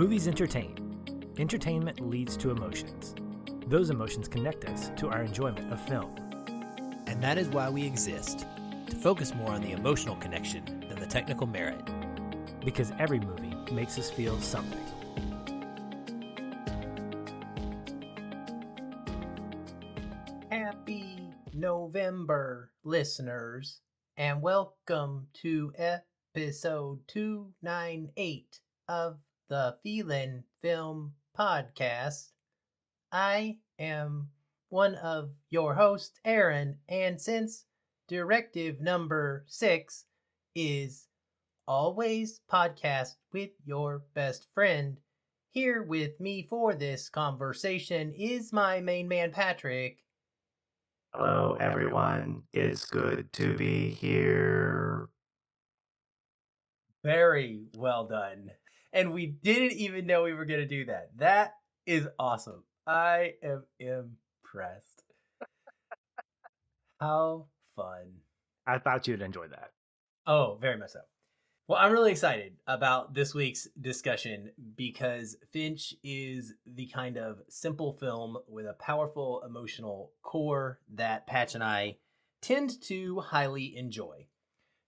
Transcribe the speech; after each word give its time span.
Movies 0.00 0.28
entertain. 0.28 0.74
Entertainment 1.36 2.00
leads 2.00 2.34
to 2.38 2.50
emotions. 2.50 3.14
Those 3.66 3.90
emotions 3.90 4.28
connect 4.28 4.64
us 4.64 4.90
to 4.96 5.10
our 5.10 5.20
enjoyment 5.20 5.70
of 5.70 5.78
film. 5.86 6.16
And 7.06 7.22
that 7.22 7.36
is 7.36 7.48
why 7.48 7.68
we 7.68 7.84
exist 7.84 8.46
to 8.86 8.96
focus 8.96 9.34
more 9.34 9.50
on 9.50 9.60
the 9.60 9.72
emotional 9.72 10.16
connection 10.16 10.64
than 10.88 10.98
the 10.98 11.06
technical 11.06 11.46
merit. 11.46 11.84
Because 12.64 12.94
every 12.98 13.20
movie 13.20 13.54
makes 13.70 13.98
us 13.98 14.10
feel 14.10 14.40
something. 14.40 14.80
Happy 20.50 21.34
November, 21.52 22.70
listeners, 22.84 23.82
and 24.16 24.40
welcome 24.40 25.26
to 25.42 25.74
episode 25.76 27.00
298 27.06 28.60
of 28.88 29.18
the 29.50 29.76
Feelin' 29.82 30.44
Film 30.62 31.12
Podcast. 31.36 32.28
I 33.10 33.58
am 33.80 34.28
one 34.68 34.94
of 34.94 35.32
your 35.50 35.74
hosts, 35.74 36.20
Aaron, 36.24 36.78
and 36.88 37.20
since 37.20 37.64
directive 38.06 38.80
number 38.80 39.44
six 39.48 40.04
is 40.54 41.08
always 41.66 42.40
podcast 42.48 43.16
with 43.32 43.50
your 43.64 44.04
best 44.14 44.46
friend, 44.54 44.96
here 45.50 45.82
with 45.82 46.20
me 46.20 46.46
for 46.48 46.72
this 46.72 47.08
conversation 47.08 48.12
is 48.16 48.52
my 48.52 48.80
main 48.80 49.08
man, 49.08 49.32
Patrick. 49.32 49.98
Hello, 51.12 51.56
everyone. 51.58 52.44
It's 52.52 52.84
good 52.84 53.32
to 53.32 53.56
be 53.56 53.90
here. 53.90 55.08
Very 57.02 57.64
well 57.76 58.06
done. 58.06 58.52
And 58.92 59.12
we 59.12 59.26
didn't 59.26 59.72
even 59.72 60.06
know 60.06 60.24
we 60.24 60.34
were 60.34 60.44
going 60.44 60.60
to 60.60 60.66
do 60.66 60.86
that. 60.86 61.10
That 61.16 61.54
is 61.86 62.08
awesome. 62.18 62.64
I 62.86 63.34
am 63.42 63.64
impressed. 63.78 65.04
How 67.00 67.46
fun. 67.76 68.20
I 68.66 68.78
thought 68.78 69.06
you'd 69.06 69.22
enjoy 69.22 69.48
that. 69.48 69.70
Oh, 70.26 70.58
very 70.60 70.76
much 70.76 70.90
so. 70.90 71.00
Well, 71.70 71.78
I'm 71.78 71.92
really 71.92 72.10
excited 72.10 72.54
about 72.66 73.14
this 73.14 73.32
week's 73.32 73.68
discussion 73.80 74.50
because 74.76 75.36
Finch 75.52 75.94
is 76.02 76.54
the 76.66 76.88
kind 76.88 77.16
of 77.16 77.38
simple 77.48 77.92
film 77.92 78.38
with 78.48 78.66
a 78.66 78.72
powerful 78.72 79.40
emotional 79.46 80.10
core 80.22 80.80
that 80.94 81.28
Patch 81.28 81.54
and 81.54 81.62
I 81.62 81.98
tend 82.42 82.82
to 82.82 83.20
highly 83.20 83.76
enjoy. 83.76 84.26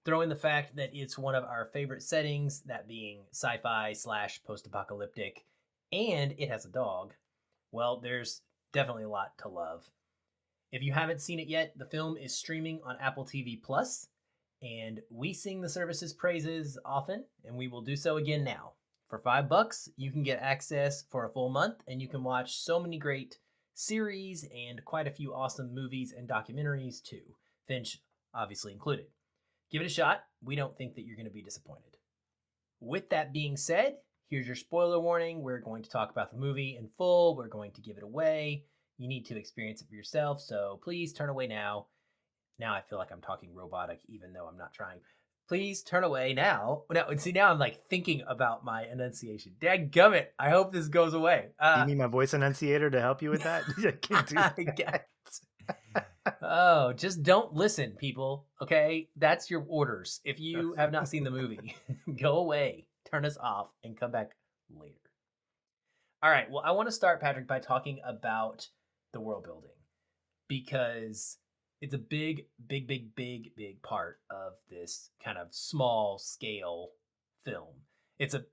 Throw 0.05 0.22
in 0.22 0.28
the 0.28 0.34
fact 0.34 0.75
that 0.77 0.91
it's 0.92 1.17
one 1.17 1.36
of 1.36 1.45
our 1.45 1.67
favorite 1.72 2.03
settings, 2.03 2.62
that 2.62 2.89
being 2.89 3.20
sci 3.31 3.58
fi 3.62 3.92
slash 3.92 4.42
post 4.42 4.67
apocalyptic, 4.67 5.44
and 5.92 6.34
it 6.39 6.48
has 6.48 6.64
a 6.64 6.70
dog. 6.70 7.14
Well, 7.70 8.00
there's 8.00 8.42
definitely 8.72 9.05
a 9.05 9.09
lot 9.09 9.39
to 9.39 9.48
love. 9.48 9.89
If 10.72 10.83
you 10.83 10.92
haven't 10.92 11.20
seen 11.20 11.39
it 11.39 11.47
yet, 11.47 11.72
the 11.77 11.86
film 11.86 12.17
is 12.17 12.34
streaming 12.34 12.81
on 12.84 12.97
Apple 12.98 13.25
TV 13.25 13.62
Plus, 13.62 14.09
and 14.61 15.00
we 15.11 15.33
sing 15.33 15.61
the 15.61 15.69
service's 15.69 16.12
praises 16.12 16.78
often, 16.84 17.25
and 17.44 17.56
we 17.56 17.69
will 17.69 17.83
do 17.83 17.94
so 17.94 18.16
again 18.16 18.42
now. 18.42 18.72
For 19.09 19.19
five 19.19 19.48
bucks, 19.48 19.89
you 19.97 20.11
can 20.11 20.22
get 20.22 20.41
access 20.41 21.05
for 21.11 21.27
a 21.27 21.31
full 21.31 21.50
month, 21.50 21.84
and 21.87 22.03
you 22.03 22.09
can 22.09 22.25
watch 22.25 22.56
so 22.56 22.81
many 22.81 22.98
great 22.98 23.39
series 23.75 24.48
and 24.53 24.84
quite 24.84 25.06
a 25.06 25.12
few 25.12 25.33
awesome 25.34 25.75
movies 25.75 26.12
and 26.16 26.28
documentaries 26.28 27.03
too. 27.03 27.37
Finch 27.69 28.00
obviously 28.34 28.72
included. 28.72 29.06
Give 29.73 29.81
it 29.81 29.87
a 29.87 29.89
shot. 29.89 30.25
We 30.45 30.55
don't 30.55 30.77
think 30.77 30.95
that 30.95 31.03
you're 31.03 31.17
going 31.17 31.27
to 31.27 31.33
be 31.33 31.42
disappointed. 31.42 31.97
With 32.81 33.09
that 33.11 33.33
being 33.33 33.56
said, 33.56 33.95
here's 34.28 34.47
your 34.47 34.56
spoiler 34.56 35.01
warning. 35.01 35.42
We're 35.42 35.61
going 35.61 35.83
to 35.83 35.91
talk 35.91 36.10
about 36.10 36.31
the 36.31 36.38
movie 36.38 36.77
in 36.78 36.88
full. 36.99 37.37
We're 37.37 37.49
going 37.49 37.72
to 37.72 37.81
give 37.81 37.97
it 37.97 38.03
away. 38.03 38.65
You 38.99 39.09
need 39.09 39.25
to 39.27 39.38
experience 39.38 39.81
it 39.81 39.88
for 39.88 39.94
yourself, 39.94 40.41
so 40.41 40.78
please 40.84 41.12
turn 41.12 41.31
away 41.31 41.47
now. 41.47 41.87
Now 42.59 42.75
I 42.75 42.83
feel 42.83 42.99
like 42.99 43.10
I'm 43.10 43.22
talking 43.22 43.55
robotic, 43.55 44.00
even 44.09 44.33
though 44.33 44.47
I'm 44.47 44.59
not 44.59 44.75
trying. 44.75 44.99
Please 45.49 45.83
turn 45.83 46.04
away 46.04 46.34
now. 46.34 46.83
Now, 46.91 47.06
see, 47.16 47.33
now 47.33 47.50
I'm 47.50 47.59
like 47.59 47.89
thinking 47.89 48.22
about 48.28 48.65
my 48.65 48.84
enunciation. 48.84 49.53
Dadgummit, 49.60 50.27
I 50.39 50.50
hope 50.50 50.72
this 50.72 50.89
goes 50.89 51.15
away. 51.15 51.49
Uh, 51.59 51.78
you 51.81 51.87
need 51.87 51.99
my 51.99 52.06
voice 52.06 52.34
enunciator 52.34 52.91
to 52.91 53.00
help 53.00 53.22
you 53.22 53.31
with 53.31 53.43
that? 53.43 53.65
I 53.78 53.91
can't 53.93 54.56
do 54.56 54.65
get 54.77 55.09
oh, 56.43 56.93
just 56.93 57.23
don't 57.23 57.55
listen, 57.55 57.93
people. 57.93 58.47
Okay, 58.61 59.09
that's 59.17 59.50
your 59.50 59.65
orders. 59.69 60.21
If 60.25 60.41
you 60.41 60.75
have 60.75 60.93
not 60.93 61.09
seen 61.09 61.25
the 61.25 61.31
movie, 61.31 61.77
go 62.21 62.39
away, 62.39 62.87
turn 63.11 63.25
us 63.25 63.37
off, 63.39 63.69
and 63.84 63.99
come 63.99 64.11
back 64.11 64.33
later. 64.71 64.95
All 66.22 66.31
right. 66.31 66.51
Well, 66.51 66.62
I 66.65 66.71
want 66.72 66.89
to 66.89 66.93
start, 66.93 67.21
Patrick, 67.21 67.49
by 67.49 67.59
talking 67.59 68.01
about 68.06 68.69
the 69.12 69.21
world 69.21 69.45
building 69.45 69.71
because 70.49 71.39
it's 71.81 71.95
a 71.95 71.99
big, 71.99 72.47
big, 72.65 72.87
big, 72.87 73.15
big, 73.17 73.56
big 73.56 73.83
part 73.83 74.21
of 74.31 74.53
this 74.71 75.11
kind 75.25 75.37
of 75.37 75.49
small 75.51 76.19
scale 76.19 76.91
film. 77.45 77.75
It's 78.21 78.34
a 78.34 78.45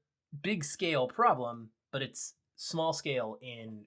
big 0.41 0.63
scale 0.63 1.07
problem, 1.07 1.69
but 1.91 2.01
it's 2.01 2.33
small 2.55 2.91
scale 2.91 3.37
in 3.41 3.83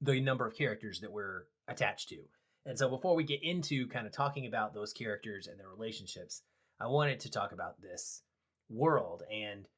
the 0.00 0.20
number 0.20 0.46
of 0.46 0.56
characters 0.56 1.00
that 1.00 1.12
we're 1.12 1.44
attached 1.68 2.08
to. 2.08 2.18
And 2.66 2.76
so 2.76 2.88
before 2.88 3.14
we 3.14 3.22
get 3.22 3.44
into 3.44 3.86
kind 3.86 4.06
of 4.06 4.12
talking 4.12 4.46
about 4.46 4.74
those 4.74 4.92
characters 4.92 5.46
and 5.46 5.58
their 5.58 5.68
relationships, 5.68 6.42
I 6.80 6.88
wanted 6.88 7.20
to 7.20 7.30
talk 7.30 7.52
about 7.52 7.80
this 7.80 8.22
world 8.68 9.22
and 9.32 9.68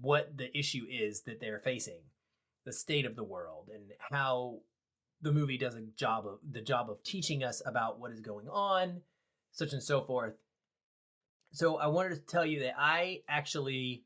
what 0.00 0.36
the 0.36 0.56
issue 0.56 0.86
is 0.88 1.22
that 1.22 1.40
they're 1.40 1.58
facing, 1.58 2.00
the 2.64 2.72
state 2.72 3.04
of 3.04 3.16
the 3.16 3.24
world, 3.24 3.68
and 3.74 3.90
how 3.98 4.60
the 5.20 5.32
movie 5.32 5.58
does 5.58 5.74
a 5.74 5.82
job 5.96 6.26
of 6.26 6.38
the 6.48 6.62
job 6.62 6.88
of 6.88 7.02
teaching 7.02 7.42
us 7.42 7.60
about 7.66 7.98
what 7.98 8.12
is 8.12 8.20
going 8.20 8.48
on, 8.48 9.00
such 9.50 9.72
and 9.72 9.82
so 9.82 10.02
forth. 10.02 10.34
So 11.52 11.76
I 11.76 11.88
wanted 11.88 12.14
to 12.14 12.20
tell 12.20 12.46
you 12.46 12.60
that 12.60 12.74
I 12.78 13.22
actually 13.28 14.04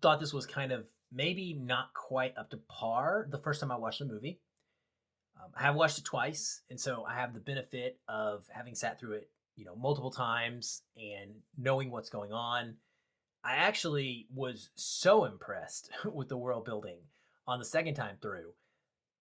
thought 0.00 0.20
this 0.20 0.32
was 0.32 0.46
kind 0.46 0.70
of 0.70 0.86
maybe 1.12 1.52
not 1.52 1.92
quite 1.94 2.36
up 2.38 2.50
to 2.50 2.58
par 2.68 3.26
the 3.30 3.38
first 3.38 3.60
time 3.60 3.72
I 3.72 3.76
watched 3.76 3.98
the 3.98 4.04
movie. 4.04 4.40
Um, 5.38 5.50
I 5.56 5.62
have 5.62 5.74
watched 5.74 5.98
it 5.98 6.04
twice, 6.04 6.62
and 6.70 6.80
so 6.80 7.04
I 7.08 7.14
have 7.14 7.34
the 7.34 7.40
benefit 7.40 7.98
of 8.08 8.46
having 8.50 8.74
sat 8.74 8.98
through 8.98 9.14
it, 9.14 9.30
you 9.56 9.64
know, 9.64 9.76
multiple 9.76 10.10
times 10.10 10.82
and 10.96 11.30
knowing 11.56 11.90
what's 11.90 12.10
going 12.10 12.32
on. 12.32 12.74
I 13.44 13.56
actually 13.56 14.26
was 14.34 14.70
so 14.74 15.24
impressed 15.24 15.90
with 16.04 16.28
the 16.28 16.36
world 16.36 16.64
building 16.64 16.98
on 17.46 17.58
the 17.58 17.64
second 17.64 17.94
time 17.94 18.16
through. 18.20 18.52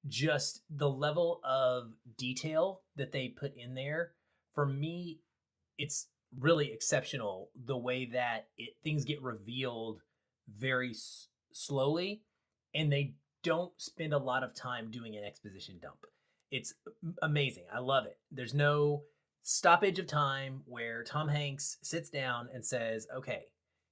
Just 0.08 0.62
the 0.70 0.90
level 0.90 1.40
of 1.44 1.92
detail 2.18 2.82
that 2.96 3.12
they 3.12 3.28
put 3.30 3.56
in 3.58 3.74
there, 3.74 4.12
for 4.54 4.66
me, 4.66 5.20
it's 5.78 6.08
really 6.40 6.72
exceptional. 6.72 7.50
The 7.66 7.78
way 7.78 8.06
that 8.06 8.48
it 8.58 8.76
things 8.84 9.06
get 9.06 9.22
revealed 9.22 10.02
very 10.48 10.92
s- 10.92 11.28
slowly, 11.52 12.22
and 12.74 12.92
they 12.92 13.14
don't 13.48 13.72
spend 13.78 14.14
a 14.14 14.18
lot 14.18 14.44
of 14.44 14.54
time 14.54 14.92
doing 14.92 15.16
an 15.16 15.24
exposition 15.24 15.80
dump. 15.82 16.06
It's 16.52 16.74
amazing. 17.22 17.64
I 17.74 17.80
love 17.80 18.06
it. 18.06 18.18
There's 18.30 18.54
no 18.54 19.04
stoppage 19.42 20.00
of 20.00 20.08
time 20.08 20.64
where 20.66 21.06
Tom 21.06 21.30
Hanks 21.30 21.78
sits 21.82 22.10
down 22.10 22.50
and 22.54 22.66
says, 22.66 23.08
okay, 23.16 23.46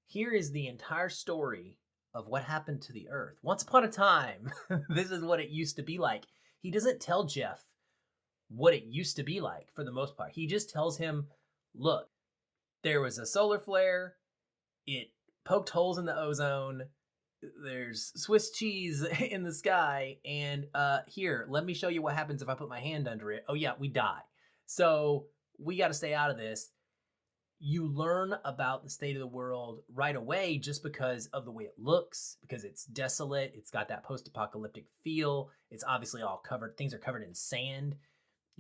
here 0.08 0.32
is 0.32 0.52
the 0.52 0.68
entire 0.68 1.08
story 1.08 1.78
of 2.14 2.28
what 2.28 2.44
happened 2.44 2.82
to 2.82 2.92
the 2.92 3.08
earth. 3.10 3.38
Once 3.44 3.64
upon 3.64 3.86
a 3.86 3.90
time, 3.90 4.52
this 4.90 5.10
is 5.10 5.24
what 5.24 5.40
it 5.40 5.50
used 5.50 5.78
to 5.78 5.84
be 5.84 5.98
like. 5.98 6.26
He 6.60 6.70
doesn't 6.70 7.00
tell 7.00 7.24
Jeff 7.24 7.64
what 8.50 8.74
it 8.74 8.84
used 8.84 9.16
to 9.16 9.24
be 9.24 9.40
like 9.40 9.70
for 9.74 9.86
the 9.86 9.92
most 9.92 10.18
part. 10.18 10.32
He 10.34 10.48
just 10.48 10.70
tells 10.70 10.98
him, 10.98 11.28
look, 11.74 12.10
there 12.84 13.00
was 13.00 13.20
a 13.20 13.26
solar 13.26 13.60
flare, 13.60 14.16
it 14.86 15.12
poked 15.46 15.70
holes 15.70 15.98
in 15.98 16.06
the 16.06 16.20
ozone, 16.20 16.84
there's 17.64 18.12
Swiss 18.16 18.52
cheese 18.52 19.04
in 19.30 19.44
the 19.44 19.54
sky, 19.54 20.18
and 20.26 20.68
uh, 20.74 21.00
here, 21.08 21.46
let 21.50 21.66
me 21.66 21.74
show 21.74 21.90
you 21.90 22.02
what 22.02 22.16
happens 22.16 22.42
if 22.42 22.50
I 22.50 22.56
put 22.56 22.70
my 22.70 22.80
hand 22.80 23.08
under 23.08 23.32
it. 23.32 23.46
Oh, 23.48 23.54
yeah, 23.54 23.74
we 23.80 23.88
die. 23.88 24.22
So 24.66 25.26
we 25.60 25.78
got 25.78 25.90
to 25.90 25.94
stay 25.94 26.14
out 26.14 26.32
of 26.32 26.38
this. 26.38 26.72
You 27.60 27.88
learn 27.88 28.36
about 28.44 28.84
the 28.84 28.90
state 28.90 29.16
of 29.16 29.22
the 29.22 29.28
world 29.28 29.80
right 29.94 30.16
away 30.16 30.58
just 30.58 30.84
because 30.84 31.28
of 31.28 31.46
the 31.46 31.52
way 31.52 31.64
it 31.64 31.76
looks, 31.78 32.38
because 32.42 32.64
it's 32.64 32.86
desolate. 32.86 33.54
It's 33.56 33.72
got 33.72 33.88
that 33.88 34.04
post 34.04 34.28
apocalyptic 34.28 34.86
feel. 35.04 35.50
It's 35.72 35.84
obviously 35.88 36.22
all 36.22 36.42
covered, 36.46 36.78
things 36.78 36.94
are 36.94 37.00
covered 37.00 37.24
in 37.24 37.34
sand. 37.34 37.96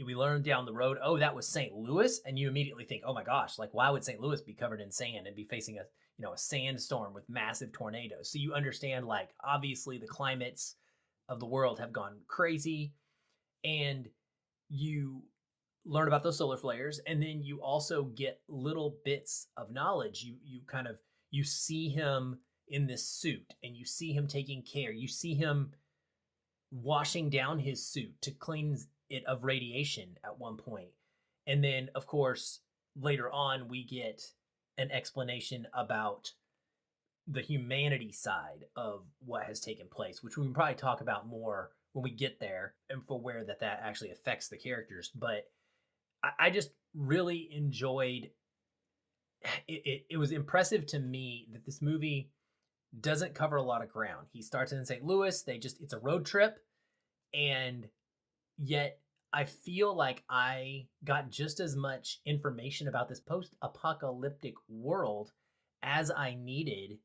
We 0.04 0.16
learn 0.16 0.42
down 0.42 0.66
the 0.66 0.74
road, 0.74 0.98
oh, 1.01 1.18
that 1.19 1.36
was 1.36 1.48
St. 1.48 1.74
Louis. 1.74 2.19
And 2.25 2.39
you 2.39 2.48
immediately 2.48 2.86
think, 2.86 3.04
oh 3.06 3.13
my 3.13 3.24
gosh, 3.24 3.57
like, 3.60 3.74
why 3.74 3.89
would 3.89 4.04
St. 4.04 4.19
Louis 4.19 4.42
be 4.42 4.54
covered 4.54 4.81
in 4.81 4.92
sand 4.92 5.27
and 5.27 5.36
be 5.36 5.45
facing 5.45 5.77
a 5.77 5.83
you 6.18 6.24
know 6.24 6.34
a 6.34 6.38
sandstorm 6.38 7.14
with 7.14 7.30
massive 7.30 7.72
tornadoes 7.72 8.32
so 8.32 8.40
you 8.40 8.54
understand 8.54 9.06
like 9.06 9.30
obviously 9.44 9.98
the 9.98 10.08
climates 10.08 10.76
of 11.30 11.40
the 11.40 11.46
world 11.46 11.80
have 11.80 11.92
gone 11.92 12.18
crazy 12.28 12.94
and 13.64 14.08
you 14.70 15.24
learn 15.86 16.08
about 16.08 16.24
those 16.24 16.38
solar 16.38 16.58
flares 16.58 17.00
and 17.08 17.22
then 17.22 17.44
you 17.44 17.62
also 17.62 18.04
get 18.04 18.42
little 18.48 18.98
bits 19.04 19.48
of 19.58 19.72
knowledge 19.72 20.24
you 20.24 20.36
you 20.44 20.62
kind 20.68 20.88
of 20.88 20.98
you 21.32 21.44
see 21.44 21.90
him 21.90 22.40
in 22.68 22.88
this 22.88 23.08
suit 23.08 23.54
and 23.64 23.76
you 23.76 23.86
see 23.86 24.14
him 24.14 24.28
taking 24.28 24.64
care. 24.64 24.92
You 24.92 25.08
see 25.08 25.36
him 25.36 25.72
washing 26.72 27.30
down 27.30 27.60
his 27.60 27.86
suit 27.86 28.14
to 28.22 28.32
cleanse 28.32 28.88
it 29.10 29.26
of 29.26 29.44
radiation 29.44 30.18
at 30.24 30.40
one 30.40 30.58
point. 30.58 30.90
And 31.48 31.64
then, 31.64 31.90
of 31.94 32.08
course, 32.08 32.62
later 33.00 33.30
on, 33.30 33.68
we 33.68 33.84
get 33.84 34.22
an 34.77 34.92
explanation 34.92 35.68
about 35.74 36.31
the 37.27 37.42
humanity 37.42 38.12
side 38.12 38.66
of 38.75 39.04
what 39.25 39.45
has 39.45 39.60
taken 39.60 39.88
place, 39.88 40.22
which 40.22 40.38
we 40.38 40.44
can 40.44 40.54
probably 40.54 40.75
talk 40.75 41.01
about 41.01 41.27
more 41.27 41.72
when 41.94 42.04
we 42.04 42.12
get 42.12 42.39
there 42.39 42.75
and 42.89 43.01
for 43.07 43.19
where 43.19 43.44
that 43.44 43.62
that 43.62 43.81
actually 43.83 44.12
affects 44.12 44.48
the 44.48 44.57
characters. 44.57 45.12
But 45.16 45.45
I, 46.24 46.30
I 46.39 46.50
just 46.50 46.72
really 46.94 47.50
enjoyed. 47.51 48.30
It, 49.68 49.81
it, 49.86 50.06
it 50.12 50.18
was 50.18 50.31
impressive 50.31 50.88
to 50.88 51.00
me 51.00 51.48
that 51.54 51.66
this 51.66 51.80
movie 51.80 52.31
doesn't 53.00 53.36
cover 53.36 53.57
a 53.57 53.63
lot 53.63 53.83
of 53.83 53.92
ground. 53.92 54.25
He 54.31 54.42
starts 54.42 54.72
in 54.72 54.83
St. 54.83 55.04
Louis. 55.04 55.39
They 55.44 55.60
just 55.60 55.80
it's 55.81 55.94
a 55.94 56.00
road 56.00 56.25
trip, 56.25 56.57
and 57.31 57.88
yet 58.57 58.98
I 59.36 59.44
feel 59.44 59.94
like 59.94 60.24
I 60.30 60.88
got 61.04 61.30
just 61.30 61.60
as 61.60 61.76
much 61.76 62.22
information 62.26 62.88
about 62.88 63.10
this 63.10 63.20
post-apocalyptic 63.20 64.54
world 64.70 65.34
as 65.84 66.10
I 66.10 66.36
needed 66.36 67.00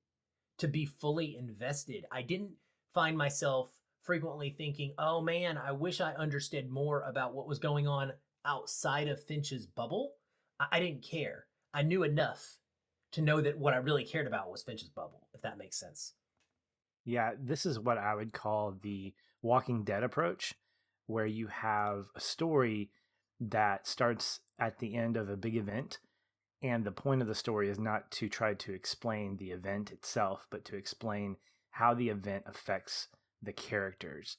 to 0.58 0.68
be 0.68 0.86
fully 0.86 1.36
invested. 1.36 2.06
I 2.12 2.22
didn't 2.22 2.52
find 2.94 3.18
myself 3.18 3.68
frequently 4.02 4.50
thinking, 4.50 4.94
"Oh 4.96 5.20
man, 5.20 5.58
I 5.58 5.72
wish 5.72 6.00
I 6.00 6.14
understood 6.14 6.70
more 6.70 7.02
about 7.02 7.34
what 7.34 7.48
was 7.48 7.58
going 7.58 7.88
on 7.88 8.12
outside 8.44 9.08
of 9.08 9.24
Finch's 9.24 9.66
bubble." 9.66 10.12
I, 10.60 10.66
I 10.70 10.78
didn't 10.78 11.02
care. 11.02 11.46
I 11.74 11.82
knew 11.82 12.04
enough 12.04 12.58
to 13.12 13.22
know 13.22 13.40
that 13.40 13.58
what 13.58 13.74
I 13.74 13.78
really 13.78 14.04
cared 14.04 14.28
about 14.28 14.52
was 14.52 14.62
Finch's 14.62 14.88
bubble, 14.88 15.26
if 15.34 15.42
that 15.42 15.58
makes 15.58 15.80
sense. 15.80 16.14
Yeah, 17.04 17.32
this 17.40 17.66
is 17.66 17.80
what 17.80 17.98
I 17.98 18.14
would 18.14 18.32
call 18.32 18.78
the 18.82 19.14
Walking 19.42 19.82
Dead 19.82 20.04
approach, 20.04 20.54
where 21.10 21.26
you 21.26 21.48
have 21.48 22.06
a 22.14 22.20
story 22.20 22.90
that 23.40 23.86
starts 23.86 24.40
at 24.58 24.78
the 24.78 24.94
end 24.94 25.16
of 25.16 25.28
a 25.28 25.36
big 25.36 25.56
event. 25.56 25.98
And 26.62 26.84
the 26.84 26.92
point 26.92 27.22
of 27.22 27.28
the 27.28 27.34
story 27.34 27.70
is 27.70 27.78
not 27.78 28.10
to 28.12 28.28
try 28.28 28.54
to 28.54 28.72
explain 28.72 29.36
the 29.36 29.50
event 29.50 29.92
itself, 29.92 30.46
but 30.50 30.64
to 30.66 30.76
explain 30.76 31.36
how 31.70 31.94
the 31.94 32.10
event 32.10 32.44
affects 32.46 33.08
the 33.42 33.52
characters. 33.52 34.36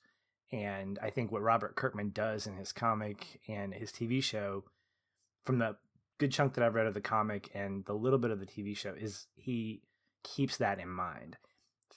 And 0.52 1.00
I 1.02 1.10
think 1.10 1.32
what 1.32 1.42
Robert 1.42 1.76
Kirkman 1.76 2.12
does 2.12 2.46
in 2.46 2.58
his 2.58 2.72
comic 2.72 3.40
and 3.48 3.74
his 3.74 3.92
TV 3.92 4.22
show, 4.22 4.66
from 5.46 5.58
the 5.58 5.78
good 6.20 6.32
chunk 6.32 6.54
that 6.54 6.64
I've 6.64 6.76
read 6.76 6.86
of 6.86 6.94
the 6.94 7.02
comic 7.02 7.50
and 7.56 7.84
the 7.86 7.94
little 7.94 8.20
bit 8.20 8.32
of 8.32 8.40
the 8.40 8.46
TV 8.46 8.78
show 8.78 8.94
is 8.96 9.26
he 9.36 9.82
keeps 10.24 10.58
that 10.58 10.80
in 10.80 10.90
mind. 10.90 11.38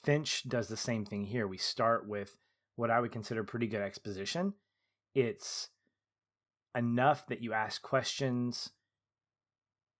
Finch 0.03 0.49
does 0.49 0.67
the 0.67 0.77
same 0.77 1.05
thing 1.05 1.25
here. 1.25 1.47
We 1.47 1.57
start 1.57 2.07
with 2.07 2.39
what 2.75 2.89
I 2.89 2.99
would 2.99 3.11
consider 3.11 3.43
pretty 3.43 3.67
good 3.67 3.81
exposition. 3.81 4.53
It's 5.15 5.69
enough 6.75 7.25
that 7.27 7.41
you 7.41 7.53
ask 7.53 7.81
questions. 7.81 8.69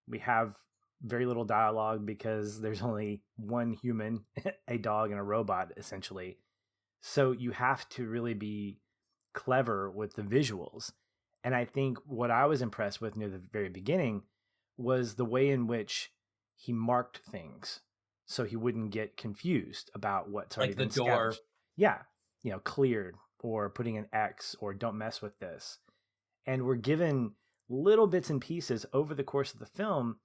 We 0.07 0.19
have 0.19 0.55
very 1.01 1.25
little 1.25 1.45
dialogue 1.45 2.05
because 2.05 2.61
there's 2.61 2.81
only 2.81 3.21
one 3.37 3.71
human, 3.71 4.25
a 4.67 4.77
dog, 4.77 5.11
and 5.11 5.19
a 5.19 5.23
robot, 5.23 5.71
essentially. 5.77 6.37
So 7.01 7.31
you 7.31 7.51
have 7.51 7.87
to 7.89 8.07
really 8.07 8.33
be 8.33 8.79
clever 9.33 9.89
with 9.89 10.15
the 10.15 10.21
visuals. 10.21 10.91
And 11.43 11.55
I 11.55 11.65
think 11.65 11.97
what 12.05 12.31
I 12.31 12.45
was 12.45 12.61
impressed 12.61 13.01
with 13.01 13.15
near 13.15 13.29
the 13.29 13.41
very 13.51 13.69
beginning 13.69 14.23
was 14.77 15.15
the 15.15 15.25
way 15.25 15.49
in 15.49 15.67
which 15.67 16.11
he 16.55 16.73
marked 16.73 17.19
things 17.19 17.81
so 18.25 18.43
he 18.43 18.55
wouldn't 18.55 18.89
get 18.91 19.17
confused 19.17 19.91
about 19.93 20.29
what's 20.29 20.57
already 20.57 20.71
like 20.73 20.77
the 20.77 20.85
been 20.85 21.05
door. 21.05 21.31
scavenged. 21.31 21.39
Yeah, 21.77 21.97
you 22.41 22.51
know, 22.51 22.59
cleared 22.59 23.15
or 23.39 23.69
putting 23.69 23.97
an 23.97 24.07
X 24.13 24.55
or 24.59 24.73
don't 24.73 24.97
mess 24.97 25.21
with 25.21 25.39
this. 25.39 25.79
And 26.45 26.63
we're 26.63 26.75
given 26.75 27.31
little 27.69 28.07
bits 28.07 28.29
and 28.29 28.41
pieces 28.41 28.85
over 28.93 29.13
the 29.13 29.23
course 29.23 29.53
of 29.53 29.59
the 29.59 29.65
film 29.65 30.17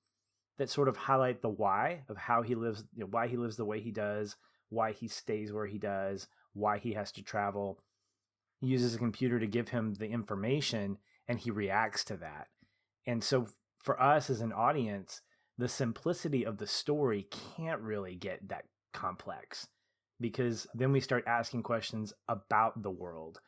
that 0.59 0.71
sort 0.71 0.89
of 0.89 0.97
highlight 0.97 1.41
the 1.41 1.49
why 1.49 2.03
of 2.09 2.17
how 2.17 2.43
he 2.43 2.55
lives, 2.55 2.85
you 2.95 3.01
know, 3.01 3.09
why 3.11 3.27
he 3.27 3.37
lives 3.37 3.57
the 3.57 3.65
way 3.65 3.81
he 3.81 3.91
does, 3.91 4.37
why 4.69 4.93
he 4.93 5.09
stays 5.09 5.53
where 5.53 5.67
he 5.67 5.79
does, 5.79 6.29
why 6.53 6.79
he 6.79 6.93
has 6.93 7.11
to 7.13 7.23
travel. 7.23 7.79
He 8.61 8.67
uses 8.67 8.95
a 8.95 8.99
computer 8.99 9.41
to 9.41 9.47
give 9.47 9.71
him 9.71 9.95
the 9.95 10.09
information 10.09 10.99
and 11.29 11.39
he 11.39 11.51
reacts 11.51 12.05
to 12.05 12.17
that. 12.19 12.49
And 13.07 13.25
so 13.25 13.47
for 13.79 14.01
us 14.01 14.29
as 14.29 14.43
an 14.43 14.53
audience, 14.53 15.23
the 15.57 15.69
simplicity 15.69 16.45
of 16.45 16.59
the 16.59 16.67
story 16.67 17.27
can't 17.57 17.81
really 17.81 18.15
get 18.15 18.49
that 18.49 18.65
complex 18.93 19.67
because 20.21 20.67
then 20.75 20.93
we 20.93 21.01
start 21.01 21.25
asking 21.27 21.63
questions 21.63 22.13
about 22.29 22.83
the 22.83 22.91
world. 22.91 23.41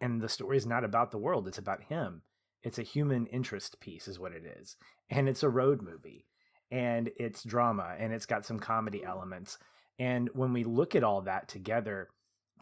And 0.00 0.20
the 0.20 0.28
story 0.28 0.56
is 0.56 0.66
not 0.66 0.84
about 0.84 1.10
the 1.10 1.18
world, 1.18 1.48
it's 1.48 1.58
about 1.58 1.82
him. 1.82 2.22
It's 2.62 2.78
a 2.78 2.82
human 2.82 3.26
interest 3.26 3.80
piece, 3.80 4.06
is 4.08 4.18
what 4.18 4.32
it 4.32 4.44
is. 4.60 4.76
And 5.10 5.28
it's 5.28 5.42
a 5.42 5.48
road 5.48 5.82
movie 5.82 6.26
and 6.70 7.10
it's 7.16 7.42
drama 7.42 7.96
and 7.98 8.12
it's 8.12 8.26
got 8.26 8.44
some 8.44 8.60
comedy 8.60 9.00
mm. 9.00 9.08
elements. 9.08 9.58
And 9.98 10.30
when 10.34 10.52
we 10.52 10.64
look 10.64 10.94
at 10.94 11.04
all 11.04 11.22
that 11.22 11.48
together, 11.48 12.08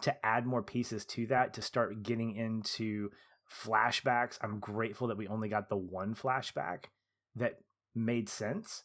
to 0.03 0.27
add 0.27 0.47
more 0.47 0.63
pieces 0.63 1.05
to 1.05 1.27
that, 1.27 1.55
to 1.55 1.63
start 1.63 2.03
getting 2.03 2.35
into 2.35 3.11
flashbacks. 3.51 4.39
I'm 4.43 4.61
grateful 4.61 5.09
that 5.09 5.17
we 5.17 5.27
only 5.29 5.49
got 5.49 5.69
the 5.69 5.77
one 5.77 6.15
flashback 6.15 6.85
that 7.37 7.59
made 7.95 8.29
sense. 8.29 8.85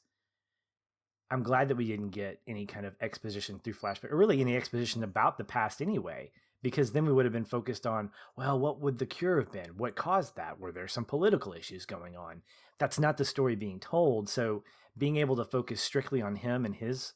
I'm 1.31 1.43
glad 1.43 1.67
that 1.69 1.77
we 1.77 1.87
didn't 1.87 2.09
get 2.09 2.39
any 2.47 2.65
kind 2.65 2.85
of 2.85 2.95
exposition 3.01 3.59
through 3.59 3.73
flashback, 3.73 4.11
or 4.11 4.17
really 4.17 4.41
any 4.41 4.55
exposition 4.55 5.03
about 5.03 5.37
the 5.37 5.43
past 5.43 5.81
anyway, 5.81 6.31
because 6.61 6.91
then 6.91 7.05
we 7.05 7.13
would 7.13 7.25
have 7.25 7.33
been 7.33 7.45
focused 7.45 7.87
on, 7.87 8.11
well, 8.35 8.59
what 8.59 8.79
would 8.79 8.99
the 8.99 9.05
cure 9.05 9.39
have 9.39 9.51
been? 9.51 9.71
What 9.77 9.95
caused 9.95 10.35
that? 10.35 10.59
Were 10.59 10.71
there 10.71 10.87
some 10.87 11.05
political 11.05 11.53
issues 11.53 11.85
going 11.85 12.15
on? 12.15 12.41
That's 12.77 12.99
not 12.99 13.17
the 13.17 13.25
story 13.25 13.55
being 13.55 13.79
told. 13.79 14.29
So 14.29 14.63
being 14.97 15.17
able 15.17 15.35
to 15.37 15.45
focus 15.45 15.81
strictly 15.81 16.21
on 16.21 16.35
him 16.35 16.65
and 16.65 16.75
his 16.75 17.13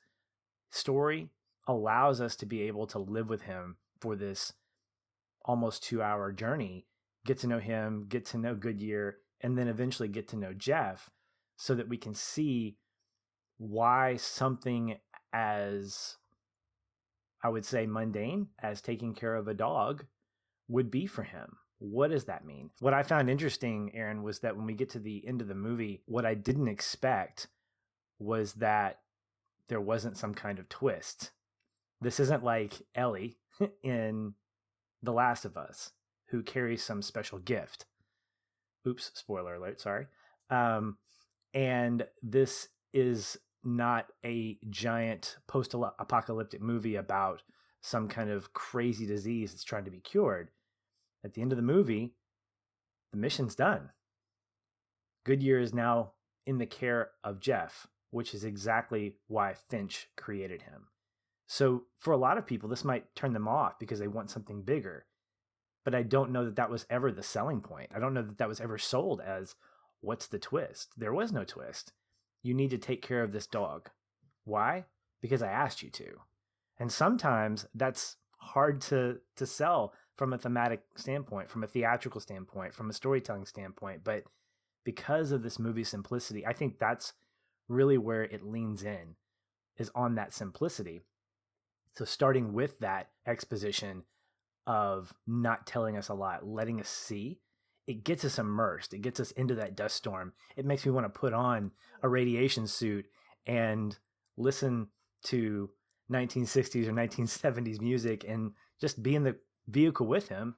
story 0.71 1.30
allows 1.68 2.21
us 2.21 2.36
to 2.38 2.45
be 2.45 2.63
able 2.63 2.88
to 2.88 3.00
live 3.00 3.30
with 3.30 3.42
him 3.42 3.77
for 4.00 4.15
this 4.15 4.54
almost 5.45 5.83
two 5.83 6.01
hour 6.01 6.31
journey 6.31 6.86
get 7.27 7.38
to 7.39 7.48
know 7.48 7.59
him, 7.59 8.06
get 8.09 8.25
to 8.25 8.38
know 8.39 8.56
Goodyear, 8.56 9.18
and 9.42 9.56
then 9.56 9.68
eventually 9.68 10.07
get 10.07 10.30
to 10.30 10.38
know 10.38 10.54
Jeff 10.54 11.12
so 11.57 11.75
that 11.75 11.89
we 11.89 11.98
can 11.98 12.15
see 12.15 12.77
why 13.57 14.16
something 14.18 14.97
as 15.33 16.18
I 17.44 17.49
would 17.49 17.66
say 17.66 17.85
mundane 17.85 18.47
as 18.59 18.81
taking 18.81 19.14
care 19.14 19.35
of 19.35 19.47
a 19.47 19.54
dog 19.54 20.06
would 20.68 20.92
be 20.92 21.06
for 21.06 21.23
him. 21.23 21.57
What 21.80 22.11
does 22.11 22.26
that 22.26 22.45
mean? 22.45 22.71
What 22.80 22.94
I 22.94 23.04
found 23.04 23.30
interesting, 23.30 23.92
Aaron, 23.94 24.23
was 24.23 24.40
that 24.40 24.56
when 24.57 24.66
we 24.66 24.73
get 24.73 24.90
to 24.92 24.99
the 24.99 25.26
end 25.28 25.42
of 25.42 25.47
the 25.47 25.56
movie, 25.56 26.02
what 26.06 26.26
I 26.26 26.33
didn't 26.33 26.68
expect 26.68 27.47
was 28.19 28.54
that 28.54 28.99
there 29.69 29.81
wasn't 29.81 30.18
some 30.18 30.33
kind 30.33 30.57
of 30.57 30.68
twist. 30.69 31.31
This 32.02 32.19
isn't 32.19 32.44
like 32.44 32.73
Ellie 32.95 33.37
in 33.83 34.33
The 35.04 35.14
Last 35.14 35.45
of 35.45 35.56
Us, 35.56 35.92
who 36.30 36.42
carries 36.42 36.83
some 36.83 37.04
special 37.04 37.37
gift. 37.37 37.85
Oops, 38.87 39.11
spoiler 39.14 39.56
alert, 39.56 39.80
sorry. 39.80 40.07
Um, 40.49 40.97
and 41.54 42.07
this 42.23 42.69
is 42.94 43.37
not 43.68 44.07
a 44.26 44.57
giant 44.69 45.38
post 45.47 45.76
apocalyptic 46.00 46.62
movie 46.62 46.95
about 46.95 47.44
some 47.81 48.07
kind 48.07 48.30
of 48.30 48.54
crazy 48.54 49.06
disease 49.06 49.52
that's 49.52 49.64
trying 49.64 49.86
to 49.86 49.92
be 49.92 50.00
cured. 50.00 50.50
At 51.24 51.33
the 51.33 51.42
end 51.42 51.52
of 51.52 51.57
the 51.57 51.62
movie, 51.62 52.14
the 53.12 53.18
mission's 53.18 53.56
done. 53.56 53.92
Goodyear 55.26 55.59
is 55.59 55.74
now 55.74 56.14
in 56.45 56.57
the 56.57 56.66
care 56.66 57.12
of 57.24 57.40
Jeff, 57.40 57.88
which 58.12 58.33
is 58.33 58.44
exactly 58.44 59.16
why 59.28 59.54
Finch 59.69 60.07
created 60.16 60.64
him. 60.64 60.88
So, 61.47 61.83
for 62.00 62.12
a 62.12 62.18
lot 62.18 62.38
of 62.38 62.45
people, 62.45 62.68
this 62.68 62.83
might 62.83 63.16
turn 63.16 63.33
them 63.33 63.47
off 63.47 63.80
because 63.80 64.00
they 64.00 64.07
want 64.07 64.30
something 64.30 64.64
bigger 64.64 65.06
but 65.88 65.95
I 65.95 66.04
don't 66.04 66.31
know 66.31 66.44
that 66.44 66.57
that 66.57 66.69
was 66.69 66.86
ever 66.90 67.14
the 67.14 67.24
selling 67.24 67.62
point. 67.62 67.92
I 67.95 68.00
don't 68.00 68.14
know 68.14 68.21
that 68.21 68.40
that 68.40 68.50
was 68.50 68.59
ever 68.59 68.78
sold 68.78 69.21
as 69.21 69.56
what's 70.02 70.28
the 70.28 70.38
twist? 70.38 70.90
There 70.97 71.14
was 71.14 71.31
no 71.31 71.45
twist. 71.45 71.94
You 72.47 72.54
need 72.54 72.69
to 72.69 72.77
take 72.77 73.01
care 73.01 73.23
of 73.23 73.33
this 73.33 73.45
dog. 73.45 73.89
Why? 74.45 74.85
Because 75.21 75.42
I 75.42 75.51
asked 75.51 75.83
you 75.83 75.89
to. 75.92 76.21
And 76.80 76.92
sometimes 76.92 77.66
that's 77.75 78.16
hard 78.37 78.80
to 78.81 79.18
to 79.35 79.45
sell 79.45 79.94
from 80.16 80.33
a 80.33 80.37
thematic 80.37 80.81
standpoint, 80.95 81.49
from 81.49 81.63
a 81.63 81.68
theatrical 81.68 82.21
standpoint, 82.21 82.73
from 82.73 82.89
a 82.89 82.94
storytelling 82.94 83.45
standpoint, 83.45 84.04
but 84.04 84.23
because 84.83 85.31
of 85.31 85.44
this 85.44 85.59
movie's 85.59 85.89
simplicity, 85.89 86.45
I 86.45 86.54
think 86.54 86.80
that's 86.80 87.13
really 87.68 87.97
where 87.97 88.23
it 88.23 88.42
leans 88.42 88.83
in 88.83 89.16
is 89.77 89.92
on 89.94 90.16
that 90.16 90.33
simplicity. 90.33 91.01
So 91.97 92.06
starting 92.06 92.54
with 92.54 92.80
that 92.80 93.09
exposition 93.27 94.04
of 94.66 95.13
not 95.27 95.68
telling 95.68 95.97
us 95.97 96.07
a 96.07 96.13
lot, 96.13 96.47
letting 96.47 96.80
us 96.80 96.87
see, 96.87 97.39
it 97.88 98.04
gets 98.04 98.26
us 98.26 98.38
immersed. 98.38 98.94
It 98.94 99.02
gets 99.02 99.20
us 99.20 99.32
into 99.32 99.56
that 99.56 99.76
dust 99.76 99.96
storm. 99.96 100.34
It 100.56 100.66
makes 100.66 100.86
me 100.86 100.92
want 100.92 101.06
to 101.06 101.20
put 101.20 101.34
on 101.34 101.72
a 102.04 102.10
radiation 102.10 102.68
suit 102.68 103.06
and 103.48 103.98
listen 104.36 104.90
to 105.24 105.70
1960s 106.12 106.88
or 106.88 106.92
1970s 106.92 107.82
music 107.82 108.26
and 108.28 108.52
just 108.80 109.02
be 109.02 109.16
in 109.16 109.24
the 109.24 109.38
vehicle 109.68 110.06
with 110.06 110.28
him 110.28 110.56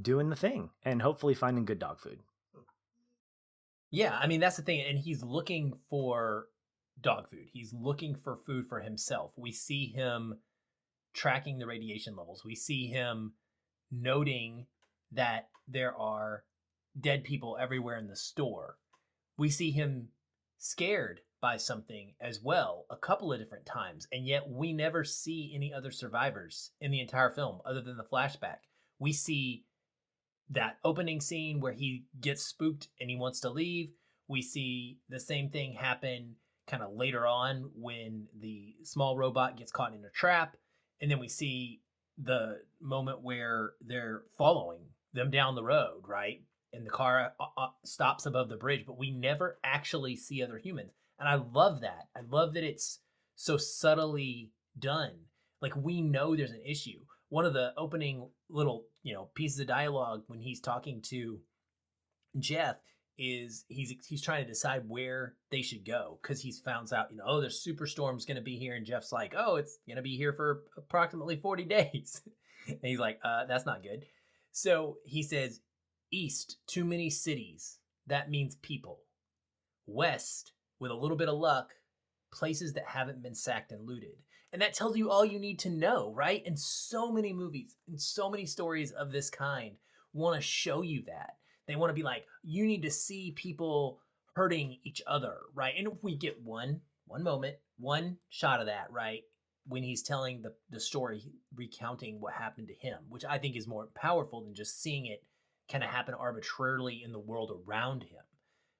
doing 0.00 0.30
the 0.30 0.36
thing 0.36 0.70
and 0.84 1.02
hopefully 1.02 1.34
finding 1.34 1.64
good 1.64 1.78
dog 1.78 1.98
food. 1.98 2.20
Yeah, 3.90 4.16
I 4.16 4.28
mean 4.28 4.38
that's 4.38 4.56
the 4.56 4.62
thing, 4.62 4.84
and 4.88 4.96
he's 4.96 5.24
looking 5.24 5.74
for 5.88 6.46
dog 7.00 7.28
food. 7.28 7.48
He's 7.52 7.72
looking 7.72 8.14
for 8.14 8.36
food 8.36 8.68
for 8.68 8.80
himself. 8.80 9.32
We 9.36 9.50
see 9.50 9.86
him 9.86 10.38
tracking 11.12 11.58
the 11.58 11.66
radiation 11.66 12.14
levels. 12.14 12.44
We 12.44 12.54
see 12.54 12.86
him 12.86 13.32
noting 13.90 14.66
that 15.10 15.48
there 15.66 15.96
are 15.96 16.44
dead 16.98 17.24
people 17.24 17.56
everywhere 17.60 17.96
in 17.96 18.08
the 18.08 18.16
store. 18.16 18.76
We 19.36 19.50
see 19.50 19.70
him 19.70 20.08
scared 20.58 21.20
by 21.40 21.56
something 21.56 22.14
as 22.20 22.40
well 22.42 22.84
a 22.90 22.96
couple 22.96 23.32
of 23.32 23.38
different 23.38 23.64
times, 23.66 24.06
and 24.12 24.26
yet 24.26 24.48
we 24.48 24.72
never 24.72 25.04
see 25.04 25.52
any 25.54 25.72
other 25.72 25.90
survivors 25.90 26.72
in 26.80 26.90
the 26.90 27.00
entire 27.00 27.30
film 27.30 27.60
other 27.64 27.80
than 27.80 27.96
the 27.96 28.04
flashback. 28.04 28.58
We 28.98 29.12
see 29.12 29.64
that 30.50 30.78
opening 30.84 31.20
scene 31.20 31.60
where 31.60 31.72
he 31.72 32.04
gets 32.20 32.42
spooked 32.42 32.88
and 33.00 33.08
he 33.08 33.16
wants 33.16 33.40
to 33.40 33.50
leave. 33.50 33.90
We 34.28 34.42
see 34.42 34.98
the 35.08 35.20
same 35.20 35.50
thing 35.50 35.74
happen 35.74 36.36
kind 36.66 36.82
of 36.82 36.92
later 36.92 37.26
on 37.26 37.70
when 37.74 38.26
the 38.38 38.74
small 38.84 39.16
robot 39.16 39.56
gets 39.56 39.72
caught 39.72 39.94
in 39.94 40.04
a 40.04 40.10
trap. 40.10 40.56
And 41.00 41.10
then 41.10 41.18
we 41.18 41.28
see 41.28 41.80
the 42.18 42.60
moment 42.80 43.22
where 43.22 43.72
they're 43.80 44.22
following 44.36 44.82
them 45.12 45.30
down 45.30 45.54
the 45.54 45.64
road, 45.64 46.02
right? 46.06 46.42
And 46.72 46.86
the 46.86 46.90
car 46.90 47.32
uh, 47.40 47.44
uh, 47.56 47.68
stops 47.84 48.26
above 48.26 48.48
the 48.48 48.56
bridge, 48.56 48.84
but 48.86 48.98
we 48.98 49.10
never 49.10 49.58
actually 49.64 50.16
see 50.16 50.42
other 50.42 50.58
humans. 50.58 50.92
And 51.18 51.28
I 51.28 51.34
love 51.34 51.80
that. 51.80 52.08
I 52.16 52.20
love 52.30 52.54
that 52.54 52.64
it's 52.64 53.00
so 53.34 53.56
subtly 53.56 54.52
done. 54.78 55.12
Like 55.60 55.74
we 55.76 56.00
know 56.00 56.36
there's 56.36 56.52
an 56.52 56.62
issue. 56.64 57.00
One 57.28 57.44
of 57.44 57.52
the 57.54 57.72
opening 57.76 58.28
little, 58.48 58.84
you 59.02 59.14
know, 59.14 59.30
pieces 59.34 59.60
of 59.60 59.66
dialogue 59.66 60.22
when 60.26 60.40
he's 60.40 60.60
talking 60.60 61.02
to 61.08 61.40
Jeff 62.38 62.76
is 63.18 63.66
he's 63.68 63.92
he's 64.08 64.22
trying 64.22 64.42
to 64.42 64.48
decide 64.48 64.88
where 64.88 65.34
they 65.50 65.60
should 65.60 65.84
go 65.84 66.18
because 66.22 66.40
he's 66.40 66.58
found 66.58 66.90
out, 66.92 67.10
you 67.10 67.18
know, 67.18 67.24
oh, 67.26 67.40
there's 67.40 67.62
superstorm's 67.62 68.24
to 68.24 68.40
be 68.40 68.56
here, 68.56 68.74
and 68.74 68.86
Jeff's 68.86 69.12
like, 69.12 69.34
oh, 69.36 69.56
it's 69.56 69.78
to 69.94 70.02
be 70.02 70.16
here 70.16 70.32
for 70.32 70.62
approximately 70.78 71.36
40 71.36 71.64
days, 71.66 72.22
and 72.66 72.78
he's 72.82 72.98
like, 72.98 73.20
uh, 73.22 73.44
that's 73.44 73.66
not 73.66 73.82
good. 73.82 74.06
So 74.52 74.96
he 75.04 75.22
says, 75.22 75.60
east, 76.10 76.58
too 76.66 76.84
many 76.84 77.10
cities. 77.10 77.78
That 78.06 78.30
means 78.30 78.56
people. 78.56 79.00
West, 79.86 80.52
with 80.78 80.90
a 80.90 80.94
little 80.94 81.16
bit 81.16 81.28
of 81.28 81.38
luck, 81.38 81.72
places 82.32 82.72
that 82.74 82.86
haven't 82.86 83.22
been 83.22 83.34
sacked 83.34 83.72
and 83.72 83.86
looted. 83.86 84.16
And 84.52 84.62
that 84.62 84.74
tells 84.74 84.96
you 84.96 85.10
all 85.10 85.24
you 85.24 85.38
need 85.38 85.58
to 85.60 85.70
know, 85.70 86.12
right? 86.14 86.42
And 86.44 86.58
so 86.58 87.12
many 87.12 87.32
movies 87.32 87.76
and 87.88 88.00
so 88.00 88.28
many 88.28 88.46
stories 88.46 88.90
of 88.92 89.12
this 89.12 89.30
kind 89.30 89.76
want 90.12 90.36
to 90.36 90.42
show 90.42 90.82
you 90.82 91.04
that. 91.06 91.36
They 91.66 91.76
want 91.76 91.90
to 91.90 91.94
be 91.94 92.02
like, 92.02 92.24
you 92.42 92.66
need 92.66 92.82
to 92.82 92.90
see 92.90 93.32
people 93.36 94.00
hurting 94.34 94.78
each 94.82 95.02
other, 95.06 95.36
right? 95.54 95.74
And 95.76 95.86
if 95.86 96.02
we 96.02 96.16
get 96.16 96.42
one, 96.42 96.80
one 97.06 97.22
moment, 97.22 97.56
one 97.78 98.16
shot 98.28 98.60
of 98.60 98.66
that, 98.66 98.90
right? 98.90 99.22
When 99.66 99.82
he's 99.82 100.02
telling 100.02 100.42
the, 100.42 100.54
the 100.70 100.80
story, 100.80 101.22
recounting 101.54 102.20
what 102.20 102.32
happened 102.32 102.68
to 102.68 102.74
him, 102.74 102.98
which 103.08 103.24
I 103.24 103.38
think 103.38 103.56
is 103.56 103.68
more 103.68 103.88
powerful 103.94 104.42
than 104.42 104.54
just 104.54 104.82
seeing 104.82 105.06
it 105.06 105.22
kind 105.70 105.84
of 105.84 105.90
happen 105.90 106.14
arbitrarily 106.14 107.02
in 107.04 107.12
the 107.12 107.18
world 107.18 107.52
around 107.66 108.02
him. 108.02 108.22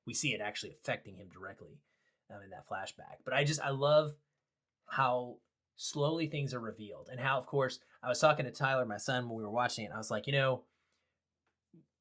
We 0.06 0.14
see 0.14 0.32
it 0.32 0.40
actually 0.40 0.72
affecting 0.72 1.16
him 1.16 1.28
directly 1.32 1.80
um, 2.30 2.42
in 2.42 2.50
that 2.50 2.68
flashback. 2.68 3.18
But 3.24 3.34
I 3.34 3.44
just, 3.44 3.60
I 3.60 3.70
love 3.70 4.12
how 4.86 5.36
slowly 5.76 6.26
things 6.26 6.52
are 6.52 6.60
revealed 6.60 7.08
and 7.10 7.20
how, 7.20 7.38
of 7.38 7.46
course, 7.46 7.78
I 8.02 8.08
was 8.08 8.18
talking 8.18 8.44
to 8.46 8.50
Tyler, 8.50 8.84
my 8.84 8.96
son, 8.96 9.28
when 9.28 9.36
we 9.36 9.44
were 9.44 9.50
watching 9.50 9.84
it. 9.84 9.92
I 9.94 9.98
was 9.98 10.10
like, 10.10 10.26
you 10.26 10.32
know, 10.32 10.64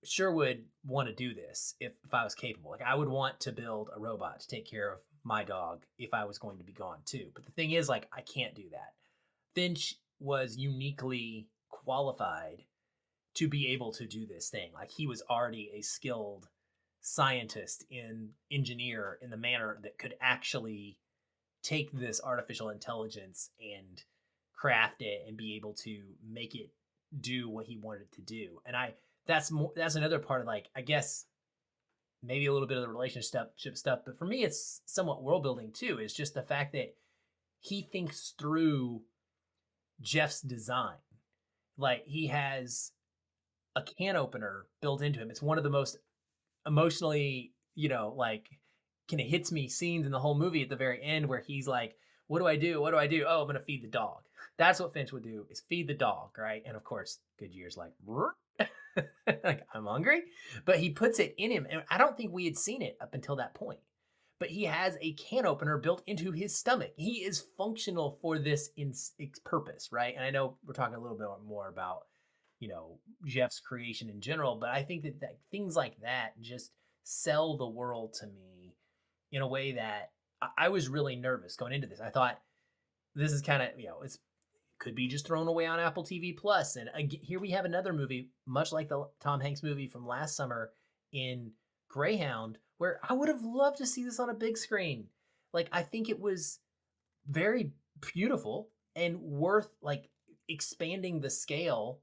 sure 0.04 0.32
would 0.32 0.64
want 0.86 1.10
to 1.10 1.14
do 1.14 1.34
this 1.34 1.76
if, 1.80 1.92
if 2.06 2.14
I 2.14 2.24
was 2.24 2.36
capable. 2.36 2.72
Like 2.72 2.82
I 2.82 2.96
would 2.96 3.10
want 3.10 3.40
to 3.42 3.52
build 3.52 3.90
a 3.96 4.00
robot 4.00 4.40
to 4.40 4.48
take 4.48 4.66
care 4.70 4.92
of 4.92 5.00
my 5.24 5.44
dog 5.44 5.84
if 5.98 6.14
I 6.14 6.26
was 6.26 6.40
going 6.40 6.58
to 6.58 6.64
be 6.64 6.74
gone 6.74 7.00
too. 7.06 7.30
But 7.36 7.46
the 7.46 7.52
thing 7.52 7.72
is, 7.72 7.90
like, 7.90 8.08
I 8.12 8.22
can't 8.22 8.56
do 8.56 8.70
that. 8.72 8.94
Finch 9.54 9.96
was 10.20 10.58
uniquely 10.58 11.48
qualified 11.70 12.64
to 13.40 13.48
be 13.48 13.68
able 13.68 13.94
to 13.94 14.06
do 14.06 14.28
this 14.28 14.50
thing. 14.50 14.70
Like 14.74 14.92
he 14.92 15.08
was 15.08 15.24
already 15.30 15.72
a 15.74 15.82
skilled 15.82 16.50
scientist 17.00 17.86
in 17.90 18.32
engineer 18.52 19.18
in 19.22 19.30
the 19.30 19.38
manner 19.38 19.78
that 19.82 19.98
could 19.98 20.16
actually 20.20 20.98
take 21.64 21.90
this 21.94 22.20
artificial 22.22 22.70
intelligence 22.70 23.52
and 23.62 24.04
craft 24.54 25.02
it 25.02 25.24
and 25.26 25.38
be 25.38 25.56
able 25.56 25.74
to 25.74 26.02
make 26.30 26.54
it 26.54 26.72
do 27.18 27.50
what 27.50 27.66
he 27.66 27.78
wanted 27.78 28.12
to 28.12 28.22
do. 28.22 28.60
And 28.66 28.76
I 28.76 28.96
that's 29.26 29.52
more 29.52 29.72
that's 29.74 29.96
another 29.96 30.20
part 30.20 30.42
of 30.42 30.48
like 30.48 30.68
I 30.76 30.82
guess 30.82 31.26
maybe 32.22 32.48
a 32.48 32.52
little 32.52 32.68
bit 32.68 32.76
of 32.76 32.84
the 32.84 32.90
relationship 32.90 33.78
stuff, 33.78 34.00
but 34.06 34.18
for 34.18 34.26
me 34.26 34.44
it's 34.44 34.82
somewhat 34.86 35.24
world 35.24 35.44
building 35.44 35.72
too. 35.72 35.98
It's 36.02 36.14
just 36.14 36.34
the 36.34 36.42
fact 36.42 36.74
that 36.74 36.94
he 37.62 37.84
thinks 37.90 38.34
through 38.38 39.04
Jeff's 40.02 40.42
design. 40.42 40.98
Like 41.78 42.04
he 42.06 42.28
has 42.28 42.92
a 43.80 43.94
can 43.98 44.16
opener 44.16 44.66
built 44.82 45.02
into 45.02 45.20
him. 45.20 45.30
It's 45.30 45.42
one 45.42 45.58
of 45.58 45.64
the 45.64 45.70
most 45.70 45.98
emotionally, 46.66 47.54
you 47.76 47.90
know, 47.90 48.14
like 48.16 48.48
kind 49.10 49.22
of 49.22 49.28
hits 49.28 49.52
me 49.52 49.68
scenes 49.68 50.06
in 50.06 50.12
the 50.12 50.20
whole 50.20 50.38
movie 50.38 50.62
at 50.62 50.70
the 50.70 50.76
very 50.76 51.02
end 51.04 51.28
where 51.28 51.40
he's 51.40 51.68
like, 51.68 51.96
"What 52.28 52.40
do 52.40 52.48
I 52.48 52.56
do? 52.56 52.82
What 52.82 52.92
do 52.92 52.98
I 52.98 53.08
do? 53.08 53.26
Oh, 53.28 53.42
I'm 53.42 53.48
gonna 53.48 53.60
feed 53.60 53.84
the 53.84 53.88
dog." 53.88 54.24
That's 54.58 54.80
what 54.80 54.94
Finch 54.94 55.12
would 55.12 55.24
do: 55.24 55.46
is 55.50 55.62
feed 55.62 55.88
the 55.88 55.94
dog, 55.94 56.38
right? 56.38 56.64
And 56.66 56.76
of 56.76 56.84
course, 56.84 57.20
Goodyear's 57.40 57.78
like, 57.78 57.94
like 59.44 59.66
I'm 59.74 59.86
hungry, 59.86 60.24
but 60.66 60.80
he 60.80 60.90
puts 60.90 61.20
it 61.20 61.36
in 61.38 61.52
him, 61.52 61.68
and 61.70 61.84
I 61.90 61.98
don't 61.98 62.18
think 62.18 62.32
we 62.32 62.46
had 62.46 62.58
seen 62.58 62.82
it 62.82 62.98
up 63.02 63.14
until 63.14 63.38
that 63.38 63.56
point. 63.56 63.80
But 64.40 64.50
he 64.50 64.64
has 64.64 64.98
a 65.02 65.14
can 65.14 65.46
opener 65.46 65.78
built 65.78 66.02
into 66.08 66.32
his 66.32 66.56
stomach. 66.56 66.94
He 66.96 67.26
is 67.26 67.44
functional 67.58 68.18
for 68.22 68.40
this 68.40 68.70
in 68.78 68.94
its 69.18 69.40
purpose, 69.44 69.90
right? 69.92 70.16
And 70.16 70.24
I 70.24 70.30
know 70.30 70.58
we're 70.66 70.74
talking 70.74 70.96
a 70.96 71.00
little 71.00 71.18
bit 71.18 71.28
more 71.46 71.68
about, 71.68 72.04
you 72.60 72.68
know, 72.68 73.00
Jeff's 73.26 73.60
creation 73.60 74.10
in 74.10 74.22
general, 74.22 74.56
but 74.56 74.70
I 74.70 74.84
think 74.84 75.04
that, 75.04 75.22
that 75.22 75.38
things 75.52 75.76
like 75.76 76.00
that 76.02 76.40
just 76.42 76.72
sell 77.04 77.58
the 77.58 77.68
world 77.68 78.14
to 78.20 78.28
me 78.28 78.76
in 79.32 79.42
a 79.42 79.48
way 79.48 79.74
that 79.74 80.12
I, 80.42 80.48
I 80.58 80.70
was 80.70 80.90
really 80.90 81.16
nervous 81.16 81.56
going 81.56 81.74
into 81.74 81.88
this. 81.88 82.02
I 82.02 82.10
thought 82.10 82.40
this 83.16 83.32
is 83.32 83.42
kind 83.42 83.64
of, 83.64 83.70
you 83.78 83.88
know, 83.88 84.02
it's 84.04 84.20
could 84.80 84.96
be 84.96 85.08
just 85.08 85.28
thrown 85.28 85.48
away 85.48 85.66
on 85.66 85.80
Apple 85.80 86.04
TV 86.04 86.36
Plus. 86.36 86.78
And 86.78 86.90
again, 86.94 87.20
here 87.22 87.40
we 87.40 87.52
have 87.52 87.66
another 87.66 87.94
movie, 87.94 88.30
much 88.48 88.72
like 88.72 88.88
the 88.88 89.08
Tom 89.20 89.42
Hanks 89.42 89.62
movie 89.62 89.88
from 89.88 90.08
last 90.08 90.36
summer 90.36 90.72
in 91.12 91.52
Greyhound, 91.90 92.58
where 92.78 93.00
I 93.08 93.14
would 93.14 93.28
have 93.28 93.44
loved 93.44 93.78
to 93.80 93.86
see 93.86 94.04
this 94.04 94.20
on 94.20 94.30
a 94.30 94.34
big 94.34 94.58
screen. 94.58 95.08
Like 95.54 95.68
I 95.72 95.84
think 95.84 96.10
it 96.10 96.20
was 96.20 96.60
very 97.28 97.74
beautiful 98.14 98.70
and 98.96 99.20
worth 99.20 99.70
like 99.82 100.10
expanding 100.48 101.20
the 101.20 101.30
scale, 101.30 102.00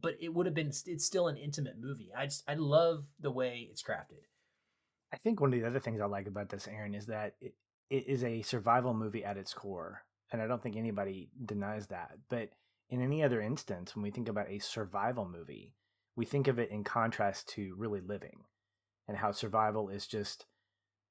but 0.00 0.14
it 0.20 0.32
would 0.32 0.46
have 0.46 0.54
been 0.54 0.72
it's 0.86 1.04
still 1.04 1.28
an 1.28 1.36
intimate 1.36 1.76
movie. 1.80 2.10
I 2.16 2.24
just 2.26 2.44
I 2.48 2.54
love 2.54 3.04
the 3.20 3.30
way 3.30 3.68
it's 3.70 3.82
crafted. 3.82 4.24
I 5.12 5.16
think 5.16 5.40
one 5.40 5.52
of 5.52 5.60
the 5.60 5.66
other 5.66 5.80
things 5.80 6.00
I 6.00 6.06
like 6.06 6.26
about 6.26 6.48
this, 6.48 6.66
Aaron, 6.66 6.94
is 6.94 7.06
that 7.06 7.36
it, 7.40 7.54
it 7.88 8.08
is 8.08 8.24
a 8.24 8.42
survival 8.42 8.94
movie 8.94 9.24
at 9.24 9.36
its 9.36 9.54
core 9.54 10.02
and 10.32 10.42
I 10.42 10.46
don't 10.46 10.62
think 10.62 10.76
anybody 10.76 11.30
denies 11.44 11.86
that. 11.88 12.10
But 12.28 12.50
in 12.90 13.00
any 13.00 13.22
other 13.22 13.40
instance, 13.40 13.94
when 13.94 14.02
we 14.02 14.10
think 14.10 14.28
about 14.28 14.50
a 14.50 14.58
survival 14.58 15.28
movie, 15.28 15.74
we 16.16 16.24
think 16.24 16.48
of 16.48 16.58
it 16.58 16.70
in 16.70 16.84
contrast 16.84 17.48
to 17.50 17.74
really 17.76 18.00
living 18.00 18.40
and 19.06 19.16
how 19.16 19.30
survival 19.30 19.88
is 19.88 20.06
just 20.06 20.46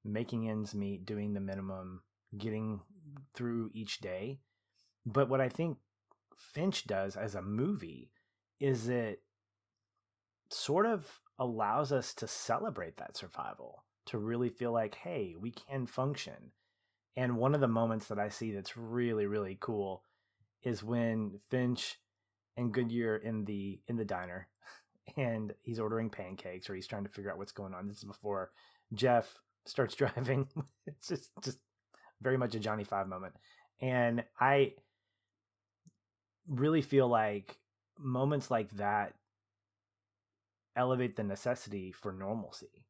making 0.04 0.50
ends 0.50 0.76
meet, 0.76 1.06
doing 1.06 1.34
the 1.34 1.40
minimum, 1.40 2.02
getting 2.38 2.82
through 3.34 3.70
each 3.74 4.00
day. 4.00 4.40
But 5.06 5.30
what 5.30 5.42
I 5.42 5.50
think 5.50 5.78
Finch 6.38 6.86
does 6.86 7.16
as 7.16 7.36
a 7.36 7.42
movie 7.42 8.12
is 8.60 8.90
it 8.90 9.22
sort 10.50 10.86
of 10.86 11.08
allows 11.40 11.92
us 11.92 12.14
to 12.16 12.28
celebrate 12.28 12.98
that 12.98 13.18
survival, 13.18 13.84
to 14.06 14.18
really 14.18 14.50
feel 14.50 14.72
like, 14.72 14.96
hey, 14.96 15.36
we 15.40 15.52
can 15.52 15.86
function. 15.86 16.52
And 17.16 17.38
one 17.38 17.54
of 17.56 17.62
the 17.62 17.68
moments 17.68 18.08
that 18.08 18.20
I 18.20 18.30
see 18.30 18.52
that's 18.52 18.78
really 18.78 19.28
really 19.28 19.58
cool 19.60 20.04
is 20.64 20.84
when 20.84 21.40
Finch 21.50 22.00
and 22.58 22.74
Goodyear 22.74 23.18
in 23.18 23.46
the 23.46 23.80
in 23.88 23.98
the 23.98 24.06
diner 24.06 24.48
and 25.18 25.54
he's 25.62 25.80
ordering 25.80 26.10
pancakes 26.10 26.70
or 26.70 26.76
he's 26.76 26.88
trying 26.88 27.04
to 27.04 27.10
figure 27.10 27.32
out 27.32 27.38
what's 27.38 27.52
going 27.52 27.74
on. 27.74 27.88
This 27.88 27.98
is 27.98 28.06
before 28.06 28.52
Jeff 28.94 29.40
starts 29.66 29.96
driving. 29.96 30.48
it's 30.88 31.08
just 31.08 31.30
just 31.42 31.60
very 32.22 32.38
much 32.38 32.56
a 32.56 32.60
Johnny 32.60 32.84
Five 32.84 33.08
moment. 33.08 33.36
And 33.82 34.24
I 34.40 34.74
really 36.48 36.82
feel 36.82 37.08
like 37.08 37.58
moments 38.00 38.52
like 38.52 38.70
that 38.72 39.14
elevate 40.76 41.16
the 41.16 41.24
necessity 41.24 41.92
for 41.92 42.12
normalcy. 42.12 42.86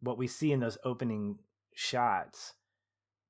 What 0.00 0.18
we 0.18 0.26
see 0.26 0.52
in 0.52 0.60
those 0.60 0.78
opening 0.84 1.38
shots 1.74 2.54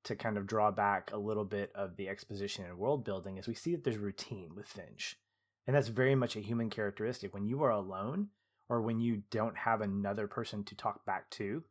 to 0.03 0.15
kind 0.15 0.37
of 0.37 0.47
draw 0.47 0.71
back 0.71 1.11
a 1.11 1.17
little 1.17 1.45
bit 1.45 1.71
of 1.75 1.97
the 1.97 2.07
exposition 2.07 2.65
and 2.65 2.77
world 2.77 3.03
building 3.03 3.37
is 3.37 3.47
we 3.47 3.53
see 3.53 3.75
that 3.75 3.83
there's 3.83 3.97
routine 3.97 4.51
with 4.55 4.67
Finch. 4.67 5.17
And 5.65 5.75
that's 5.75 5.89
very 5.89 6.15
much 6.15 6.35
a 6.35 6.41
human 6.41 6.69
characteristic. 6.69 7.33
When 7.33 7.45
you 7.45 7.63
are 7.63 7.71
alone 7.71 8.29
or 8.69 8.81
when 8.81 8.99
you 8.99 9.23
don't 9.31 9.57
have 9.57 9.81
another 9.81 10.27
person 10.27 10.63
to 10.65 10.75
talk 10.75 11.05
back 11.05 11.29
to, 11.31 11.63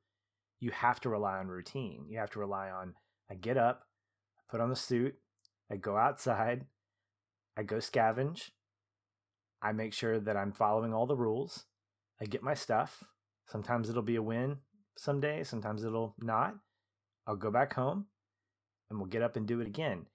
you 0.61 0.71
have 0.71 1.01
to 1.01 1.09
rely 1.09 1.39
on 1.39 1.49
routine. 1.49 2.05
You 2.07 2.19
have 2.19 2.31
to 2.31 2.39
rely 2.39 2.71
on 2.71 2.95
I 3.31 3.35
get 3.35 3.57
up, 3.57 3.87
I 4.39 4.43
put 4.51 4.61
on 4.61 4.71
the 4.71 4.77
suit, 4.77 5.15
I 5.71 5.77
go 5.77 5.97
outside, 5.97 6.67
I 7.57 7.63
go 7.63 7.77
scavenge, 7.77 8.51
I 9.63 9.73
make 9.73 9.93
sure 9.93 10.21
that 10.21 10.37
I'm 10.37 10.53
following 10.53 10.93
all 10.93 11.07
the 11.07 11.17
rules, 11.17 11.65
I 12.21 12.25
get 12.25 12.43
my 12.43 12.55
stuff. 12.55 13.03
Sometimes 13.47 13.89
it'll 13.89 14.03
be 14.03 14.17
a 14.17 14.23
win 14.23 14.59
someday, 14.97 15.45
sometimes 15.45 15.85
it'll 15.85 16.15
not. 16.21 16.57
I'll 17.27 17.37
go 17.37 17.51
back 17.51 17.75
home 17.75 18.07
and 18.91 18.99
we'll 18.99 19.09
get 19.09 19.23
up 19.23 19.37
and 19.37 19.47
do 19.47 19.61
it 19.61 19.67
again. 19.67 20.07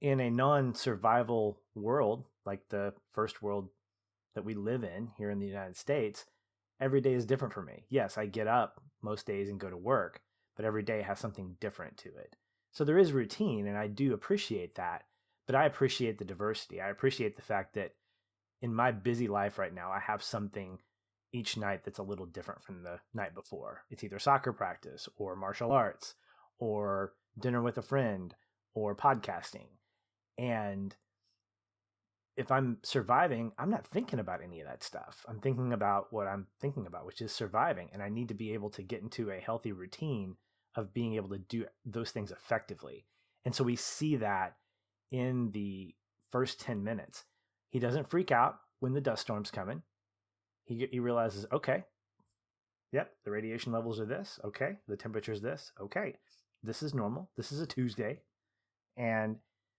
In 0.00 0.20
a 0.20 0.30
non 0.30 0.74
survival 0.74 1.60
world, 1.74 2.24
like 2.44 2.68
the 2.68 2.94
first 3.12 3.42
world 3.42 3.68
that 4.34 4.44
we 4.44 4.54
live 4.54 4.84
in 4.84 5.08
here 5.16 5.30
in 5.30 5.38
the 5.38 5.46
United 5.46 5.76
States, 5.76 6.24
every 6.80 7.00
day 7.00 7.12
is 7.12 7.26
different 7.26 7.54
for 7.54 7.62
me. 7.62 7.84
Yes, 7.88 8.18
I 8.18 8.26
get 8.26 8.46
up 8.46 8.80
most 9.02 9.26
days 9.26 9.48
and 9.48 9.60
go 9.60 9.70
to 9.70 9.76
work, 9.76 10.20
but 10.56 10.64
every 10.64 10.82
day 10.82 11.02
has 11.02 11.18
something 11.18 11.56
different 11.60 11.96
to 11.98 12.08
it. 12.08 12.36
So 12.72 12.84
there 12.84 12.98
is 12.98 13.12
routine, 13.12 13.66
and 13.66 13.76
I 13.76 13.86
do 13.86 14.14
appreciate 14.14 14.74
that. 14.76 15.04
But 15.46 15.56
I 15.56 15.66
appreciate 15.66 16.18
the 16.18 16.24
diversity. 16.24 16.80
I 16.80 16.88
appreciate 16.88 17.36
the 17.36 17.42
fact 17.42 17.74
that 17.74 17.92
in 18.62 18.74
my 18.74 18.92
busy 18.92 19.28
life 19.28 19.58
right 19.58 19.74
now, 19.74 19.90
I 19.90 19.98
have 19.98 20.22
something 20.22 20.78
each 21.32 21.56
night 21.56 21.84
that's 21.84 21.98
a 21.98 22.04
little 22.04 22.26
different 22.26 22.62
from 22.62 22.82
the 22.82 23.00
night 23.12 23.34
before. 23.34 23.82
It's 23.90 24.04
either 24.04 24.18
soccer 24.18 24.52
practice 24.52 25.08
or 25.16 25.34
martial 25.34 25.72
arts 25.72 26.14
or 26.58 27.12
dinner 27.38 27.60
with 27.60 27.78
a 27.78 27.82
friend 27.82 28.34
or 28.74 28.94
podcasting. 28.94 29.66
And 30.38 30.94
if 32.36 32.50
I'm 32.50 32.78
surviving, 32.82 33.52
I'm 33.58 33.70
not 33.70 33.86
thinking 33.86 34.20
about 34.20 34.42
any 34.42 34.60
of 34.60 34.68
that 34.68 34.82
stuff. 34.82 35.24
I'm 35.28 35.40
thinking 35.40 35.72
about 35.72 36.12
what 36.12 36.26
I'm 36.26 36.46
thinking 36.60 36.86
about, 36.86 37.04
which 37.04 37.20
is 37.20 37.32
surviving. 37.32 37.90
And 37.92 38.02
I 38.02 38.08
need 38.08 38.28
to 38.28 38.34
be 38.34 38.54
able 38.54 38.70
to 38.70 38.82
get 38.82 39.02
into 39.02 39.30
a 39.30 39.40
healthy 39.40 39.72
routine 39.72 40.36
of 40.76 40.94
being 40.94 41.14
able 41.14 41.28
to 41.30 41.38
do 41.38 41.66
those 41.84 42.10
things 42.10 42.30
effectively. 42.30 43.04
And 43.44 43.54
so 43.54 43.64
we 43.64 43.76
see 43.76 44.16
that 44.16 44.56
in 45.10 45.50
the 45.50 45.94
first 46.30 46.60
10 46.60 46.82
minutes. 46.82 47.24
He 47.72 47.78
doesn't 47.78 48.10
freak 48.10 48.30
out 48.30 48.58
when 48.80 48.92
the 48.92 49.00
dust 49.00 49.22
storm's 49.22 49.50
coming. 49.50 49.82
He, 50.64 50.86
he 50.92 51.00
realizes, 51.00 51.46
okay, 51.50 51.84
yep, 52.92 53.10
the 53.24 53.30
radiation 53.30 53.72
levels 53.72 53.98
are 53.98 54.04
this. 54.04 54.38
Okay, 54.44 54.76
the 54.86 54.96
temperature's 54.96 55.40
this. 55.40 55.72
Okay, 55.80 56.14
this 56.62 56.82
is 56.82 56.94
normal. 56.94 57.30
This 57.36 57.50
is 57.50 57.60
a 57.60 57.66
Tuesday. 57.66 58.20
And 58.96 59.36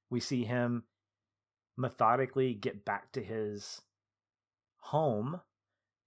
we 0.09 0.19
see 0.19 0.43
him 0.43 0.83
methodically 1.77 2.55
get 2.55 2.83
back 2.83 3.11
to 3.11 3.23
his 3.23 3.81
home. 4.77 5.39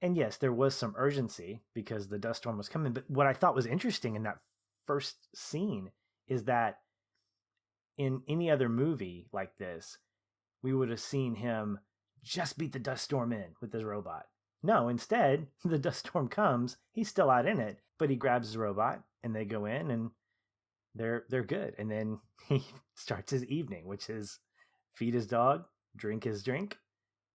And 0.03 0.17
yes, 0.17 0.37
there 0.37 0.53
was 0.53 0.75
some 0.75 0.95
urgency 0.97 1.61
because 1.73 2.09
the 2.09 2.19
dust 2.19 2.43
storm 2.43 2.59
was 2.59 2.69
coming. 2.69 2.93
But 2.93 3.09
what 3.09 3.29
I 3.29 3.33
thought 3.33 3.55
was 3.55 3.67
interesting 3.67 4.17
in 4.17 4.25
that 4.25 4.39
first 4.87 5.29
scene 5.37 5.93
is 6.27 6.45
that 6.45 6.81
in 7.97 8.23
any 8.29 8.51
other 8.51 8.69
movie 8.69 9.29
like 9.33 9.57
this, 9.57 9.99
we 10.67 10.75
would 10.75 10.91
have 10.91 10.99
seen 10.99 11.37
him 11.37 11.79
just 12.25 12.59
beat 12.59 12.73
the 12.73 12.81
dust 12.81 13.05
storm 13.05 13.33
in 13.33 13.55
with 13.61 13.73
his 13.73 13.85
robot. 13.85 14.25
No, 14.65 14.89
instead, 14.89 15.47
the 15.65 15.79
dust 15.79 16.01
storm 16.09 16.27
comes, 16.27 16.77
he's 16.91 17.09
still 17.09 17.31
out 17.31 17.47
in 17.47 17.61
it, 17.61 17.79
but 18.01 18.11
he 18.11 18.17
grabs 18.17 18.49
his 18.49 18.57
robot 18.57 19.01
and 19.23 19.33
they 19.33 19.45
go 19.45 19.67
in 19.67 19.93
and 19.93 20.11
they're 20.97 21.23
they're 21.29 21.45
good. 21.45 21.77
And 21.79 21.89
then 21.89 22.19
he 22.49 22.65
starts 22.97 23.31
his 23.31 23.45
evening, 23.45 23.87
which 23.87 24.11
is 24.11 24.41
feed 24.97 25.15
his 25.15 25.29
dog, 25.29 25.67
drink 25.95 26.25
his 26.25 26.43
drink, 26.43 26.77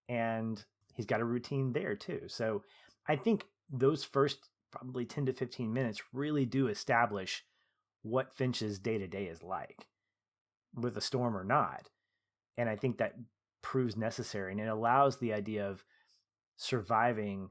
and 0.10 0.62
he's 0.94 1.06
got 1.06 1.22
a 1.22 1.26
routine 1.26 1.72
there 1.72 1.96
too. 1.96 2.24
So 2.28 2.63
I 3.08 3.15
think 3.15 3.46
those 3.72 4.04
first 4.04 4.50
probably 4.72 5.06
10 5.06 5.28
to 5.28 5.34
15 5.34 5.72
minutes 5.72 6.02
really 6.12 6.46
do 6.46 6.67
establish 6.67 7.46
what 8.02 8.36
Finch's 8.36 8.78
day 8.78 8.98
to 8.98 9.08
day 9.08 9.28
is 9.28 9.41
like 9.41 9.88
with 10.76 10.98
a 10.98 11.02
storm 11.02 11.38
or 11.38 11.46
not. 11.46 11.88
And 12.58 12.70
I 12.70 12.76
think 12.76 12.98
that 12.98 13.16
proves 13.62 13.96
necessary 13.96 14.52
and 14.52 14.62
it 14.62 14.68
allows 14.68 15.18
the 15.18 15.34
idea 15.34 15.70
of 15.70 15.84
surviving 16.58 17.50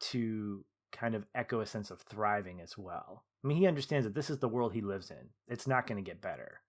to 0.00 0.64
kind 0.92 1.14
of 1.14 1.24
echo 1.34 1.60
a 1.60 1.66
sense 1.66 1.90
of 1.90 2.00
thriving 2.00 2.60
as 2.60 2.76
well. 2.76 3.24
I 3.42 3.48
mean, 3.48 3.58
he 3.58 3.66
understands 3.66 4.04
that 4.04 4.14
this 4.14 4.30
is 4.30 4.38
the 4.38 4.48
world 4.48 4.72
he 4.72 4.82
lives 4.82 5.10
in. 5.10 5.30
It's 5.48 5.66
not 5.66 5.86
going 5.86 6.02
to 6.02 6.08
get 6.08 6.20
better. 6.20 6.60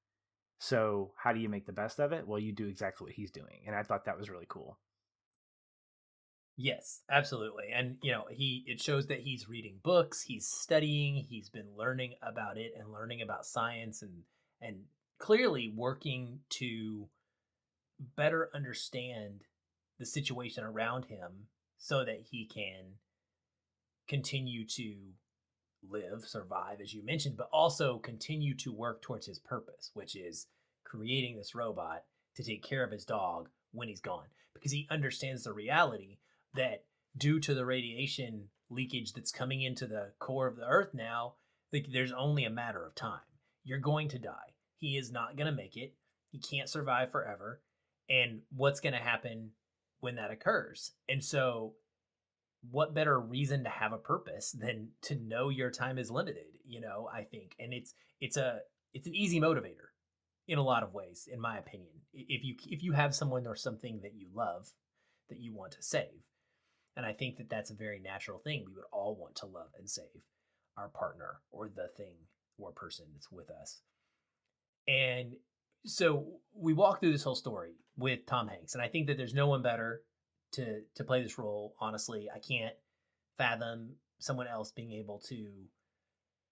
So, 0.60 1.12
how 1.18 1.34
do 1.34 1.40
you 1.40 1.50
make 1.50 1.66
the 1.66 1.74
best 1.74 2.00
of 2.00 2.14
it? 2.14 2.28
Well, 2.28 2.40
you 2.40 2.52
do 2.52 2.68
exactly 2.68 3.06
what 3.06 3.14
he's 3.14 3.32
doing. 3.32 3.64
And 3.68 3.76
I 3.76 3.84
thought 3.84 4.06
that 4.06 4.18
was 4.18 4.30
really 4.30 4.46
cool. 4.48 4.80
Yes, 6.56 7.02
absolutely. 7.10 7.66
And 7.74 7.98
you 8.02 8.12
know, 8.12 8.26
he 8.30 8.64
it 8.68 8.80
shows 8.80 9.08
that 9.08 9.22
he's 9.22 9.50
reading 9.50 9.80
books, 9.84 10.22
he's 10.22 10.48
studying, 10.48 11.16
he's 11.16 11.50
been 11.50 11.76
learning 11.76 12.14
about 12.22 12.58
it 12.58 12.74
and 12.78 12.92
learning 12.92 13.22
about 13.22 13.46
science 13.46 14.04
and 14.04 14.22
and 14.62 14.84
clearly 15.20 15.72
working 15.76 16.40
to 16.50 17.08
better 18.16 18.50
understand 18.54 19.42
the 20.00 20.06
situation 20.06 20.64
around 20.64 21.06
him 21.06 21.48
so 21.78 22.04
that 22.04 22.24
he 22.32 22.46
can 22.46 22.96
continue 24.08 24.66
to 24.66 24.96
live, 25.90 26.24
survive, 26.26 26.80
as 26.82 26.94
you 26.94 27.04
mentioned, 27.06 27.38
but 27.38 27.50
also 27.52 27.98
continue 28.00 28.56
to 28.56 28.72
work 28.72 29.02
towards 29.02 29.26
his 29.26 29.40
purpose, 29.40 29.92
which 29.94 30.16
is 30.16 30.48
creating 30.84 31.38
this 31.38 31.56
robot 31.56 32.04
to 32.36 32.44
take 32.44 32.64
care 32.64 32.84
of 32.84 32.92
his 32.92 33.06
dog 33.06 33.50
when 33.72 33.88
he's 33.88 34.02
gone. 34.02 34.28
Because 34.54 34.72
he 34.72 34.88
understands 34.90 35.44
the 35.44 35.54
reality 35.54 36.18
that 36.54 36.86
due 37.18 37.40
to 37.40 37.54
the 37.54 37.66
radiation 37.66 38.50
leakage 38.70 39.14
that's 39.14 39.32
coming 39.32 39.62
into 39.62 39.88
the 39.88 40.12
core 40.20 40.48
of 40.48 40.56
the 40.56 40.68
earth 40.68 40.94
now, 40.94 41.34
there's 41.72 42.14
only 42.14 42.46
a 42.46 42.50
matter 42.50 42.86
of 42.86 42.96
time. 42.96 43.20
You're 43.64 43.80
going 43.80 44.10
to 44.10 44.20
die. 44.20 44.53
He 44.84 44.98
is 44.98 45.14
not 45.14 45.38
going 45.38 45.48
to 45.48 45.56
make 45.56 45.78
it. 45.78 45.94
He 46.32 46.40
can't 46.40 46.68
survive 46.68 47.10
forever. 47.10 47.62
And 48.10 48.42
what's 48.54 48.82
going 48.82 48.92
to 48.92 49.00
happen 49.00 49.52
when 50.02 50.16
that 50.16 50.30
occurs? 50.30 50.92
And 51.08 51.24
so 51.24 51.76
what 52.70 52.94
better 52.94 53.18
reason 53.18 53.64
to 53.64 53.70
have 53.70 53.94
a 53.94 53.98
purpose 53.98 54.52
than 54.52 54.90
to 55.04 55.16
know 55.16 55.48
your 55.48 55.70
time 55.70 55.98
is 55.98 56.10
limited 56.10 56.46
you 56.66 56.80
know 56.80 57.10
i 57.14 57.24
think 57.24 57.54
and 57.60 57.74
it's 57.74 57.94
it's 58.22 58.38
a 58.38 58.60
it's 58.94 59.06
an 59.06 59.14
easy 59.14 59.38
motivator 59.38 59.92
in 60.48 60.58
a 60.58 60.64
lot 60.64 60.82
of 60.82 60.94
ways 60.94 61.28
in 61.30 61.42
my 61.42 61.58
opinion 61.58 61.92
if 62.14 62.42
you 62.42 62.56
if 62.68 62.82
you 62.82 62.94
have 62.94 63.14
someone 63.14 63.46
or 63.46 63.56
something 63.56 64.00
that 64.02 64.14
you 64.16 64.28
love 64.34 64.70
that 65.30 65.42
you 65.42 65.54
want 65.54 65.74
to 65.74 65.84
save 65.84 66.24
and 66.96 67.06
i 67.06 67.12
think 67.12 67.36
that 67.36 67.50
that's 67.50 67.70
a 67.70 67.76
very 67.76 68.00
natural 68.00 68.40
thing 68.40 68.64
we 68.66 68.74
would 68.74 68.86
all 68.94 69.18
want 69.20 69.36
to 69.36 69.46
love 69.46 69.72
and 69.78 69.90
save 69.90 70.24
our 70.78 70.88
partner 70.88 71.42
or 71.52 71.68
the 71.68 71.90
thing 71.98 72.16
or 72.58 72.72
person 72.72 73.08
that's 73.14 73.30
with 73.30 73.50
us 73.50 73.82
and 74.88 75.34
so 75.86 76.26
we 76.56 76.74
walk 76.74 77.00
through 77.00 77.12
this 77.12 77.24
whole 77.24 77.36
story 77.36 77.74
with 77.98 78.26
tom 78.26 78.48
hanks 78.48 78.74
and 78.74 78.84
i 78.84 78.88
think 78.88 79.08
that 79.08 79.18
there's 79.18 79.34
no 79.34 79.48
one 79.48 79.62
better 79.62 80.02
to 80.54 80.82
to 80.96 81.04
play 81.04 81.22
this 81.22 81.38
role. 81.38 81.76
Honestly, 81.80 82.30
I 82.34 82.40
can't 82.40 82.76
fathom 83.38 83.96
someone 84.20 84.48
else 84.48 84.72
being 84.72 84.94
able 84.94 85.20
to 85.28 85.50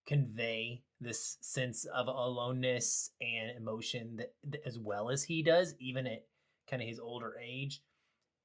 convey 0.05 0.81
this 0.99 1.37
sense 1.41 1.85
of 1.85 2.07
aloneness 2.07 3.11
and 3.21 3.55
emotion 3.55 4.17
that, 4.17 4.33
that, 4.49 4.61
as 4.65 4.77
well 4.77 5.09
as 5.09 5.23
he 5.23 5.41
does, 5.41 5.75
even 5.79 6.05
at 6.05 6.25
kind 6.69 6.81
of 6.81 6.87
his 6.87 6.99
older 6.99 7.35
age. 7.41 7.81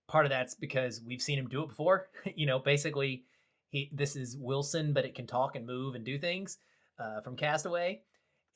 Part 0.06 0.26
of 0.26 0.30
that's 0.30 0.54
because 0.54 1.00
we've 1.04 1.22
seen 1.22 1.38
him 1.38 1.48
do 1.48 1.62
it 1.62 1.68
before. 1.68 2.08
you 2.36 2.46
know, 2.46 2.58
basically, 2.58 3.24
he 3.70 3.90
this 3.92 4.14
is 4.14 4.36
Wilson, 4.38 4.92
but 4.92 5.04
it 5.04 5.14
can 5.14 5.26
talk 5.26 5.56
and 5.56 5.66
move 5.66 5.94
and 5.94 6.04
do 6.04 6.18
things 6.18 6.58
uh, 6.98 7.20
from 7.22 7.36
Castaway, 7.36 8.02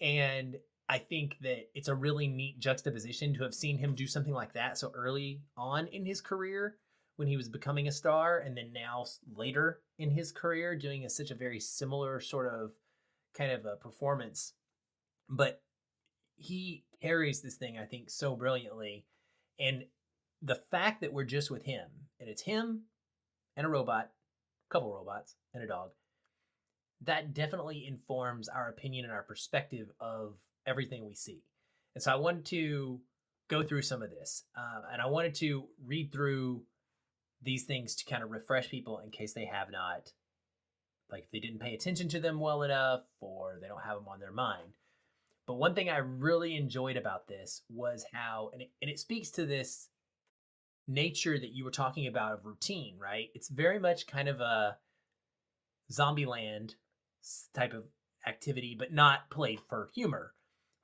and 0.00 0.56
I 0.90 0.98
think 0.98 1.36
that 1.42 1.68
it's 1.72 1.86
a 1.86 1.94
really 1.94 2.26
neat 2.26 2.58
juxtaposition 2.58 3.32
to 3.34 3.44
have 3.44 3.54
seen 3.54 3.78
him 3.78 3.94
do 3.94 4.08
something 4.08 4.34
like 4.34 4.54
that 4.54 4.76
so 4.76 4.90
early 4.92 5.40
on 5.56 5.86
in 5.86 6.04
his 6.04 6.20
career 6.20 6.78
when 7.14 7.28
he 7.28 7.36
was 7.36 7.48
becoming 7.48 7.86
a 7.86 7.92
star, 7.92 8.40
and 8.40 8.56
then 8.56 8.72
now 8.72 9.04
later 9.36 9.82
in 10.00 10.10
his 10.10 10.32
career 10.32 10.74
doing 10.74 11.04
a, 11.04 11.10
such 11.10 11.30
a 11.30 11.36
very 11.36 11.60
similar 11.60 12.18
sort 12.18 12.52
of 12.52 12.72
kind 13.36 13.52
of 13.52 13.66
a 13.66 13.76
performance. 13.76 14.54
But 15.28 15.62
he 16.34 16.82
carries 17.00 17.40
this 17.40 17.54
thing, 17.54 17.78
I 17.78 17.84
think, 17.84 18.10
so 18.10 18.34
brilliantly. 18.34 19.06
And 19.60 19.84
the 20.42 20.60
fact 20.72 21.02
that 21.02 21.12
we're 21.12 21.22
just 21.22 21.52
with 21.52 21.62
him, 21.62 21.86
and 22.18 22.28
it's 22.28 22.42
him 22.42 22.86
and 23.56 23.64
a 23.64 23.70
robot, 23.70 24.10
a 24.68 24.72
couple 24.72 24.92
robots, 24.92 25.36
and 25.54 25.62
a 25.62 25.68
dog, 25.68 25.90
that 27.02 27.32
definitely 27.32 27.86
informs 27.86 28.48
our 28.48 28.68
opinion 28.68 29.04
and 29.04 29.14
our 29.14 29.22
perspective 29.22 29.88
of 30.00 30.34
everything 30.70 31.06
we 31.06 31.14
see. 31.14 31.42
And 31.94 32.02
so 32.02 32.12
I 32.12 32.16
wanted 32.16 32.46
to 32.46 33.00
go 33.48 33.62
through 33.62 33.82
some 33.82 34.02
of 34.02 34.10
this. 34.10 34.44
Uh, 34.56 34.82
and 34.92 35.02
I 35.02 35.06
wanted 35.06 35.34
to 35.36 35.64
read 35.84 36.12
through 36.12 36.62
these 37.42 37.64
things 37.64 37.96
to 37.96 38.04
kind 38.04 38.22
of 38.22 38.30
refresh 38.30 38.70
people 38.70 39.00
in 39.00 39.10
case 39.10 39.32
they 39.32 39.46
have 39.46 39.70
not 39.70 40.12
like 41.10 41.24
if 41.24 41.30
they 41.30 41.40
didn't 41.40 41.58
pay 41.60 41.74
attention 41.74 42.08
to 42.08 42.20
them 42.20 42.38
well 42.38 42.62
enough 42.62 43.00
or 43.20 43.58
they 43.60 43.68
don't 43.68 43.82
have 43.82 43.96
them 43.96 44.08
on 44.08 44.20
their 44.20 44.32
mind 44.32 44.74
But 45.46 45.54
one 45.54 45.74
thing 45.74 45.90
I 45.90 45.96
really 45.98 46.56
enjoyed 46.56 46.96
about 46.96 47.26
this 47.26 47.62
was 47.68 48.04
how, 48.12 48.50
and 48.52 48.62
it, 48.62 48.70
and 48.80 48.90
it 48.90 49.00
speaks 49.00 49.30
to 49.32 49.46
this 49.46 49.88
nature 50.86 51.38
that 51.38 51.54
you 51.54 51.64
were 51.64 51.70
talking 51.70 52.06
about 52.06 52.34
of 52.34 52.44
routine, 52.44 52.96
right? 52.98 53.28
It's 53.34 53.48
very 53.48 53.78
much 53.78 54.06
kind 54.06 54.28
of 54.28 54.40
a 54.40 54.76
Zombieland 55.90 56.74
type 57.54 57.72
of 57.72 57.84
activity, 58.26 58.76
but 58.78 58.92
not 58.92 59.30
played 59.30 59.60
for 59.68 59.88
humor, 59.94 60.34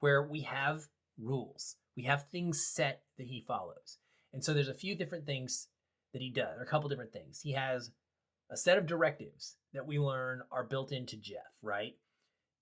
where 0.06 0.22
we 0.22 0.42
have 0.42 0.86
rules, 1.18 1.74
we 1.96 2.04
have 2.04 2.28
things 2.28 2.64
set 2.64 3.02
that 3.18 3.26
he 3.26 3.44
follows. 3.48 3.98
And 4.32 4.44
so 4.44 4.54
there's 4.54 4.68
a 4.68 4.74
few 4.74 4.94
different 4.94 5.26
things 5.26 5.66
that 6.12 6.22
he 6.22 6.30
does, 6.30 6.56
or 6.56 6.62
a 6.62 6.66
couple 6.66 6.88
different 6.88 7.12
things. 7.12 7.40
He 7.42 7.54
has 7.54 7.90
a 8.48 8.56
set 8.56 8.78
of 8.78 8.86
directives 8.86 9.56
that 9.74 9.84
we 9.84 9.98
learn 9.98 10.42
are 10.52 10.62
built 10.62 10.92
into 10.92 11.16
Jeff, 11.16 11.50
right? 11.60 11.94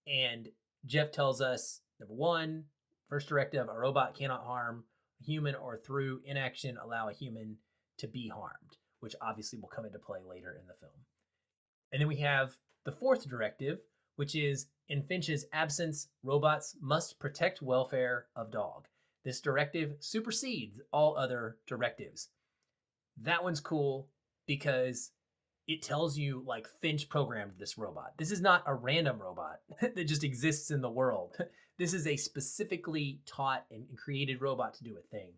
And 0.07 0.49
Jeff 0.87 1.13
tells 1.13 1.43
us 1.43 1.83
number 2.01 2.15
one, 2.15 2.65
first 3.11 3.29
directive 3.29 3.69
a 3.69 3.79
robot 3.79 4.17
cannot 4.17 4.47
harm 4.47 4.85
a 5.21 5.25
human 5.25 5.55
or 5.55 5.77
through 5.77 6.23
inaction 6.25 6.79
allow 6.83 7.11
a 7.11 7.13
human 7.13 7.59
to 7.99 8.09
be 8.09 8.29
harmed, 8.29 8.79
which 9.01 9.15
obviously 9.21 9.59
will 9.59 9.69
come 9.69 9.85
into 9.85 9.99
play 9.99 10.21
later 10.27 10.57
in 10.59 10.67
the 10.67 10.81
film. 10.81 10.93
And 11.93 12.01
then 12.01 12.09
we 12.09 12.17
have 12.17 12.57
the 12.87 12.93
fourth 12.93 13.29
directive, 13.29 13.81
which 14.17 14.35
is 14.35 14.67
in 14.89 15.03
Finch's 15.03 15.47
absence, 15.53 16.09
robots 16.23 16.77
must 16.81 17.19
protect 17.19 17.63
welfare 17.63 18.27
of 18.37 18.51
dog. 18.51 18.87
This 19.25 19.41
directive 19.41 19.95
supersedes 20.01 20.81
all 20.93 21.17
other 21.17 21.57
directives. 21.67 22.29
That 23.23 23.43
one's 23.43 23.61
cool 23.61 24.09
because 24.47 25.13
it 25.67 25.83
tells 25.83 26.19
you 26.19 26.43
like 26.47 26.69
Finch 26.83 27.09
programmed 27.09 27.53
this 27.59 27.79
robot. 27.79 28.13
This 28.19 28.31
is 28.31 28.43
not 28.43 28.65
a 28.67 28.75
random 28.75 29.19
robot 29.19 29.61
that 29.81 30.07
just 30.07 30.25
exists 30.25 30.71
in 30.71 30.81
the 30.81 30.91
world. 30.91 31.37
This 31.77 31.93
is 31.93 32.07
a 32.07 32.17
specifically 32.17 33.21
taught 33.27 33.65
and 33.69 33.85
created 33.97 34.41
robot 34.41 34.75
to 34.75 34.85
do 34.85 34.97
a 34.97 35.03
thing. 35.09 35.33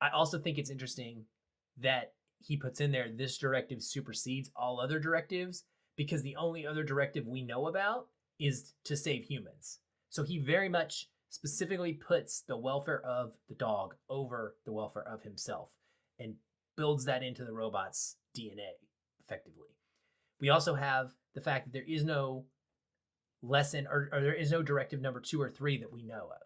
I 0.00 0.08
also 0.08 0.38
think 0.38 0.56
it's 0.56 0.70
interesting 0.70 1.26
that 1.76 2.14
he 2.38 2.56
puts 2.56 2.80
in 2.80 2.90
there 2.90 3.10
this 3.14 3.36
directive 3.36 3.82
supersedes 3.82 4.50
all 4.56 4.80
other 4.80 4.98
directives 4.98 5.64
because 5.96 6.22
the 6.22 6.36
only 6.36 6.66
other 6.66 6.82
directive 6.82 7.26
we 7.26 7.42
know 7.42 7.66
about 7.66 8.06
is 8.38 8.74
to 8.84 8.96
save 8.96 9.24
humans. 9.24 9.78
So 10.10 10.22
he 10.22 10.38
very 10.38 10.68
much 10.68 11.08
specifically 11.30 11.92
puts 11.92 12.42
the 12.46 12.56
welfare 12.56 13.02
of 13.04 13.32
the 13.48 13.54
dog 13.54 13.94
over 14.08 14.56
the 14.64 14.72
welfare 14.72 15.06
of 15.06 15.22
himself 15.22 15.70
and 16.18 16.34
builds 16.76 17.04
that 17.04 17.22
into 17.22 17.44
the 17.44 17.52
robot's 17.52 18.16
DNA 18.36 18.70
effectively. 19.24 19.68
We 20.40 20.50
also 20.50 20.74
have 20.74 21.10
the 21.34 21.40
fact 21.40 21.66
that 21.66 21.72
there 21.72 21.84
is 21.86 22.04
no 22.04 22.44
lesson 23.42 23.86
or, 23.90 24.08
or 24.12 24.20
there 24.20 24.34
is 24.34 24.52
no 24.52 24.62
directive 24.62 25.00
number 25.00 25.20
two 25.20 25.40
or 25.40 25.50
three 25.50 25.78
that 25.78 25.92
we 25.92 26.02
know 26.02 26.30
of. 26.30 26.42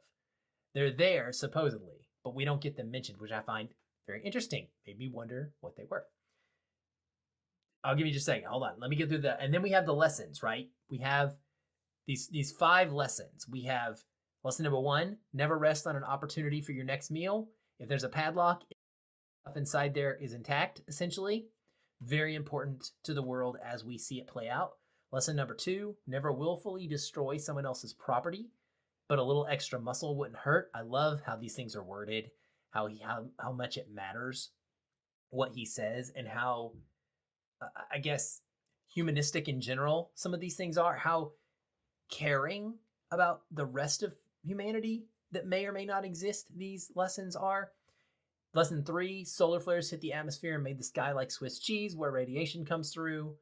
They're 0.74 0.90
there 0.90 1.32
supposedly, 1.32 2.06
but 2.24 2.34
we 2.34 2.44
don't 2.44 2.61
get 2.61 2.76
them 2.76 2.90
mentioned, 2.90 3.18
which 3.18 3.32
I 3.32 3.40
find 3.40 3.68
very 4.06 4.22
interesting. 4.24 4.68
Made 4.87 4.98
me 4.98 5.08
wonder 5.08 5.52
what 5.61 5.76
they 5.76 5.84
were. 5.88 6.04
I'll 7.85 7.95
give 7.95 8.07
you 8.07 8.12
just 8.12 8.29
a 8.29 8.33
second. 8.33 8.49
Hold 8.49 8.64
on. 8.64 8.81
Let 8.81 8.91
me 8.91 8.97
get 8.97 9.09
through 9.09 9.23
that. 9.23 9.38
And 9.41 9.53
then 9.53 9.62
we 9.62 9.71
have 9.71 9.87
the 9.87 9.95
lessons, 9.95 10.43
right? 10.43 10.69
We 10.91 10.99
have 10.99 11.37
these 12.07 12.29
these 12.29 12.53
five 12.53 12.93
lessons. 12.93 13.47
We 13.49 13.64
have 13.64 13.99
lesson 14.43 14.64
number 14.64 14.81
one: 14.81 15.19
never 15.33 15.59
rest 15.59 15.87
on 15.87 15.97
an 15.97 16.05
opportunity 16.05 16.61
for 16.61 16.73
your 16.73 16.85
next 16.85 17.11
meal. 17.11 17.49
If 17.79 17.88
there's 17.88 18.05
a 18.05 18.09
padlock, 18.09 18.62
stuff 19.43 19.57
inside 19.57 19.95
there 19.95 20.14
is 20.14 20.33
intact. 20.33 20.83
Essentially, 20.88 21.47
very 22.01 22.35
important 22.35 22.91
to 23.05 23.14
the 23.14 23.23
world 23.23 23.57
as 23.64 23.85
we 23.85 23.99
see 23.99 24.19
it 24.19 24.27
play 24.27 24.49
out. 24.49 24.73
Lesson 25.12 25.37
number 25.37 25.55
two: 25.55 25.97
never 26.07 26.33
willfully 26.33 26.87
destroy 26.87 27.37
someone 27.37 27.67
else's 27.67 27.95
property, 27.95 28.51
but 29.09 29.19
a 29.19 29.25
little 29.25 29.47
extra 29.47 29.79
muscle 29.79 30.17
wouldn't 30.17 30.38
hurt. 30.38 30.71
I 30.75 30.83
love 30.83 31.21
how 31.25 31.37
these 31.37 31.55
things 31.55 31.77
are 31.77 31.85
worded, 31.85 32.31
how 32.71 32.87
he 32.87 32.99
how 32.99 33.27
how 33.38 33.53
much 33.53 33.77
it 33.77 33.88
matters 33.93 34.51
what 35.31 35.53
he 35.55 35.64
says, 35.64 36.11
and 36.17 36.27
how 36.27 36.73
I 37.90 37.99
guess 37.99 38.40
humanistic 38.88 39.49
in 39.49 39.61
general 39.61 40.11
some 40.14 40.33
of 40.35 40.40
these 40.40 40.57
things 40.57 40.79
are 40.79 40.97
how 40.97 41.33
caring 42.11 42.75
about 43.11 43.42
the 43.51 43.66
rest 43.66 44.03
of 44.03 44.14
humanity 44.42 45.05
that 45.33 45.47
may 45.47 45.66
or 45.66 45.73
may 45.73 45.85
not 45.85 46.05
exist 46.05 46.49
these 46.57 46.90
lessons 46.94 47.37
are. 47.37 47.71
Lesson 48.55 48.83
three 48.83 49.25
solar 49.25 49.61
flares 49.61 49.90
hit 49.90 50.01
the 50.01 50.12
atmosphere 50.12 50.55
and 50.55 50.64
made 50.64 50.79
the 50.79 50.85
sky 50.85 51.12
like 51.12 51.31
swiss 51.31 51.59
cheese 51.59 51.94
where 51.94 52.11
radiation 52.11 52.64
comes 52.64 52.92
through. 52.92 53.35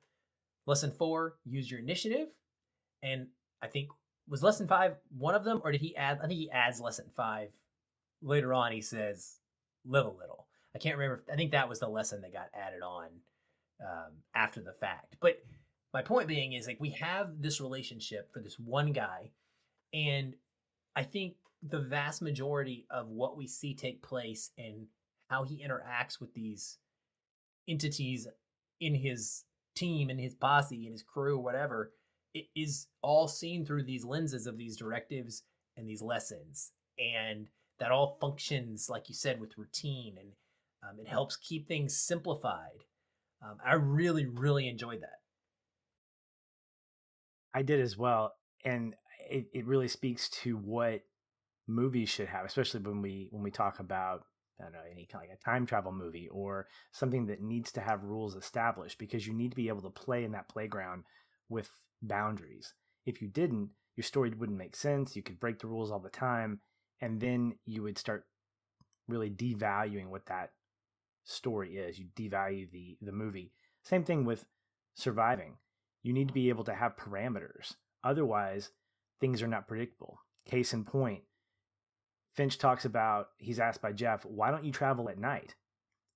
Lesson 0.66 0.90
four 0.90 1.36
use 1.44 1.70
your 1.70 1.80
initiative. 1.80 2.28
And 3.02 3.28
i 3.62 3.66
think 3.66 3.88
was 4.28 4.42
lesson 4.42 4.66
five 4.66 4.96
one 5.16 5.34
of 5.34 5.44
them 5.44 5.60
or 5.64 5.70
did 5.72 5.80
he 5.80 5.96
add 5.96 6.18
i 6.22 6.26
think 6.26 6.38
he 6.38 6.50
adds 6.50 6.80
lesson 6.80 7.06
five. 7.14 7.50
Later 8.22 8.52
on 8.52 8.72
he 8.72 8.80
says 8.80 9.36
live 9.84 10.06
a 10.06 10.10
little. 10.10 10.48
I 10.74 10.78
can't 10.78 10.98
remember 10.98 11.24
i 11.32 11.36
think 11.36 11.52
that 11.52 11.68
was 11.68 11.78
the 11.78 11.88
lesson 11.88 12.22
that 12.22 12.32
got 12.32 12.50
added 12.52 12.82
on 12.82 13.08
um, 13.80 14.12
after 14.34 14.60
the 14.60 14.72
fact. 14.72 15.16
But 15.20 15.38
my 15.92 16.02
point 16.02 16.28
being 16.28 16.52
is 16.52 16.66
like 16.66 16.80
we 16.80 16.90
have 16.90 17.40
this 17.40 17.60
relationship 17.60 18.32
for 18.32 18.40
this 18.40 18.58
one 18.58 18.92
guy, 18.92 19.30
and 19.92 20.34
I 20.94 21.02
think 21.02 21.34
the 21.62 21.80
vast 21.80 22.22
majority 22.22 22.86
of 22.90 23.08
what 23.08 23.36
we 23.36 23.46
see 23.46 23.74
take 23.74 24.02
place 24.02 24.50
and 24.58 24.86
how 25.28 25.44
he 25.44 25.64
interacts 25.66 26.20
with 26.20 26.32
these 26.34 26.78
entities 27.68 28.28
in 28.80 28.94
his 28.94 29.44
team 29.74 30.10
and 30.10 30.20
his 30.20 30.34
posse 30.34 30.84
and 30.86 30.92
his 30.92 31.02
crew, 31.02 31.38
whatever, 31.38 31.92
it 32.34 32.46
is 32.54 32.88
all 33.02 33.26
seen 33.26 33.64
through 33.64 33.82
these 33.82 34.04
lenses 34.04 34.46
of 34.46 34.56
these 34.58 34.76
directives 34.76 35.42
and 35.76 35.88
these 35.88 36.02
lessons. 36.02 36.72
And 36.98 37.48
that 37.78 37.90
all 37.90 38.16
functions, 38.20 38.88
like 38.88 39.08
you 39.08 39.14
said, 39.14 39.40
with 39.40 39.58
routine 39.58 40.16
and 40.18 40.30
um, 40.82 40.98
it 41.00 41.08
helps 41.08 41.36
keep 41.36 41.66
things 41.66 41.96
simplified 41.96 42.84
um, 43.42 43.58
I 43.64 43.74
really, 43.74 44.26
really 44.26 44.68
enjoyed 44.68 45.02
that. 45.02 45.20
I 47.54 47.62
did 47.62 47.80
as 47.80 47.96
well, 47.96 48.34
and 48.64 48.94
it, 49.30 49.46
it 49.52 49.66
really 49.66 49.88
speaks 49.88 50.28
to 50.42 50.56
what 50.56 51.02
movies 51.66 52.08
should 52.08 52.28
have, 52.28 52.44
especially 52.44 52.80
when 52.80 53.02
we 53.02 53.28
when 53.30 53.42
we 53.42 53.50
talk 53.50 53.80
about 53.80 54.24
I 54.60 54.64
don't 54.64 54.72
know 54.72 54.78
any 54.90 55.06
kind 55.06 55.24
of 55.24 55.30
like 55.30 55.38
a 55.38 55.44
time 55.44 55.66
travel 55.66 55.92
movie 55.92 56.28
or 56.30 56.66
something 56.92 57.26
that 57.26 57.42
needs 57.42 57.72
to 57.72 57.80
have 57.80 58.04
rules 58.04 58.36
established 58.36 58.98
because 58.98 59.26
you 59.26 59.34
need 59.34 59.50
to 59.50 59.56
be 59.56 59.68
able 59.68 59.82
to 59.82 59.90
play 59.90 60.24
in 60.24 60.32
that 60.32 60.48
playground 60.48 61.04
with 61.48 61.70
boundaries. 62.02 62.74
If 63.04 63.22
you 63.22 63.28
didn't, 63.28 63.70
your 63.96 64.04
story 64.04 64.30
wouldn't 64.30 64.58
make 64.58 64.76
sense. 64.76 65.16
You 65.16 65.22
could 65.22 65.40
break 65.40 65.58
the 65.58 65.66
rules 65.66 65.90
all 65.90 66.00
the 66.00 66.10
time, 66.10 66.60
and 67.00 67.20
then 67.20 67.54
you 67.64 67.82
would 67.82 67.98
start 67.98 68.24
really 69.08 69.30
devaluing 69.30 70.08
what 70.08 70.26
that 70.26 70.50
story 71.26 71.76
is. 71.76 71.98
You 71.98 72.06
devalue 72.16 72.70
the 72.70 72.96
the 73.02 73.12
movie. 73.12 73.52
Same 73.82 74.04
thing 74.04 74.24
with 74.24 74.46
surviving. 74.94 75.58
You 76.02 76.12
need 76.12 76.28
to 76.28 76.34
be 76.34 76.48
able 76.48 76.64
to 76.64 76.74
have 76.74 76.96
parameters. 76.96 77.74
Otherwise, 78.02 78.70
things 79.20 79.42
are 79.42 79.48
not 79.48 79.68
predictable. 79.68 80.20
Case 80.46 80.72
in 80.72 80.84
point, 80.84 81.24
Finch 82.32 82.58
talks 82.58 82.84
about 82.84 83.30
he's 83.38 83.58
asked 83.58 83.82
by 83.82 83.92
Jeff, 83.92 84.24
"Why 84.24 84.50
don't 84.50 84.64
you 84.64 84.72
travel 84.72 85.08
at 85.08 85.18
night?" 85.18 85.56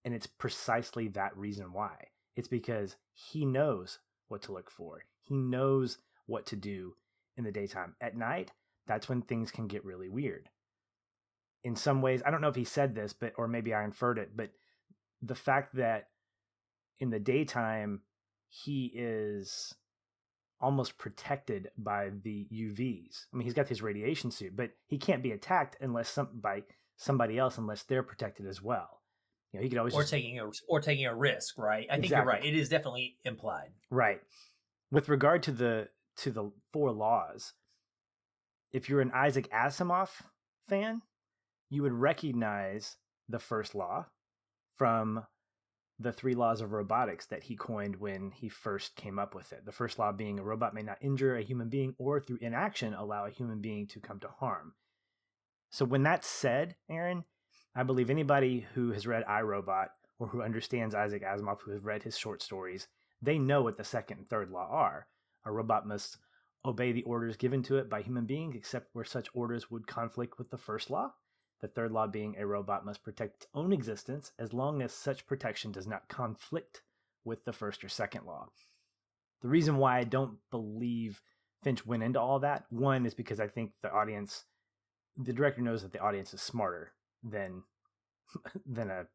And 0.05 0.15
it's 0.15 0.27
precisely 0.27 1.09
that 1.09 1.37
reason 1.37 1.73
why. 1.73 2.11
It's 2.37 2.49
because 2.49 2.97
he 3.13 3.45
knows 3.45 3.99
what 4.29 4.43
to 4.43 4.53
look 4.53 4.71
for. 4.71 5.05
He 5.21 5.37
knows 5.37 5.99
what 6.27 6.47
to 6.47 6.57
do 6.57 6.97
in 7.37 7.45
the 7.45 7.53
daytime. 7.53 7.97
At 8.01 8.17
night, 8.17 8.53
that's 8.87 9.09
when 9.09 9.23
things 9.23 9.51
can 9.51 9.67
get 9.67 9.85
really 9.85 10.09
weird. 10.09 10.49
In 11.65 11.77
some 11.77 12.01
ways, 12.01 12.23
I 12.25 12.31
don't 12.31 12.41
know 12.41 12.49
if 12.49 12.55
he 12.55 12.65
said 12.65 12.95
this, 12.95 13.13
but 13.13 13.35
or 13.37 13.49
maybe 13.49 13.75
I 13.75 13.85
inferred 13.85 14.19
it, 14.19 14.37
but 14.37 14.53
the 15.23 15.35
fact 15.35 15.77
that 15.77 16.09
in 16.99 17.11
the 17.11 17.21
daytime 17.21 18.03
he 18.49 18.91
is 18.95 19.75
almost 20.61 20.99
protected 20.99 21.71
by 21.79 22.11
the 22.23 22.47
UVs. 22.53 23.27
I 23.33 23.37
mean, 23.37 23.45
he's 23.45 23.55
got 23.55 23.69
his 23.69 23.83
radiation 23.83 24.31
suit, 24.31 24.55
but 24.55 24.71
he 24.87 24.99
can't 24.99 25.23
be 25.23 25.33
attacked 25.33 25.77
unless 25.81 26.09
some 26.09 26.29
by 26.35 26.65
somebody 26.97 27.39
else 27.39 27.57
unless 27.57 27.85
they're 27.85 28.03
protected 28.03 28.47
as 28.47 28.61
well. 28.61 29.01
You 29.53 29.59
know, 29.59 29.63
he 29.65 29.71
could 29.71 29.79
always 29.79 29.95
or 29.95 30.03
just, 30.03 30.13
taking 30.13 30.39
a 30.39 30.51
or 30.69 30.81
taking 30.81 31.07
a 31.07 31.15
risk, 31.15 31.57
right? 31.59 31.87
I 31.91 31.99
think 31.99 32.11
you're 32.11 32.25
right. 32.25 32.45
It 32.45 32.55
is 32.55 32.69
definitely 32.69 33.17
implied. 33.25 33.71
right. 33.91 34.21
With 34.91 35.09
regard 35.09 35.45
to 35.45 35.53
the 35.53 35.89
to 36.19 36.31
the 36.31 36.51
four 36.73 36.93
laws, 36.93 37.55
if 38.73 38.89
you're 38.89 39.01
an 39.01 39.13
Isaac 39.15 39.49
Asimov 39.51 40.11
fan, 40.69 41.03
you 41.71 41.83
would 41.83 41.93
recognize 41.93 42.97
the 43.29 43.39
first 43.39 43.75
law 43.75 44.07
from 44.81 45.23
the 45.99 46.11
three 46.11 46.35
laws 46.35 46.63
of 46.63 46.73
robotics 46.73 47.27
that 47.27 47.43
he 47.43 47.55
coined 47.55 47.97
when 47.97 48.31
he 48.31 48.49
first 48.49 48.97
came 48.97 49.19
up 49.19 49.35
with 49.35 49.53
it. 49.53 49.67
The 49.67 49.73
first 49.73 49.99
law 49.99 50.11
being 50.11 50.39
a 50.39 50.43
robot 50.43 50.73
may 50.73 50.81
not 50.81 50.97
injure 51.03 51.37
a 51.37 51.43
human 51.43 51.69
being 51.69 51.95
or 51.99 52.19
through 52.19 52.39
inaction 52.41 52.95
allow 52.95 53.27
a 53.27 53.31
human 53.31 53.61
being 53.61 53.87
to 53.89 54.01
come 54.01 54.21
to 54.21 54.29
harm. 54.29 54.73
So 55.69 55.85
when 55.85 56.03
that's 56.03 56.27
said, 56.27 56.77
Aaron, 56.89 57.25
I 57.75 57.83
believe 57.83 58.09
anybody 58.09 58.67
who 58.73 58.93
has 58.93 59.07
read 59.07 59.27
iRobot 59.27 59.89
or 60.19 60.29
who 60.29 60.41
understands 60.41 60.95
Isaac 60.95 61.25
Asimov, 61.25 61.61
who 61.61 61.73
has 61.73 61.85
read 61.85 62.03
his 62.03 62.17
short 62.17 62.41
stories, 62.41 62.89
they 63.21 63.39
know 63.39 63.61
what 63.61 63.77
the 63.77 63.85
second 63.85 64.17
and 64.17 64.31
third 64.31 64.49
law 64.49 64.67
are. 64.71 65.09
A 65.45 65.53
robot 65.53 65.87
must 65.87 66.17
obey 66.65 66.93
the 66.93 67.03
orders 67.03 67.37
given 67.37 67.63
to 67.65 67.77
it 67.77 67.91
by 67.91 68.01
human 68.01 68.25
beings, 68.25 68.57
except 68.57 68.89
where 68.95 69.05
such 69.05 69.29
orders 69.35 69.71
would 69.71 69.87
conflict 69.87 70.39
with 70.39 70.49
the 70.49 70.57
first 70.57 70.89
law. 70.89 71.13
The 71.61 71.69
third 71.69 71.93
law 71.93 72.07
being 72.07 72.37
a 72.39 72.47
robot 72.47 72.85
must 72.85 73.03
protect 73.03 73.37
its 73.37 73.47
own 73.55 73.73
existence 73.73 74.33
as 74.39 74.53
long 74.53 74.81
as 74.83 74.93
such 74.93 75.27
protection 75.27 75.73
does 75.73 75.87
not 75.87 76.09
conflict 76.09 76.83
with 77.25 77.45
the 77.45 77.53
first 77.53 77.85
or 77.85 77.89
second 77.89 78.25
law. 78.25 78.49
The 79.43 79.49
reason 79.49 79.77
why 79.77 79.99
I 79.99 80.05
don't 80.05 80.39
believe 80.51 81.23
Finch 81.63 81.85
went 81.85 82.03
into 82.03 82.21
all 82.21 82.39
that, 82.41 82.65
one 82.71 83.05
is 83.05 83.15
because 83.15 83.41
I 83.41 83.49
think 83.49 83.73
the 83.83 83.93
audience, 83.93 84.45
the 85.17 85.33
director 85.33 85.61
knows 85.61 85.83
that 85.83 85.93
the 85.93 86.01
audience 86.01 86.33
is 86.33 86.41
smarter 86.41 86.93
than 87.23 87.65
than 88.67 88.91
a 88.91 89.07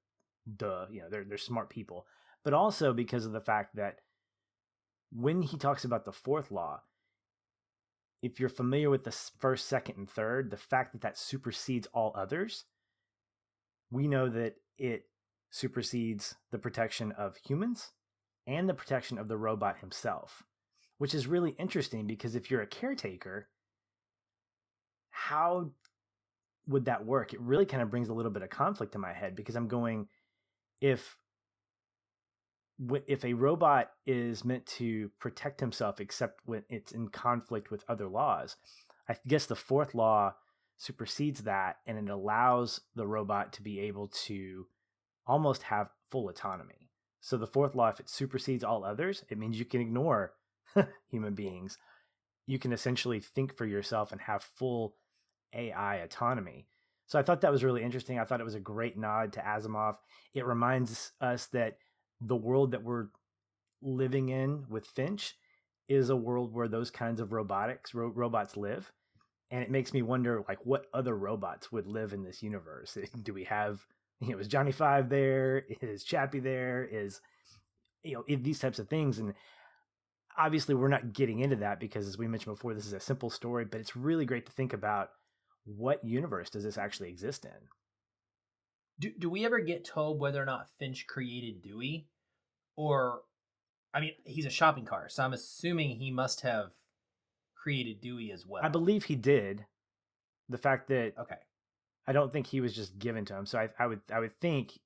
duh, 0.57 0.85
you 0.91 1.01
know, 1.01 1.09
they're 1.09 1.23
they're 1.23 1.37
smart 1.37 1.69
people, 1.69 2.05
but 2.43 2.53
also 2.53 2.93
because 2.93 3.25
of 3.25 3.31
the 3.31 3.41
fact 3.41 3.75
that 3.75 4.01
when 5.11 5.41
he 5.41 5.57
talks 5.57 5.85
about 5.85 6.05
the 6.05 6.11
fourth 6.11 6.51
law, 6.51 6.81
if 8.25 8.39
you're 8.39 8.49
familiar 8.49 8.89
with 8.89 9.03
the 9.03 9.15
first, 9.37 9.67
second, 9.67 9.97
and 9.97 10.09
third, 10.09 10.49
the 10.49 10.57
fact 10.57 10.93
that 10.93 11.01
that 11.01 11.15
supersedes 11.15 11.87
all 11.93 12.11
others, 12.15 12.65
we 13.91 14.07
know 14.07 14.27
that 14.27 14.55
it 14.79 15.03
supersedes 15.51 16.33
the 16.51 16.57
protection 16.57 17.11
of 17.11 17.37
humans 17.37 17.91
and 18.47 18.67
the 18.67 18.73
protection 18.73 19.19
of 19.19 19.27
the 19.27 19.37
robot 19.37 19.77
himself, 19.77 20.41
which 20.97 21.13
is 21.13 21.27
really 21.27 21.51
interesting 21.59 22.07
because 22.07 22.33
if 22.33 22.49
you're 22.49 22.63
a 22.63 22.67
caretaker, 22.67 23.47
how 25.11 25.69
would 26.67 26.85
that 26.85 27.05
work? 27.05 27.31
It 27.31 27.39
really 27.41 27.67
kind 27.67 27.83
of 27.83 27.91
brings 27.91 28.09
a 28.09 28.13
little 28.13 28.31
bit 28.31 28.41
of 28.41 28.49
conflict 28.49 28.95
in 28.95 29.01
my 29.01 29.13
head 29.13 29.35
because 29.35 29.55
I'm 29.55 29.67
going, 29.67 30.07
if 30.81 31.15
if 33.07 33.23
a 33.23 33.33
robot 33.33 33.91
is 34.05 34.43
meant 34.43 34.65
to 34.65 35.09
protect 35.19 35.59
himself 35.59 35.99
except 35.99 36.41
when 36.45 36.63
it's 36.69 36.91
in 36.91 37.07
conflict 37.07 37.71
with 37.71 37.85
other 37.87 38.07
laws 38.07 38.57
i 39.09 39.15
guess 39.27 39.45
the 39.45 39.55
fourth 39.55 39.95
law 39.95 40.33
supersedes 40.77 41.43
that 41.43 41.77
and 41.85 41.97
it 41.97 42.11
allows 42.11 42.81
the 42.95 43.07
robot 43.07 43.53
to 43.53 43.61
be 43.61 43.79
able 43.79 44.07
to 44.09 44.65
almost 45.25 45.63
have 45.63 45.89
full 46.11 46.29
autonomy. 46.29 46.89
So 47.21 47.37
the 47.37 47.47
fourth 47.47 47.75
law 47.75 47.89
if 47.89 47.99
it 47.99 48.09
supersedes 48.09 48.63
all 48.63 48.83
others 48.83 49.23
it 49.29 49.37
means 49.37 49.57
you 49.57 49.65
can 49.65 49.81
ignore 49.81 50.33
human 51.09 51.33
beings. 51.33 51.77
You 52.45 52.59
can 52.59 52.73
essentially 52.73 53.19
think 53.19 53.57
for 53.57 53.65
yourself 53.65 54.11
and 54.11 54.21
have 54.21 54.43
full 54.43 54.95
ai 55.53 55.95
autonomy. 55.97 56.67
So 57.07 57.19
i 57.19 57.23
thought 57.23 57.41
that 57.41 57.51
was 57.51 57.63
really 57.63 57.83
interesting. 57.83 58.19
I 58.19 58.25
thought 58.25 58.41
it 58.41 58.45
was 58.45 58.55
a 58.55 58.59
great 58.59 58.97
nod 58.97 59.33
to 59.33 59.39
asimov. 59.39 59.95
It 60.33 60.45
reminds 60.45 61.13
us 61.21 61.47
that 61.47 61.77
the 62.21 62.35
world 62.35 62.71
that 62.71 62.83
we're 62.83 63.07
living 63.81 64.29
in 64.29 64.65
with 64.69 64.87
Finch 64.87 65.35
is 65.87 66.09
a 66.09 66.15
world 66.15 66.53
where 66.53 66.67
those 66.67 66.89
kinds 66.89 67.19
of 67.19 67.31
robotics 67.31 67.93
ro- 67.93 68.11
robots 68.13 68.57
live 68.57 68.91
and 69.51 69.61
it 69.61 69.69
makes 69.69 69.93
me 69.93 70.01
wonder 70.01 70.43
like 70.47 70.65
what 70.65 70.87
other 70.93 71.15
robots 71.15 71.71
would 71.71 71.85
live 71.85 72.13
in 72.13 72.23
this 72.23 72.41
universe? 72.41 72.97
Do 73.23 73.33
we 73.33 73.43
have 73.45 73.85
you 74.21 74.31
know 74.31 74.39
is 74.39 74.47
johnny 74.47 74.71
five 74.71 75.09
there? 75.09 75.65
Is 75.81 76.03
chappie 76.03 76.39
there? 76.39 76.85
Is 76.85 77.21
you 78.03 78.13
know 78.13 78.23
these 78.27 78.59
types 78.59 78.79
of 78.79 78.87
things 78.87 79.19
and 79.19 79.33
obviously 80.37 80.75
we're 80.75 80.87
not 80.87 81.13
getting 81.13 81.39
into 81.39 81.55
that 81.57 81.79
because 81.79 82.07
as 82.07 82.17
we 82.17 82.27
mentioned 82.27 82.55
before 82.55 82.73
this 82.73 82.85
is 82.85 82.93
a 82.93 82.99
simple 82.99 83.29
story 83.29 83.65
but 83.65 83.79
it's 83.79 83.95
really 83.95 84.25
great 84.25 84.45
to 84.45 84.51
think 84.51 84.73
about 84.73 85.09
what 85.65 86.03
universe 86.03 86.49
does 86.49 86.63
this 86.63 86.77
actually 86.77 87.09
exist 87.09 87.45
in 87.45 87.51
do, 88.99 89.11
do 89.17 89.29
we 89.29 89.45
ever 89.45 89.59
get 89.59 89.85
told 89.85 90.19
whether 90.19 90.41
or 90.41 90.45
not 90.45 90.69
Finch 90.79 91.07
created 91.07 91.61
Dewey? 91.61 92.07
Or, 92.75 93.21
I 93.93 94.01
mean, 94.01 94.11
he's 94.25 94.45
a 94.45 94.49
shopping 94.49 94.85
cart, 94.85 95.11
so 95.11 95.23
I'm 95.23 95.33
assuming 95.33 95.91
he 95.91 96.11
must 96.11 96.41
have 96.41 96.71
created 97.55 98.01
Dewey 98.01 98.31
as 98.31 98.45
well. 98.45 98.63
I 98.63 98.69
believe 98.69 99.05
he 99.05 99.15
did. 99.15 99.65
The 100.49 100.57
fact 100.59 100.89
that 100.89 101.13
okay, 101.19 101.39
I 102.05 102.11
don't 102.11 102.31
think 102.31 102.45
he 102.45 102.61
was 102.61 102.75
just 102.75 102.99
given 102.99 103.25
to 103.25 103.35
him. 103.35 103.47
So 103.47 103.57
I, 103.57 103.69
I 103.79 103.87
would 103.87 104.01
I 104.13 104.19
would 104.19 104.39
think 104.39 104.79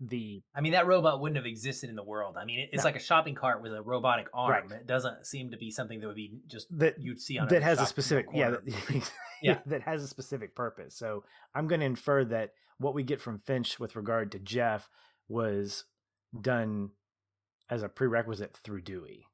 the 0.00 0.42
I 0.54 0.60
mean 0.60 0.72
that 0.72 0.86
robot 0.86 1.20
wouldn't 1.20 1.36
have 1.36 1.46
existed 1.46 1.88
in 1.88 1.96
the 1.96 2.02
world. 2.02 2.36
I 2.38 2.44
mean 2.44 2.60
it, 2.60 2.70
it's 2.72 2.82
no. 2.82 2.88
like 2.88 2.96
a 2.96 3.00
shopping 3.00 3.34
cart 3.34 3.62
with 3.62 3.72
a 3.72 3.82
robotic 3.82 4.26
arm. 4.34 4.68
Right. 4.68 4.80
It 4.80 4.86
doesn't 4.86 5.26
seem 5.26 5.50
to 5.52 5.56
be 5.56 5.70
something 5.70 6.00
that 6.00 6.06
would 6.06 6.16
be 6.16 6.34
just 6.46 6.66
that 6.78 7.00
you'd 7.00 7.20
see 7.20 7.38
on 7.38 7.48
that 7.48 7.62
has 7.62 7.80
a 7.80 7.86
specific 7.86 8.26
yeah 8.34 8.50
that, 8.50 9.10
yeah 9.42 9.58
that 9.66 9.82
has 9.82 10.02
a 10.02 10.08
specific 10.08 10.54
purpose. 10.54 10.96
So 10.96 11.24
I'm 11.54 11.68
going 11.68 11.80
to 11.80 11.86
infer 11.86 12.24
that 12.26 12.50
what 12.78 12.94
we 12.94 13.02
get 13.02 13.20
from 13.20 13.38
Finch 13.38 13.78
with 13.78 13.96
regard 13.96 14.32
to 14.32 14.38
Jeff 14.38 14.90
was 15.28 15.84
done 16.38 16.90
as 17.70 17.82
a 17.82 17.88
prerequisite 17.88 18.56
through 18.56 18.82
Dewey. 18.82 19.26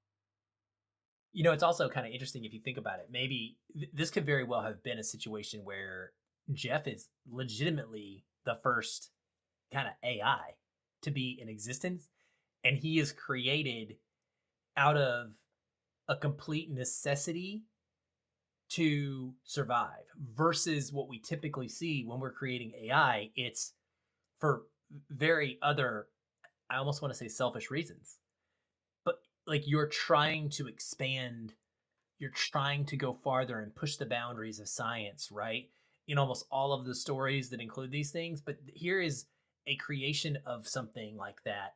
You 1.32 1.44
know, 1.44 1.52
it's 1.52 1.62
also 1.62 1.88
kind 1.88 2.06
of 2.06 2.12
interesting 2.12 2.44
if 2.44 2.52
you 2.52 2.60
think 2.60 2.76
about 2.76 2.98
it. 2.98 3.08
Maybe 3.10 3.56
th- 3.72 3.90
this 3.94 4.10
could 4.10 4.26
very 4.26 4.44
well 4.44 4.62
have 4.62 4.82
been 4.82 4.98
a 4.98 5.04
situation 5.04 5.60
where 5.64 6.12
Jeff 6.52 6.86
is 6.86 7.08
legitimately 7.30 8.24
the 8.44 8.56
first 8.62 9.10
kind 9.72 9.88
of 9.88 9.94
AI 10.02 10.54
to 11.02 11.10
be 11.10 11.38
in 11.40 11.48
existence, 11.48 12.08
and 12.64 12.76
he 12.76 12.98
is 12.98 13.12
created 13.12 13.96
out 14.76 14.96
of 14.96 15.30
a 16.08 16.16
complete 16.16 16.70
necessity 16.70 17.64
to 18.70 19.34
survive 19.44 20.04
versus 20.34 20.92
what 20.92 21.08
we 21.08 21.18
typically 21.18 21.68
see 21.68 22.04
when 22.04 22.20
we're 22.20 22.32
creating 22.32 22.72
AI. 22.82 23.30
It's 23.34 23.72
for 24.38 24.62
very 25.10 25.58
other, 25.62 26.06
I 26.70 26.76
almost 26.76 27.02
want 27.02 27.12
to 27.12 27.18
say 27.18 27.28
selfish 27.28 27.70
reasons. 27.70 28.18
But 29.04 29.16
like 29.46 29.66
you're 29.66 29.88
trying 29.88 30.50
to 30.50 30.68
expand, 30.68 31.54
you're 32.18 32.30
trying 32.30 32.84
to 32.86 32.96
go 32.96 33.12
farther 33.12 33.60
and 33.60 33.74
push 33.74 33.96
the 33.96 34.06
boundaries 34.06 34.60
of 34.60 34.68
science, 34.68 35.30
right? 35.32 35.68
In 36.06 36.18
almost 36.18 36.46
all 36.50 36.72
of 36.72 36.86
the 36.86 36.94
stories 36.94 37.50
that 37.50 37.60
include 37.60 37.90
these 37.90 38.12
things. 38.12 38.40
But 38.40 38.58
here 38.74 39.00
is 39.00 39.26
a 39.66 39.76
creation 39.76 40.38
of 40.46 40.66
something 40.66 41.16
like 41.16 41.42
that, 41.44 41.74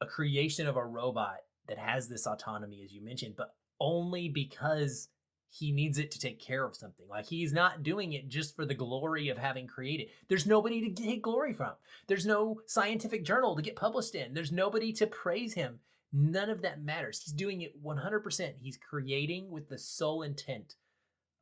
a 0.00 0.06
creation 0.06 0.66
of 0.66 0.76
a 0.76 0.84
robot 0.84 1.38
that 1.68 1.78
has 1.78 2.08
this 2.08 2.26
autonomy, 2.26 2.82
as 2.84 2.92
you 2.92 3.02
mentioned, 3.02 3.34
but 3.36 3.54
only 3.80 4.28
because 4.28 5.08
he 5.50 5.72
needs 5.72 5.98
it 5.98 6.10
to 6.10 6.18
take 6.18 6.40
care 6.40 6.64
of 6.64 6.76
something. 6.76 7.06
Like 7.08 7.26
he's 7.26 7.52
not 7.52 7.82
doing 7.82 8.12
it 8.12 8.28
just 8.28 8.54
for 8.54 8.66
the 8.66 8.74
glory 8.74 9.28
of 9.28 9.38
having 9.38 9.66
created. 9.66 10.08
There's 10.28 10.46
nobody 10.46 10.80
to 10.82 10.90
get 10.90 11.22
glory 11.22 11.52
from. 11.52 11.72
There's 12.06 12.26
no 12.26 12.60
scientific 12.66 13.24
journal 13.24 13.56
to 13.56 13.62
get 13.62 13.76
published 13.76 14.14
in. 14.14 14.34
There's 14.34 14.52
nobody 14.52 14.92
to 14.94 15.06
praise 15.06 15.54
him. 15.54 15.80
None 16.12 16.50
of 16.50 16.62
that 16.62 16.82
matters. 16.82 17.22
He's 17.22 17.32
doing 17.32 17.62
it 17.62 17.82
100%. 17.82 18.52
He's 18.60 18.78
creating 18.78 19.50
with 19.50 19.68
the 19.68 19.78
sole 19.78 20.22
intent 20.22 20.74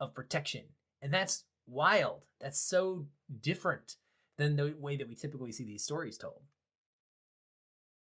of 0.00 0.14
protection. 0.14 0.64
And 1.02 1.12
that's 1.12 1.44
wild. 1.66 2.22
That's 2.40 2.60
so 2.60 3.06
different 3.40 3.96
than 4.36 4.56
the 4.56 4.74
way 4.78 4.96
that 4.96 5.08
we 5.08 5.14
typically 5.14 5.52
see 5.52 5.64
these 5.64 5.84
stories 5.84 6.18
told. 6.18 6.42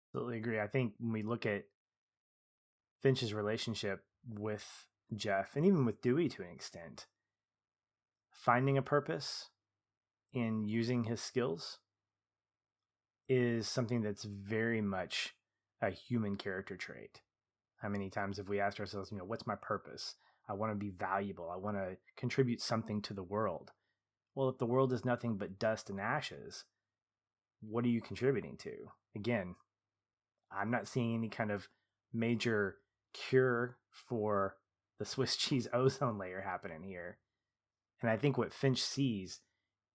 Absolutely 0.08 0.38
agree. 0.38 0.60
I 0.60 0.66
think 0.66 0.94
when 0.98 1.12
we 1.12 1.22
look 1.22 1.46
at 1.46 1.64
Finch's 3.02 3.34
relationship 3.34 4.04
with 4.26 4.86
Jeff 5.14 5.56
and 5.56 5.64
even 5.64 5.84
with 5.84 6.02
Dewey 6.02 6.28
to 6.30 6.42
an 6.42 6.50
extent, 6.50 7.06
finding 8.30 8.78
a 8.78 8.82
purpose 8.82 9.50
in 10.32 10.64
using 10.64 11.04
his 11.04 11.20
skills 11.20 11.78
is 13.28 13.68
something 13.68 14.02
that's 14.02 14.24
very 14.24 14.80
much 14.80 15.34
a 15.82 15.90
human 15.90 16.36
character 16.36 16.76
trait. 16.76 17.20
How 17.76 17.88
many 17.88 18.10
times 18.10 18.38
have 18.38 18.48
we 18.48 18.60
asked 18.60 18.80
ourselves, 18.80 19.12
you 19.12 19.18
know, 19.18 19.24
what's 19.24 19.46
my 19.46 19.54
purpose? 19.54 20.16
I 20.48 20.54
want 20.54 20.72
to 20.72 20.76
be 20.76 20.90
valuable. 20.90 21.50
I 21.50 21.56
want 21.56 21.76
to 21.76 21.96
contribute 22.16 22.60
something 22.60 23.02
to 23.02 23.14
the 23.14 23.22
world. 23.22 23.70
Well, 24.38 24.48
if 24.48 24.58
the 24.58 24.66
world 24.66 24.92
is 24.92 25.04
nothing 25.04 25.34
but 25.34 25.58
dust 25.58 25.90
and 25.90 26.00
ashes, 26.00 26.62
what 27.60 27.84
are 27.84 27.88
you 27.88 28.00
contributing 28.00 28.56
to? 28.58 28.70
Again, 29.16 29.56
I'm 30.52 30.70
not 30.70 30.86
seeing 30.86 31.12
any 31.12 31.28
kind 31.28 31.50
of 31.50 31.66
major 32.12 32.76
cure 33.12 33.78
for 33.90 34.54
the 35.00 35.04
Swiss 35.04 35.34
cheese 35.36 35.66
ozone 35.72 36.18
layer 36.18 36.40
happening 36.40 36.84
here. 36.84 37.18
And 38.00 38.12
I 38.12 38.16
think 38.16 38.38
what 38.38 38.54
Finch 38.54 38.80
sees 38.80 39.40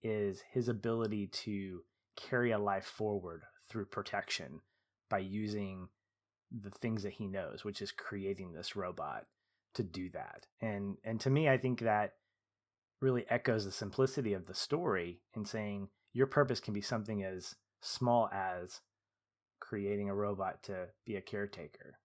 is 0.02 0.42
his 0.52 0.68
ability 0.68 1.28
to 1.28 1.80
carry 2.14 2.50
a 2.50 2.58
life 2.58 2.84
forward 2.84 3.44
through 3.70 3.86
protection 3.86 4.60
by 5.08 5.20
using 5.20 5.88
the 6.52 6.70
things 6.70 7.02
that 7.04 7.14
he 7.14 7.28
knows, 7.28 7.64
which 7.64 7.80
is 7.80 7.92
creating 7.92 8.52
this 8.52 8.76
robot 8.76 9.24
to 9.72 9.82
do 9.82 10.10
that. 10.10 10.44
And 10.60 10.98
and 11.02 11.18
to 11.20 11.30
me 11.30 11.48
I 11.48 11.56
think 11.56 11.80
that 11.80 12.12
really 13.04 13.24
echoes 13.28 13.64
the 13.64 13.72
simplicity 13.72 14.32
of 14.32 14.46
the 14.46 14.54
story 14.54 15.20
in 15.36 15.44
saying 15.44 15.88
your 16.12 16.26
purpose 16.26 16.60
can 16.60 16.74
be 16.74 16.80
something 16.80 17.22
as 17.22 17.54
small 17.80 18.28
as 18.32 18.80
creating 19.60 20.08
a 20.08 20.14
robot 20.14 20.62
to 20.62 20.86
be 21.04 21.16
a 21.16 21.20
caretaker 21.20 21.98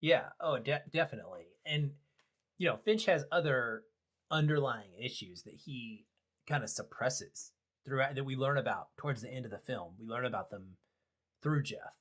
yeah. 0.00 0.26
Oh, 0.40 0.58
de- 0.58 0.82
definitely. 0.92 1.46
And 1.64 1.90
you 2.58 2.68
know, 2.68 2.78
Finch 2.84 3.06
has 3.06 3.24
other 3.30 3.82
underlying 4.30 4.90
issues 5.02 5.42
that 5.42 5.54
he 5.54 6.06
kind 6.48 6.62
of 6.62 6.70
suppresses 6.70 7.52
throughout 7.84 8.14
that 8.14 8.24
we 8.24 8.36
learn 8.36 8.58
about 8.58 8.88
towards 8.96 9.22
the 9.22 9.30
end 9.30 9.44
of 9.44 9.50
the 9.50 9.58
film. 9.58 9.94
We 9.98 10.06
learn 10.06 10.24
about 10.24 10.50
them 10.50 10.76
through 11.42 11.64
Jeff. 11.64 11.96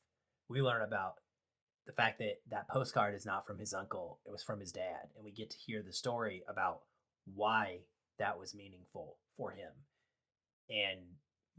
We 0.49 0.61
learn 0.61 0.81
about 0.81 1.15
the 1.87 1.93
fact 1.93 2.19
that 2.19 2.41
that 2.49 2.69
postcard 2.69 3.15
is 3.15 3.25
not 3.25 3.45
from 3.45 3.59
his 3.59 3.73
uncle, 3.73 4.19
it 4.25 4.31
was 4.31 4.43
from 4.43 4.59
his 4.59 4.71
dad. 4.71 5.09
And 5.15 5.23
we 5.23 5.31
get 5.31 5.49
to 5.51 5.57
hear 5.57 5.83
the 5.83 5.93
story 5.93 6.43
about 6.47 6.81
why 7.33 7.79
that 8.19 8.37
was 8.37 8.55
meaningful 8.55 9.17
for 9.37 9.51
him. 9.51 9.71
And 10.69 11.01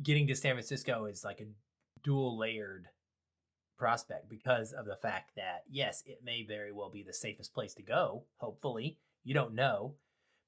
getting 0.02 0.26
to 0.28 0.34
San 0.34 0.54
Francisco 0.54 1.06
is 1.06 1.24
like 1.24 1.40
a 1.40 1.46
dual 2.02 2.38
layered 2.38 2.86
prospect 3.78 4.28
because 4.28 4.72
of 4.72 4.86
the 4.86 4.96
fact 4.96 5.32
that, 5.36 5.64
yes, 5.68 6.02
it 6.06 6.20
may 6.24 6.42
very 6.42 6.72
well 6.72 6.90
be 6.90 7.02
the 7.02 7.12
safest 7.12 7.54
place 7.54 7.74
to 7.74 7.82
go, 7.82 8.24
hopefully. 8.38 8.98
You 9.24 9.34
don't 9.34 9.54
know. 9.54 9.94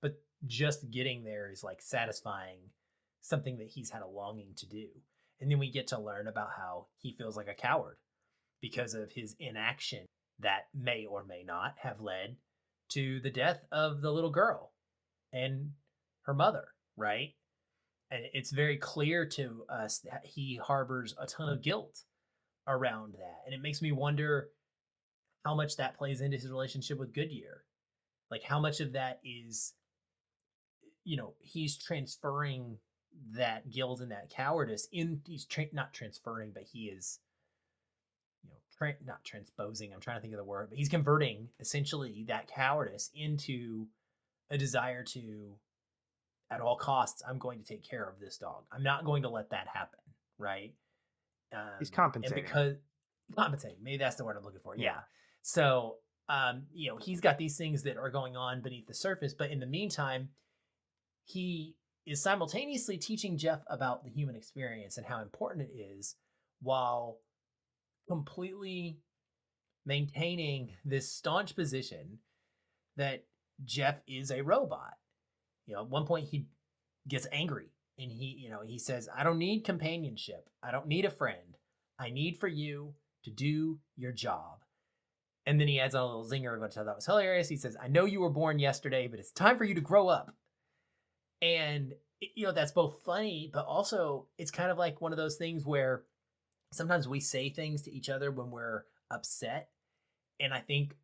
But 0.01 0.21
just 0.47 0.91
getting 0.91 1.25
there 1.25 1.51
is 1.51 1.63
like 1.63 1.83
satisfying 1.83 2.59
something 3.21 3.59
that 3.59 3.69
he's 3.69 3.91
had 3.91 4.03
a 4.03 4.07
longing 4.07 4.53
to 4.57 4.67
do. 4.67 4.87
And 5.41 5.51
then 5.51 5.59
we 5.59 5.71
get 5.71 5.89
to 5.89 6.01
learn 6.01 6.29
about 6.29 6.51
how 6.57 6.87
he 6.97 7.13
feels 7.13 7.37
like 7.37 7.49
a 7.49 7.55
coward 7.55 7.99
because 8.61 8.95
of 8.95 9.13
his 9.13 9.37
inaction 9.39 10.07
that 10.41 10.69
may 10.75 11.07
or 11.07 11.25
may 11.25 11.43
not 11.45 11.75
have 11.79 12.01
led 12.01 12.37
to 12.91 13.21
the 13.21 13.31
death 13.31 13.61
of 13.71 14.01
the 14.01 14.11
little 14.11 14.31
girl 14.31 14.73
and 15.33 15.71
her 16.23 16.35
mother, 16.35 16.65
right? 16.97 17.35
And 18.11 18.25
it's 18.33 18.51
very 18.51 18.77
clear 18.77 19.27
to 19.27 19.65
us 19.69 19.99
that 20.01 20.25
he 20.25 20.57
harbors 20.63 21.15
a 21.21 21.27
ton 21.27 21.49
of 21.49 21.63
guilt 21.63 22.03
around 22.67 23.15
that. 23.15 23.43
And 23.45 23.55
it 23.55 23.63
makes 23.63 23.83
me 23.83 23.93
wonder 23.93 24.49
how 25.45 25.55
much 25.55 25.77
that 25.77 25.97
plays 25.97 26.21
into 26.21 26.37
his 26.37 26.51
relationship 26.51 26.99
with 26.99 27.13
Goodyear. 27.15 27.65
Like 28.31 28.43
how 28.43 28.61
much 28.61 28.81
of 28.81 28.93
that 28.93 29.21
is 29.25 29.75
you 31.05 31.17
know, 31.17 31.33
he's 31.41 31.79
transferring 31.79 32.77
that 33.33 33.71
guilt 33.71 34.01
and 34.01 34.11
that 34.11 34.31
cowardice 34.31 34.89
in 34.93 35.21
he's 35.27 35.45
tra- 35.45 35.67
not 35.73 35.93
transferring 35.93 36.51
but 36.53 36.63
he 36.63 36.85
is 36.85 37.19
you 38.43 38.51
know 38.51 38.57
tra- 38.77 38.95
not 39.05 39.25
transposing 39.25 39.93
i'm 39.93 40.01
trying 40.01 40.17
to 40.17 40.21
think 40.21 40.33
of 40.33 40.39
the 40.39 40.45
word 40.45 40.69
but 40.69 40.79
he's 40.79 40.89
converting 40.89 41.49
essentially 41.61 42.25
that 42.29 42.47
cowardice 42.47 43.11
into 43.15 43.87
a 44.51 44.59
desire 44.59 45.03
to 45.05 45.55
at 46.51 46.61
all 46.61 46.77
costs 46.77 47.23
i'm 47.29 47.39
going 47.39 47.59
to 47.59 47.65
take 47.65 47.89
care 47.89 48.05
of 48.05 48.19
this 48.21 48.39
dog. 48.39 48.65
I'm 48.73 48.83
not 48.83 49.05
going 49.05 49.23
to 49.23 49.29
let 49.29 49.51
that 49.51 49.67
happen 49.73 50.01
right? 50.39 50.73
Um, 51.53 51.61
he's 51.79 51.89
and 51.89 51.97
compensating. 51.97 52.45
because 52.45 52.77
compensating 53.37 53.79
maybe 53.83 53.99
that's 53.99 54.17
the 54.17 54.25
word 54.25 54.37
i'm 54.39 54.45
looking 54.45 54.61
for 54.63 54.77
yeah. 54.77 55.01
So 55.43 55.97
um 56.29 56.65
you 56.73 56.91
know 56.91 56.99
he's 56.99 57.21
got 57.21 57.39
these 57.39 57.57
things 57.57 57.83
that 57.83 57.97
are 57.97 58.11
going 58.11 58.37
on 58.37 58.61
beneath 58.61 58.87
the 58.87 58.95
surface 58.95 59.35
but 59.35 59.51
in 59.51 59.61
the 59.61 59.67
meantime 59.67 60.29
he 61.25 61.75
is 62.07 62.23
simultaneously 62.23 62.97
teaching 62.97 63.37
Jeff 63.37 63.61
about 63.69 64.03
the 64.03 64.11
human 64.11 64.35
experience 64.35 64.97
and 64.97 65.07
how 65.07 65.21
important 65.21 65.69
it 65.71 65.79
is 65.79 66.17
while 66.63 67.19
completely 68.09 68.99
maintaining 69.85 70.71
this 70.85 71.11
staunch 71.13 71.55
position 71.55 72.19
that 72.97 73.25
Jeff 73.65 74.01
is 74.07 74.31
a 74.31 74.43
robot. 74.43 74.95
You 75.67 75.75
know, 75.75 75.83
at 75.83 75.89
one 75.89 76.07
point 76.07 76.29
he 76.29 76.47
gets 77.09 77.27
angry 77.33 77.73
and 77.99 78.11
he, 78.11 78.37
you 78.39 78.51
know, 78.51 78.61
he 78.65 78.79
says, 78.79 79.09
I 79.15 79.25
don't 79.25 79.39
need 79.39 79.65
companionship. 79.65 80.49
I 80.63 80.71
don't 80.71 80.87
need 80.87 81.05
a 81.05 81.11
friend. 81.11 81.57
I 81.99 82.11
need 82.11 82.39
for 82.39 82.49
you 82.49 82.95
to 83.25 83.31
do 83.31 83.79
your 83.97 84.13
job. 84.13 84.65
And 85.47 85.61
then 85.61 85.69
he 85.69 85.81
adds 85.81 85.95
on 85.95 86.03
a 86.03 86.07
little 86.07 86.31
zinger, 86.31 86.61
which 86.61 86.77
I 86.77 86.85
thought 86.85 86.97
was 86.97 87.07
hilarious. 87.07 87.49
He 87.49 87.57
says, 87.57 87.77
I 87.83 87.89
know 87.89 88.05
you 88.05 88.21
were 88.21 88.31
born 88.31 88.59
yesterday, 88.59 89.09
but 89.09 89.19
it's 89.19 89.33
time 89.33 89.57
for 89.57 89.65
you 89.65 89.75
to 89.75 89.81
grow 89.81 90.09
up 90.09 90.35
and 91.43 91.95
you 92.21 92.45
know 92.45 92.53
that's 92.53 92.73
both 92.73 93.01
funny 93.05 93.51
but 93.53 93.65
also 93.65 94.27
it's 94.39 94.51
kind 94.51 94.71
of 94.71 94.79
like 94.79 95.01
one 95.01 95.13
of 95.13 95.19
those 95.19 95.37
things 95.37 95.65
where 95.65 96.03
sometimes 96.73 97.09
we 97.09 97.21
say 97.21 97.49
things 97.49 97.83
to 97.83 97.93
each 97.93 98.09
other 98.09 98.31
when 98.31 98.51
we're 98.51 98.85
upset 99.11 99.69
and 100.41 100.53
i 100.53 100.61
think 100.61 100.97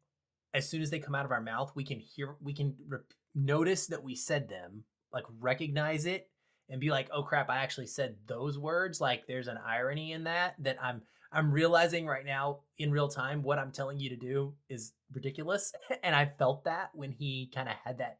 as 0.54 0.68
soon 0.68 0.80
as 0.80 0.90
they 0.90 0.98
come 0.98 1.14
out 1.14 1.24
of 1.26 1.32
our 1.32 1.42
mouth 1.42 1.72
we 1.74 1.84
can 1.84 1.98
hear 1.98 2.36
we 2.40 2.54
can 2.54 2.74
re- 2.88 2.98
notice 3.34 3.86
that 3.88 4.02
we 4.02 4.14
said 4.14 4.48
them 4.48 4.84
like 5.12 5.24
recognize 5.40 6.06
it 6.06 6.28
and 6.68 6.80
be 6.80 6.90
like 6.90 7.08
oh 7.12 7.22
crap 7.22 7.50
i 7.50 7.58
actually 7.58 7.86
said 7.86 8.16
those 8.26 8.58
words. 8.58 9.00
Like 9.00 9.26
there's 9.26 9.48
an 9.48 9.58
irony 9.64 10.12
in 10.12 10.24
that 10.24 10.54
that 10.60 10.76
i'm 10.82 11.02
i'm 11.32 11.50
realizing 11.52 12.06
right 12.06 12.24
now 12.24 12.60
in 12.78 12.90
real 12.90 13.08
time 13.08 13.42
what 13.42 13.58
i'm 13.58 13.72
telling 13.72 13.98
you 13.98 14.08
to 14.10 14.16
do 14.16 14.54
is 14.68 14.92
ridiculous. 15.12 15.72
And 16.02 16.14
i 16.14 16.26
felt 16.26 16.64
that 16.64 16.90
when 16.94 17.12
he 17.12 17.50
kind 17.54 17.68
of 17.68 17.74
had 17.84 17.98
that 17.98 18.18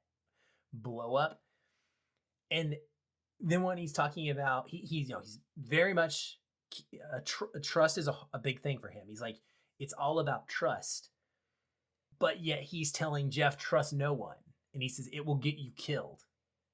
blow 0.72 1.14
up. 1.14 1.40
And 2.50 2.76
then 3.40 3.62
when 3.62 3.78
he's 3.78 3.92
talking 3.92 4.30
about 4.30 4.68
he, 4.68 4.78
he's 4.78 5.08
you 5.08 5.14
know 5.14 5.20
he's 5.20 5.38
very 5.56 5.94
much 5.94 6.38
a 7.12 7.20
tr- 7.20 7.56
trust 7.62 7.98
is 7.98 8.08
a, 8.08 8.16
a 8.32 8.38
big 8.38 8.60
thing 8.60 8.78
for 8.78 8.88
him. 8.88 9.04
He's 9.08 9.20
like 9.20 9.36
it's 9.78 9.92
all 9.92 10.18
about 10.18 10.48
trust 10.48 11.10
but 12.18 12.42
yet 12.42 12.62
he's 12.62 12.92
telling 12.92 13.30
jeff 13.30 13.56
trust 13.56 13.92
no 13.92 14.12
one 14.12 14.36
and 14.72 14.82
he 14.82 14.88
says 14.88 15.08
it 15.12 15.24
will 15.24 15.36
get 15.36 15.56
you 15.56 15.70
killed 15.76 16.22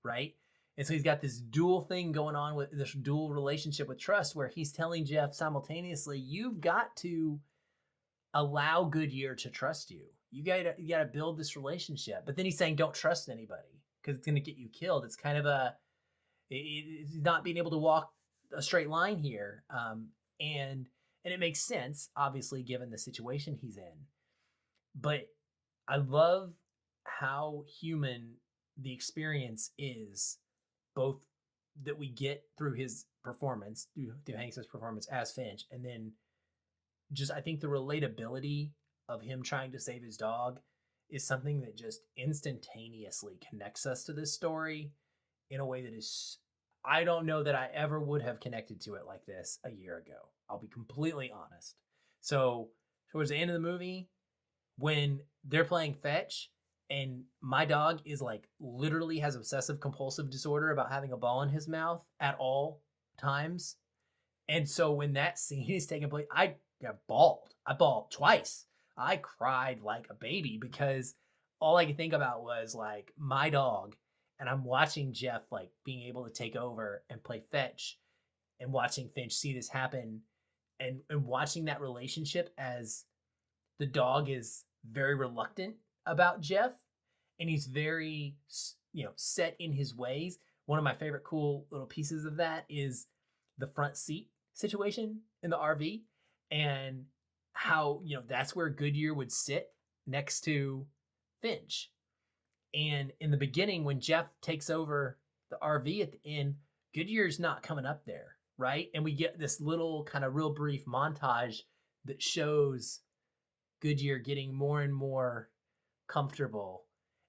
right 0.05 0.35
and 0.79 0.87
so 0.87 0.95
he's 0.95 1.03
got 1.03 1.21
this 1.21 1.39
dual 1.39 1.83
thing 1.83 2.13
going 2.13 2.37
on 2.37 2.55
with 2.55 2.71
this 2.73 2.93
dual 2.93 3.31
relationship 3.31 3.89
with 3.89 3.99
trust 3.99 4.35
where 4.35 4.49
he's 4.49 4.73
telling 4.73 5.05
jeff 5.05 5.35
simultaneously 5.35 6.19
you've 6.19 6.61
got 6.61 6.95
to 6.97 7.39
allow 8.35 8.85
goodyear 8.85 9.35
to 9.35 9.51
trust 9.51 9.91
you 9.91 10.03
you 10.31 10.45
gotta 10.45 10.75
you 10.79 10.89
gotta 10.89 11.05
build 11.05 11.37
this 11.37 11.57
relationship 11.57 12.25
but 12.25 12.37
then 12.37 12.45
he's 12.45 12.57
saying 12.57 12.77
don't 12.77 12.95
trust 12.95 13.29
anybody 13.29 13.81
because 14.01 14.17
it's 14.17 14.27
going 14.27 14.37
to 14.37 14.41
get 14.41 14.57
you 14.57 14.69
killed. 14.69 15.05
It's 15.05 15.17
kind 15.17 15.39
of 15.39 15.47
a 15.47 15.75
it's 16.51 17.17
not 17.17 17.45
being 17.45 17.59
able 17.59 17.71
to 17.71 17.79
walk 17.79 18.11
a 18.53 18.63
straight 18.63 18.89
line 18.89 19.19
here, 19.19 19.63
um, 19.71 20.09
and 20.41 20.89
and 21.25 21.35
it 21.35 21.39
makes 21.39 21.61
sense, 21.61 22.11
obviously, 22.17 22.63
given 22.63 22.91
the 22.91 22.99
situation 22.99 23.57
he's 23.61 23.77
in. 23.77 24.07
But 24.95 25.29
I 25.89 25.97
love 25.97 26.53
how 27.05 27.65
human 27.81 28.35
the 28.81 28.93
experience 28.93 29.71
is, 29.79 30.39
both 30.95 31.25
that 31.83 31.99
we 31.99 32.09
get 32.09 32.43
through 32.59 32.75
his 32.75 33.07
performance, 33.23 33.89
through, 33.95 34.13
through 34.27 34.37
Hanks's 34.37 34.67
performance 34.67 35.07
as 35.09 35.33
Finch, 35.33 35.67
and 35.71 35.85
then 35.85 36.13
just 37.13 37.33
I 37.33 37.41
think 37.41 37.61
the 37.61 37.67
relatability 37.67 38.71
of 39.09 39.23
him 39.23 39.43
trying 39.43 39.73
to 39.73 39.81
save 39.81 40.03
his 40.03 40.17
dog 40.17 40.61
is 41.11 41.27
something 41.27 41.61
that 41.61 41.77
just 41.77 42.03
instantaneously 42.17 43.39
connects 43.49 43.87
us 43.87 44.05
to 44.05 44.13
this 44.13 44.33
story 44.33 44.93
in 45.51 45.61
a 45.61 45.67
way 45.67 45.83
that 45.83 45.93
is 45.93 46.39
I 46.85 47.05
don't 47.05 47.27
know 47.27 47.43
that 47.43 47.55
I 47.55 47.69
ever 47.75 48.01
would 48.01 48.23
have 48.23 48.41
connected 48.41 48.81
to 48.83 48.95
it 48.95 49.07
like 49.07 49.27
this 49.27 49.59
a 49.65 49.71
year 49.71 49.99
ago. 49.99 50.31
I'll 50.49 50.61
be 50.61 50.69
completely 50.69 51.31
honest. 51.31 51.77
So, 52.21 52.69
towards 53.13 53.31
the 53.31 53.37
end 53.37 53.51
of 53.51 53.55
the 53.55 53.69
movie, 53.69 54.09
when 54.81 55.21
they're 55.45 55.65
playing 55.65 55.95
fetch 55.95 56.51
and 56.89 57.23
my 57.41 57.65
dog 57.65 58.01
is 58.05 58.21
like 58.21 58.49
literally 58.59 59.19
has 59.19 59.37
obsessive 59.37 59.79
compulsive 59.79 60.31
disorder 60.31 60.71
about 60.71 60.91
having 60.91 61.13
a 61.13 61.17
ball 61.17 61.43
in 61.43 61.49
his 61.49 61.69
mouth 61.69 62.05
at 62.19 62.37
all 62.39 62.83
times. 63.19 63.77
And 64.49 64.69
so 64.69 64.93
when 64.93 65.13
that 65.13 65.39
scene 65.39 65.71
is 65.71 65.87
taking 65.87 66.11
place, 66.11 66.27
I 66.33 66.55
got 66.83 66.97
bawled. 67.07 67.55
I 67.67 67.75
bawled 67.75 68.11
twice. 68.11 68.67
I 68.97 69.17
cried 69.17 69.81
like 69.83 70.07
a 70.11 70.15
baby 70.15 70.59
because 70.61 71.15
all 71.61 71.77
I 71.77 71.87
could 71.87 71.97
think 71.97 72.15
about 72.15 72.43
was 72.43 72.75
like 72.75 73.13
my 73.19 73.51
dog 73.51 73.95
and 74.39 74.49
I'm 74.49 74.65
watching 74.65 75.13
Jeff 75.13 75.43
like 75.51 75.71
being 75.85 76.09
able 76.09 76.25
to 76.25 76.33
take 76.33 76.57
over 76.57 77.05
and 77.11 77.23
play 77.23 77.43
fetch 77.53 77.99
and 78.59 78.73
watching 78.73 79.11
Finch 79.15 79.35
see 79.35 79.55
this 79.55 79.69
happen 79.69 80.21
and, 80.81 81.01
and 81.11 81.25
watching 81.25 81.67
that 81.67 81.83
relationship 81.83 82.53
as 82.57 83.05
the 83.79 83.87
dog 83.87 84.29
is 84.29 84.65
very 84.89 85.15
reluctant 85.15 85.75
about 86.07 86.41
Jeff 86.41 86.73
and 87.39 87.49
he's 87.49 87.67
very 87.67 88.37
you 88.93 89.05
know 89.05 89.13
set 89.17 89.57
in 89.59 89.73
his 89.73 89.95
ways. 89.95 90.39
One 90.67 90.79
of 90.79 90.85
my 90.85 90.95
favorite 90.95 91.25
cool 91.25 91.67
little 91.71 91.87
pieces 91.87 92.25
of 92.25 92.37
that 92.37 92.65
is 92.69 93.07
the 93.59 93.67
front 93.67 93.97
seat 93.97 94.29
situation 94.55 95.21
in 95.43 95.51
the 95.51 95.57
RV 95.57 96.03
and 96.51 97.05
how 97.53 98.01
you 98.05 98.17
know 98.17 98.23
that's 98.29 98.55
where 98.55 98.69
Goodyear 98.69 99.15
would 99.15 99.33
sit 99.33 99.69
next 100.07 100.43
to 100.43 100.87
Finch. 101.43 101.91
And 102.73 103.13
in 103.21 103.31
the 103.31 103.37
beginning, 103.37 103.85
when 103.85 104.01
Jeff 104.01 104.27
takes 104.43 104.71
over 104.71 105.19
the 105.51 105.59
RV 105.61 106.03
at 106.03 106.13
the 106.13 106.21
end, 106.25 106.55
Goodyear's 106.95 107.41
not 107.41 107.63
coming 107.65 107.87
up 107.87 108.05
there, 108.05 108.37
right? 108.59 108.89
And 108.95 109.03
we 109.03 109.13
get 109.13 109.39
this 109.39 109.61
little 109.61 110.05
kind 110.05 110.25
of 110.25 110.35
real 110.35 110.51
brief 110.51 110.85
montage 110.85 111.63
that 112.05 112.23
shows 112.23 113.01
Goodyear 113.81 114.19
getting 114.19 114.55
more 114.55 114.83
and 114.83 114.95
more 114.95 115.51
comfortable. 116.09 116.85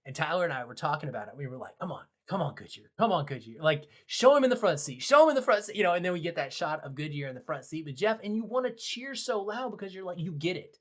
And 0.05 0.15
Tyler 0.15 0.43
and 0.43 0.53
I 0.53 0.65
were 0.65 0.75
talking 0.75 1.09
about 1.09 1.27
it. 1.27 1.37
We 1.37 1.47
were 1.47 1.57
like, 1.57 1.77
come 1.79 1.91
on, 1.91 2.03
come 2.27 2.41
on, 2.41 2.55
Goodyear, 2.55 2.91
come 2.97 3.11
on, 3.11 3.25
Goodyear. 3.25 3.61
Like, 3.61 3.87
show 4.07 4.35
him 4.35 4.43
in 4.43 4.49
the 4.49 4.55
front 4.55 4.79
seat, 4.79 5.01
show 5.01 5.23
him 5.23 5.29
in 5.29 5.35
the 5.35 5.41
front 5.41 5.65
seat, 5.65 5.75
you 5.75 5.83
know, 5.83 5.93
and 5.93 6.03
then 6.03 6.13
we 6.13 6.21
get 6.21 6.35
that 6.35 6.53
shot 6.53 6.83
of 6.83 6.95
Goodyear 6.95 7.27
in 7.27 7.35
the 7.35 7.41
front 7.41 7.65
seat 7.65 7.85
with 7.85 7.95
Jeff, 7.95 8.19
and 8.23 8.35
you 8.35 8.43
want 8.43 8.65
to 8.65 8.73
cheer 8.73 9.13
so 9.15 9.41
loud 9.41 9.71
because 9.71 9.93
you're 9.93 10.05
like, 10.05 10.19
you 10.19 10.31
get 10.31 10.57
it. 10.57 10.77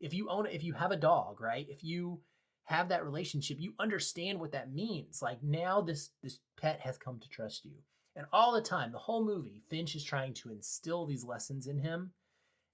If 0.00 0.12
you 0.12 0.28
own 0.28 0.46
it, 0.46 0.54
if 0.54 0.64
you 0.64 0.72
have 0.74 0.90
a 0.90 0.96
dog, 0.96 1.40
right? 1.40 1.66
If 1.68 1.84
you 1.84 2.20
have 2.64 2.88
that 2.88 3.04
relationship, 3.04 3.58
you 3.60 3.74
understand 3.78 4.40
what 4.40 4.52
that 4.52 4.72
means. 4.72 5.20
Like 5.22 5.42
now 5.42 5.80
this 5.80 6.10
this 6.22 6.40
pet 6.60 6.80
has 6.80 6.98
come 6.98 7.20
to 7.20 7.28
trust 7.28 7.64
you. 7.64 7.72
And 8.16 8.26
all 8.32 8.52
the 8.52 8.62
time, 8.62 8.92
the 8.92 8.98
whole 8.98 9.24
movie, 9.24 9.62
Finch 9.68 9.94
is 9.94 10.04
trying 10.04 10.34
to 10.34 10.50
instill 10.50 11.04
these 11.04 11.24
lessons 11.24 11.66
in 11.66 11.78
him. 11.78 12.12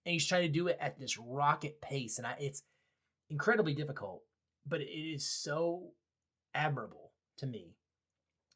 And 0.04 0.12
he's 0.12 0.26
trying 0.26 0.42
to 0.42 0.48
do 0.48 0.68
it 0.68 0.78
at 0.80 0.98
this 0.98 1.18
rocket 1.18 1.80
pace, 1.80 2.18
and 2.18 2.26
I, 2.26 2.36
it's 2.38 2.62
incredibly 3.28 3.74
difficult, 3.74 4.22
but 4.66 4.80
it 4.80 4.84
is 4.84 5.26
so 5.26 5.92
admirable 6.54 7.12
to 7.38 7.46
me. 7.46 7.76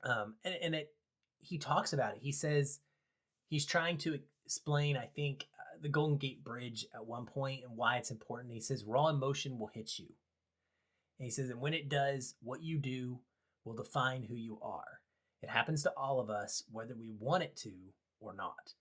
Um, 0.02 0.34
and, 0.44 0.54
and 0.62 0.74
it, 0.74 0.88
he 1.40 1.58
talks 1.58 1.92
about 1.92 2.14
it. 2.14 2.22
He 2.22 2.32
says 2.32 2.80
he's 3.48 3.66
trying 3.66 3.98
to 3.98 4.18
explain, 4.44 4.96
I 4.96 5.06
think, 5.06 5.46
uh, 5.58 5.78
the 5.82 5.88
Golden 5.88 6.18
Gate 6.18 6.44
Bridge 6.44 6.86
at 6.94 7.06
one 7.06 7.26
point 7.26 7.62
and 7.64 7.76
why 7.76 7.96
it's 7.96 8.10
important. 8.10 8.52
He 8.52 8.60
says 8.60 8.84
raw 8.84 9.08
emotion 9.08 9.58
will 9.58 9.70
hit 9.72 9.98
you. 9.98 10.06
And 11.18 11.24
he 11.24 11.30
says, 11.30 11.50
and 11.50 11.60
when 11.60 11.74
it 11.74 11.88
does, 11.88 12.34
what 12.42 12.62
you 12.62 12.78
do 12.78 13.20
will 13.64 13.74
define 13.74 14.22
who 14.22 14.34
you 14.34 14.58
are. 14.62 15.00
It 15.42 15.50
happens 15.50 15.82
to 15.82 15.92
all 15.96 16.20
of 16.20 16.30
us, 16.30 16.64
whether 16.72 16.94
we 16.94 17.10
want 17.18 17.42
it 17.42 17.56
to 17.58 17.72
or 18.20 18.34
not. 18.34 18.74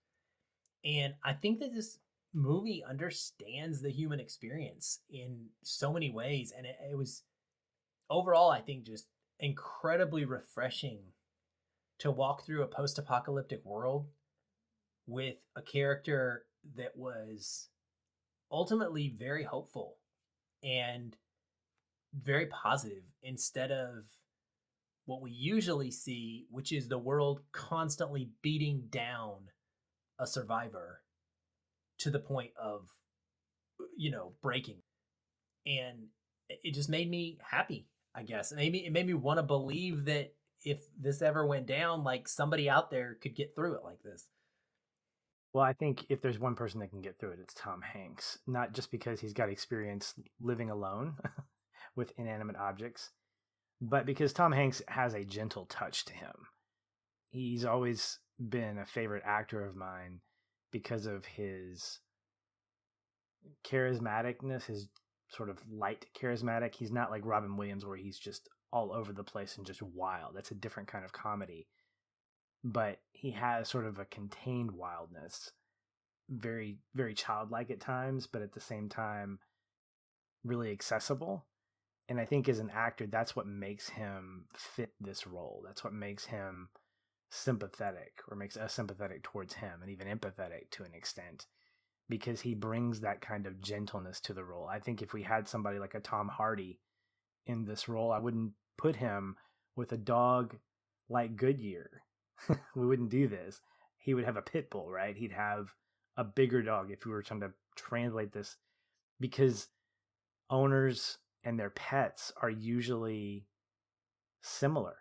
And 0.84 1.14
I 1.22 1.34
think 1.34 1.60
that 1.60 1.72
this 1.72 1.98
movie 2.34 2.84
understands 2.88 3.80
the 3.80 3.90
human 3.90 4.20
experience 4.20 5.00
in 5.08 5.46
so 5.62 5.92
many 5.92 6.10
ways. 6.10 6.52
And 6.56 6.66
it, 6.66 6.76
it 6.90 6.98
was 6.98 7.22
overall, 8.10 8.50
I 8.50 8.60
think, 8.60 8.84
just 8.84 9.06
incredibly 9.38 10.24
refreshing 10.24 10.98
to 12.00 12.10
walk 12.10 12.44
through 12.44 12.62
a 12.62 12.68
post 12.68 12.98
apocalyptic 12.98 13.64
world 13.64 14.08
with 15.06 15.36
a 15.54 15.62
character 15.62 16.44
that 16.76 16.96
was 16.96 17.68
ultimately 18.50 19.14
very 19.16 19.44
hopeful 19.44 19.98
and 20.62 21.16
very 22.14 22.46
positive 22.46 23.04
instead 23.22 23.70
of 23.70 24.04
what 25.06 25.20
we 25.20 25.30
usually 25.30 25.90
see, 25.90 26.46
which 26.50 26.72
is 26.72 26.88
the 26.88 26.98
world 26.98 27.40
constantly 27.52 28.30
beating 28.42 28.84
down 28.90 29.50
a 30.18 30.26
survivor 30.26 31.03
to 32.04 32.10
the 32.10 32.18
point 32.18 32.50
of, 32.62 32.88
you 33.96 34.10
know, 34.10 34.32
breaking. 34.42 34.76
And 35.66 36.08
it 36.48 36.74
just 36.74 36.90
made 36.90 37.10
me 37.10 37.38
happy, 37.42 37.88
I 38.14 38.22
guess. 38.22 38.52
It 38.52 38.56
made 38.56 38.72
me, 38.72 38.86
it 38.86 38.92
made 38.92 39.06
me 39.06 39.14
want 39.14 39.38
to 39.38 39.42
believe 39.42 40.04
that 40.04 40.34
if 40.64 40.84
this 41.00 41.22
ever 41.22 41.46
went 41.46 41.66
down, 41.66 42.04
like 42.04 42.28
somebody 42.28 42.68
out 42.68 42.90
there 42.90 43.16
could 43.22 43.34
get 43.34 43.54
through 43.54 43.76
it 43.76 43.84
like 43.84 44.02
this. 44.02 44.28
Well, 45.54 45.64
I 45.64 45.72
think 45.72 46.04
if 46.10 46.20
there's 46.20 46.38
one 46.38 46.56
person 46.56 46.80
that 46.80 46.90
can 46.90 47.00
get 47.00 47.18
through 47.18 47.32
it, 47.32 47.38
it's 47.40 47.54
Tom 47.54 47.80
Hanks. 47.80 48.38
Not 48.46 48.72
just 48.72 48.90
because 48.90 49.20
he's 49.20 49.32
got 49.32 49.48
experience 49.48 50.14
living 50.40 50.68
alone 50.68 51.14
with 51.96 52.12
inanimate 52.18 52.56
objects, 52.56 53.10
but 53.80 54.04
because 54.04 54.32
Tom 54.32 54.52
Hanks 54.52 54.82
has 54.88 55.14
a 55.14 55.24
gentle 55.24 55.64
touch 55.66 56.04
to 56.06 56.12
him. 56.12 56.34
He's 57.30 57.64
always 57.64 58.18
been 58.38 58.78
a 58.78 58.86
favorite 58.86 59.22
actor 59.24 59.64
of 59.64 59.74
mine 59.74 60.20
because 60.74 61.06
of 61.06 61.24
his 61.24 62.00
charismaticness, 63.64 64.64
his 64.64 64.88
sort 65.28 65.48
of 65.48 65.60
light 65.70 66.04
charismatic. 66.20 66.74
He's 66.74 66.90
not 66.90 67.12
like 67.12 67.24
Robin 67.24 67.56
Williams 67.56 67.86
where 67.86 67.96
he's 67.96 68.18
just 68.18 68.48
all 68.72 68.92
over 68.92 69.12
the 69.12 69.22
place 69.22 69.56
and 69.56 69.64
just 69.64 69.82
wild. 69.82 70.34
That's 70.34 70.50
a 70.50 70.56
different 70.56 70.88
kind 70.88 71.04
of 71.04 71.12
comedy. 71.12 71.68
But 72.64 72.98
he 73.12 73.30
has 73.30 73.68
sort 73.68 73.86
of 73.86 74.00
a 74.00 74.04
contained 74.06 74.72
wildness, 74.72 75.52
very, 76.28 76.78
very 76.96 77.14
childlike 77.14 77.70
at 77.70 77.78
times, 77.78 78.26
but 78.26 78.42
at 78.42 78.52
the 78.52 78.60
same 78.60 78.88
time, 78.88 79.38
really 80.42 80.72
accessible. 80.72 81.46
And 82.08 82.18
I 82.18 82.24
think 82.24 82.48
as 82.48 82.58
an 82.58 82.72
actor, 82.74 83.06
that's 83.06 83.36
what 83.36 83.46
makes 83.46 83.90
him 83.90 84.46
fit 84.52 84.90
this 85.00 85.24
role. 85.24 85.62
That's 85.64 85.84
what 85.84 85.92
makes 85.92 86.24
him 86.24 86.68
sympathetic 87.30 88.20
or 88.28 88.36
makes 88.36 88.56
us 88.56 88.72
sympathetic 88.72 89.22
towards 89.22 89.54
him 89.54 89.80
and 89.82 89.90
even 89.90 90.06
empathetic 90.06 90.70
to 90.70 90.84
an 90.84 90.94
extent 90.94 91.46
because 92.08 92.40
he 92.40 92.54
brings 92.54 93.00
that 93.00 93.20
kind 93.20 93.46
of 93.46 93.60
gentleness 93.60 94.20
to 94.20 94.34
the 94.34 94.44
role. 94.44 94.68
I 94.68 94.78
think 94.78 95.02
if 95.02 95.12
we 95.12 95.22
had 95.22 95.48
somebody 95.48 95.78
like 95.78 95.94
a 95.94 96.00
Tom 96.00 96.28
Hardy 96.28 96.78
in 97.46 97.64
this 97.64 97.88
role, 97.88 98.12
I 98.12 98.18
wouldn't 98.18 98.52
put 98.76 98.96
him 98.96 99.36
with 99.76 99.92
a 99.92 99.96
dog 99.96 100.56
like 101.08 101.36
Goodyear. 101.36 102.02
we 102.74 102.86
wouldn't 102.86 103.10
do 103.10 103.26
this. 103.26 103.60
He 103.98 104.14
would 104.14 104.24
have 104.24 104.36
a 104.36 104.42
pit 104.42 104.70
bull, 104.70 104.90
right? 104.90 105.16
He'd 105.16 105.32
have 105.32 105.68
a 106.16 106.24
bigger 106.24 106.62
dog 106.62 106.90
if 106.90 107.06
we 107.06 107.12
were 107.12 107.22
trying 107.22 107.40
to 107.40 107.52
translate 107.74 108.32
this 108.32 108.56
because 109.18 109.68
owners 110.50 111.18
and 111.42 111.58
their 111.58 111.70
pets 111.70 112.32
are 112.40 112.50
usually 112.50 113.46
similar 114.42 114.96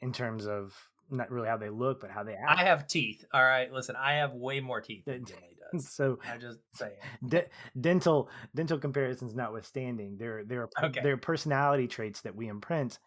in 0.00 0.12
terms 0.12 0.46
of 0.46 0.74
not 1.12 1.30
really 1.30 1.48
how 1.48 1.56
they 1.56 1.68
look, 1.70 2.00
but 2.00 2.10
how 2.10 2.22
they 2.24 2.34
act. 2.34 2.58
I 2.60 2.64
have 2.64 2.86
teeth. 2.86 3.24
All 3.32 3.42
right, 3.42 3.70
listen, 3.72 3.96
I 3.96 4.14
have 4.14 4.32
way 4.32 4.60
more 4.60 4.80
teeth 4.80 5.04
than 5.04 5.24
does. 5.72 5.88
so 5.88 6.18
I'm 6.30 6.40
just 6.40 6.58
saying. 6.74 6.92
de- 7.26 7.46
dental 7.80 8.28
dental 8.54 8.78
comparisons 8.78 9.34
notwithstanding, 9.34 10.16
there 10.18 10.44
there 10.44 10.62
are 10.62 10.86
Okay. 10.86 11.00
there 11.02 11.14
are 11.14 11.18
personality 11.18 11.86
traits 11.88 12.22
that 12.22 12.34
we 12.36 12.48
imprint 12.48 12.98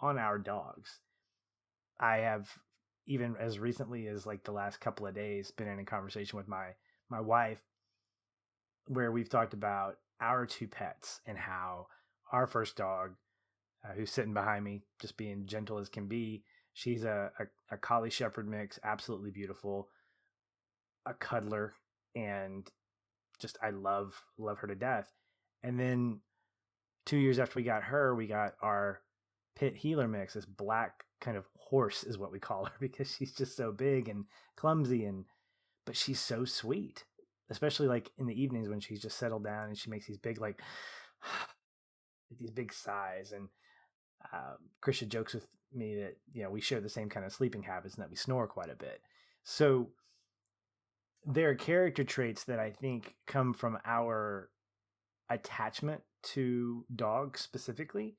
on 0.00 0.18
our 0.18 0.38
dogs. 0.38 1.00
I 1.98 2.18
have 2.18 2.48
even 3.06 3.36
as 3.38 3.58
recently 3.58 4.06
as 4.08 4.26
like 4.26 4.42
the 4.44 4.52
last 4.52 4.80
couple 4.80 5.06
of 5.06 5.14
days 5.14 5.50
been 5.50 5.68
in 5.68 5.78
a 5.78 5.84
conversation 5.84 6.36
with 6.36 6.48
my 6.48 6.70
my 7.10 7.20
wife 7.20 7.60
where 8.88 9.12
we've 9.12 9.28
talked 9.28 9.54
about 9.54 9.96
our 10.20 10.46
two 10.46 10.66
pets 10.68 11.20
and 11.26 11.36
how 11.38 11.86
our 12.32 12.46
first 12.46 12.76
dog 12.76 13.12
uh, 13.84 13.92
who's 13.92 14.10
sitting 14.10 14.34
behind 14.34 14.64
me 14.64 14.82
just 15.00 15.16
being 15.16 15.46
gentle 15.46 15.78
as 15.78 15.88
can 15.88 16.06
be 16.06 16.42
she's 16.74 17.04
a, 17.04 17.30
a, 17.38 17.74
a 17.74 17.78
collie 17.78 18.10
shepherd 18.10 18.46
mix 18.46 18.78
absolutely 18.84 19.30
beautiful 19.30 19.88
a 21.06 21.14
cuddler 21.14 21.72
and 22.14 22.70
just 23.40 23.56
i 23.62 23.70
love 23.70 24.22
love 24.38 24.58
her 24.58 24.66
to 24.66 24.74
death. 24.74 25.12
And 25.62 25.80
then 25.80 26.20
two 27.06 27.16
years 27.16 27.38
after 27.38 27.58
we 27.58 27.64
got 27.64 27.82
her 27.84 28.14
we 28.14 28.26
got 28.26 28.54
our 28.62 29.00
pit 29.56 29.76
heeler 29.76 30.08
mix 30.08 30.34
this 30.34 30.46
black 30.46 31.04
kind 31.20 31.36
of 31.36 31.46
horse 31.56 32.04
is 32.04 32.18
what 32.18 32.32
we 32.32 32.38
call 32.38 32.66
her 32.66 32.72
because 32.80 33.14
she's 33.14 33.32
just 33.32 33.56
so 33.56 33.72
big 33.72 34.08
and 34.08 34.24
clumsy 34.56 35.04
and 35.04 35.24
but 35.86 35.96
she's 35.96 36.20
so 36.20 36.44
sweet 36.44 37.04
especially 37.50 37.86
like 37.86 38.10
in 38.18 38.26
the 38.26 38.42
evenings 38.42 38.68
when 38.68 38.80
she's 38.80 39.02
just 39.02 39.18
settled 39.18 39.44
down 39.44 39.68
and 39.68 39.78
she 39.78 39.90
makes 39.90 40.06
these 40.06 40.18
big 40.18 40.40
like 40.40 40.60
these 42.38 42.50
big 42.50 42.72
sighs 42.72 43.32
and 43.32 43.48
um, 44.32 44.56
Krisha 44.82 45.08
jokes 45.08 45.34
with 45.34 45.46
me 45.72 45.96
that 45.96 46.16
you 46.32 46.42
know 46.42 46.50
we 46.50 46.60
share 46.60 46.80
the 46.80 46.88
same 46.88 47.08
kind 47.08 47.26
of 47.26 47.32
sleeping 47.32 47.62
habits 47.62 47.94
and 47.94 48.02
that 48.02 48.10
we 48.10 48.16
snore 48.16 48.46
quite 48.46 48.70
a 48.70 48.76
bit. 48.76 49.00
So 49.42 49.90
there 51.26 51.50
are 51.50 51.54
character 51.54 52.04
traits 52.04 52.44
that 52.44 52.58
I 52.58 52.70
think 52.70 53.14
come 53.26 53.54
from 53.54 53.78
our 53.84 54.50
attachment 55.30 56.02
to 56.22 56.84
dogs 56.94 57.40
specifically, 57.40 58.16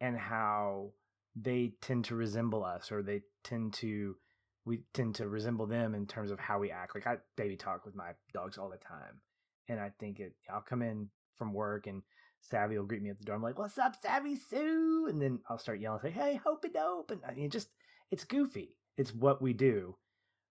and 0.00 0.16
how 0.16 0.90
they 1.36 1.72
tend 1.80 2.04
to 2.06 2.14
resemble 2.14 2.64
us, 2.64 2.90
or 2.90 3.02
they 3.02 3.22
tend 3.44 3.74
to 3.74 4.16
we 4.64 4.80
tend 4.92 5.14
to 5.14 5.28
resemble 5.28 5.66
them 5.66 5.94
in 5.94 6.06
terms 6.06 6.30
of 6.30 6.38
how 6.38 6.58
we 6.58 6.70
act. 6.70 6.94
Like 6.94 7.06
I 7.06 7.16
baby 7.36 7.56
talk 7.56 7.84
with 7.84 7.94
my 7.94 8.10
dogs 8.32 8.58
all 8.58 8.68
the 8.68 8.76
time, 8.76 9.20
and 9.68 9.80
I 9.80 9.90
think 9.98 10.20
it. 10.20 10.34
I'll 10.52 10.60
come 10.60 10.82
in 10.82 11.08
from 11.36 11.52
work 11.52 11.86
and 11.86 12.02
Savvy 12.40 12.78
will 12.78 12.86
greet 12.86 13.02
me 13.02 13.10
at 13.10 13.18
the 13.18 13.24
door. 13.24 13.36
I'm 13.36 13.42
like, 13.42 13.58
"What's 13.58 13.78
up, 13.78 13.96
Savvy 14.00 14.36
Sue?" 14.36 15.06
And 15.08 15.20
then 15.20 15.40
I'll 15.48 15.58
start 15.58 15.80
yelling, 15.80 16.00
"Say, 16.00 16.10
hey, 16.10 16.36
hope 16.36 16.64
it 16.64 16.74
dope!" 16.74 17.10
And 17.10 17.20
I 17.26 17.34
mean, 17.34 17.50
just 17.50 17.68
it's 18.10 18.24
goofy. 18.24 18.76
It's 18.96 19.14
what 19.14 19.42
we 19.42 19.52
do, 19.52 19.96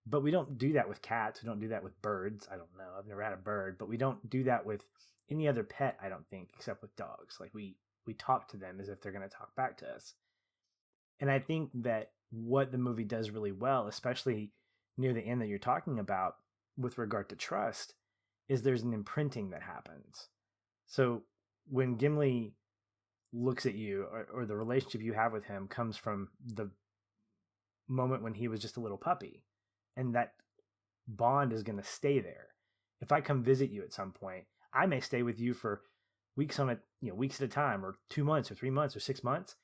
but 0.06 0.22
we 0.22 0.32
don't 0.32 0.58
do 0.58 0.74
that 0.74 0.88
with 0.88 1.02
cats. 1.02 1.42
We 1.42 1.48
don't 1.48 1.60
do 1.60 1.70
that 1.70 1.84
with 1.84 2.02
birds. 2.02 2.48
I 2.52 2.56
don't 2.56 2.76
know. 2.78 2.94
I've 2.98 3.08
never 3.08 3.22
had 3.22 3.34
a 3.34 3.38
bird, 3.38 3.78
but 3.78 3.90
we 3.90 3.98
don't 3.98 4.30
do 4.30 4.44
that 4.44 4.66
with 4.66 4.86
any 5.30 5.48
other 5.48 5.64
pet. 5.64 5.98
I 6.02 6.10
don't 6.10 6.28
think, 6.30 6.50
except 6.56 6.82
with 6.82 6.96
dogs. 6.96 7.38
Like 7.40 7.54
we 7.54 7.78
we 8.06 8.14
talk 8.14 8.48
to 8.50 8.58
them 8.58 8.80
as 8.80 8.90
if 8.90 9.02
they're 9.02 9.12
going 9.12 9.28
to 9.28 9.36
talk 9.36 9.56
back 9.56 9.78
to 9.78 9.90
us. 9.90 10.14
And 11.20 11.30
I 11.30 11.40
think 11.40 11.72
that 11.76 12.12
what 12.32 12.72
the 12.72 12.78
movie 12.78 13.04
does 13.04 13.32
really 13.32 13.52
well, 13.52 13.88
especially 13.88 14.52
near 14.98 15.14
the 15.14 15.22
end 15.22 15.42
that 15.42 15.48
you're 15.48 15.60
talking 15.60 16.00
about 16.00 16.36
with 16.78 16.98
regard 16.98 17.30
to 17.30 17.36
trust, 17.36 17.94
is 18.48 18.62
there's 18.62 18.84
an 18.84 18.94
imprinting 18.94 19.50
that 19.50 19.62
happens. 19.62 20.30
So 20.86 21.24
when 21.70 21.96
Gimli 21.96 22.54
looks 23.34 23.66
at 23.66 23.76
you 23.76 24.04
or, 24.12 24.28
or 24.34 24.46
the 24.46 24.56
relationship 24.56 25.02
you 25.02 25.14
have 25.14 25.34
with 25.34 25.46
him 25.46 25.68
comes 25.68 25.98
from 25.98 26.30
the 26.46 26.70
moment 27.88 28.24
when 28.24 28.34
he 28.34 28.48
was 28.48 28.62
just 28.62 28.78
a 28.78 28.80
little 28.80 28.98
puppy 28.98 29.44
and 29.96 30.16
that 30.16 30.34
bond 31.08 31.54
is 31.54 31.64
going 31.64 31.78
to 31.78 31.84
stay 31.84 32.20
there. 32.20 32.48
If 33.00 33.12
i 33.12 33.22
come 33.22 33.44
visit 33.44 33.70
you 33.70 33.84
at 33.84 33.94
some 33.94 34.12
point 34.12 34.46
i 34.74 34.86
may 34.86 35.00
stay 35.00 35.22
with 35.22 35.40
you 35.40 35.54
for 35.54 35.82
weeks 36.36 36.60
on 36.60 36.70
a 36.70 36.78
you 37.02 37.10
know 37.10 37.16
weeks 37.16 37.42
at 37.42 37.46
a 37.46 37.52
time 37.52 37.86
or 37.86 37.96
two 38.10 38.24
months 38.24 38.52
or 38.52 38.56
three 38.56 38.70
months 38.70 38.96
or 38.96 39.00
six 39.00 39.24
months. 39.24 39.56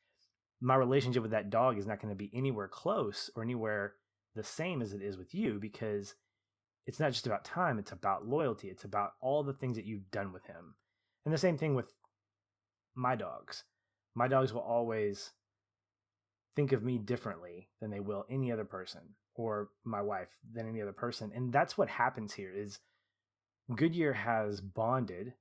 My 0.61 0.75
relationship 0.75 1.21
with 1.21 1.31
that 1.31 1.49
dog 1.49 1.77
is 1.77 1.85
not 1.85 2.01
going 2.01 2.13
to 2.13 2.17
be 2.17 2.31
anywhere 2.33 2.67
close 2.67 3.29
or 3.35 3.43
anywhere 3.43 3.93
the 4.35 4.43
same 4.43 4.81
as 4.81 4.93
it 4.93 5.01
is 5.01 5.17
with 5.17 5.33
you 5.35 5.59
because 5.59 6.15
it's 6.87 6.99
not 6.99 7.11
just 7.11 7.27
about 7.27 7.45
time 7.45 7.79
it's 7.79 7.91
about 7.91 8.27
loyalty 8.27 8.69
it's 8.69 8.83
about 8.83 9.11
all 9.21 9.43
the 9.43 9.53
things 9.53 9.75
that 9.75 9.85
you've 9.85 10.09
done 10.11 10.33
with 10.33 10.45
him 10.45 10.75
and 11.25 11.33
the 11.33 11.37
same 11.37 11.57
thing 11.57 11.75
with 11.75 11.93
my 12.95 13.15
dogs. 13.15 13.63
My 14.15 14.27
dogs 14.27 14.53
will 14.53 14.61
always 14.61 15.31
think 16.55 16.71
of 16.71 16.83
me 16.83 16.97
differently 16.97 17.69
than 17.81 17.89
they 17.89 17.99
will 17.99 18.25
any 18.29 18.51
other 18.51 18.65
person 18.65 19.01
or 19.35 19.69
my 19.83 20.01
wife 20.01 20.29
than 20.53 20.67
any 20.67 20.81
other 20.81 20.93
person. 20.93 21.31
And 21.33 21.51
that's 21.51 21.77
what 21.77 21.89
happens 21.89 22.33
here 22.33 22.51
is 22.53 22.79
Goodyear 23.73 24.13
has 24.13 24.61
bonded 24.61 25.33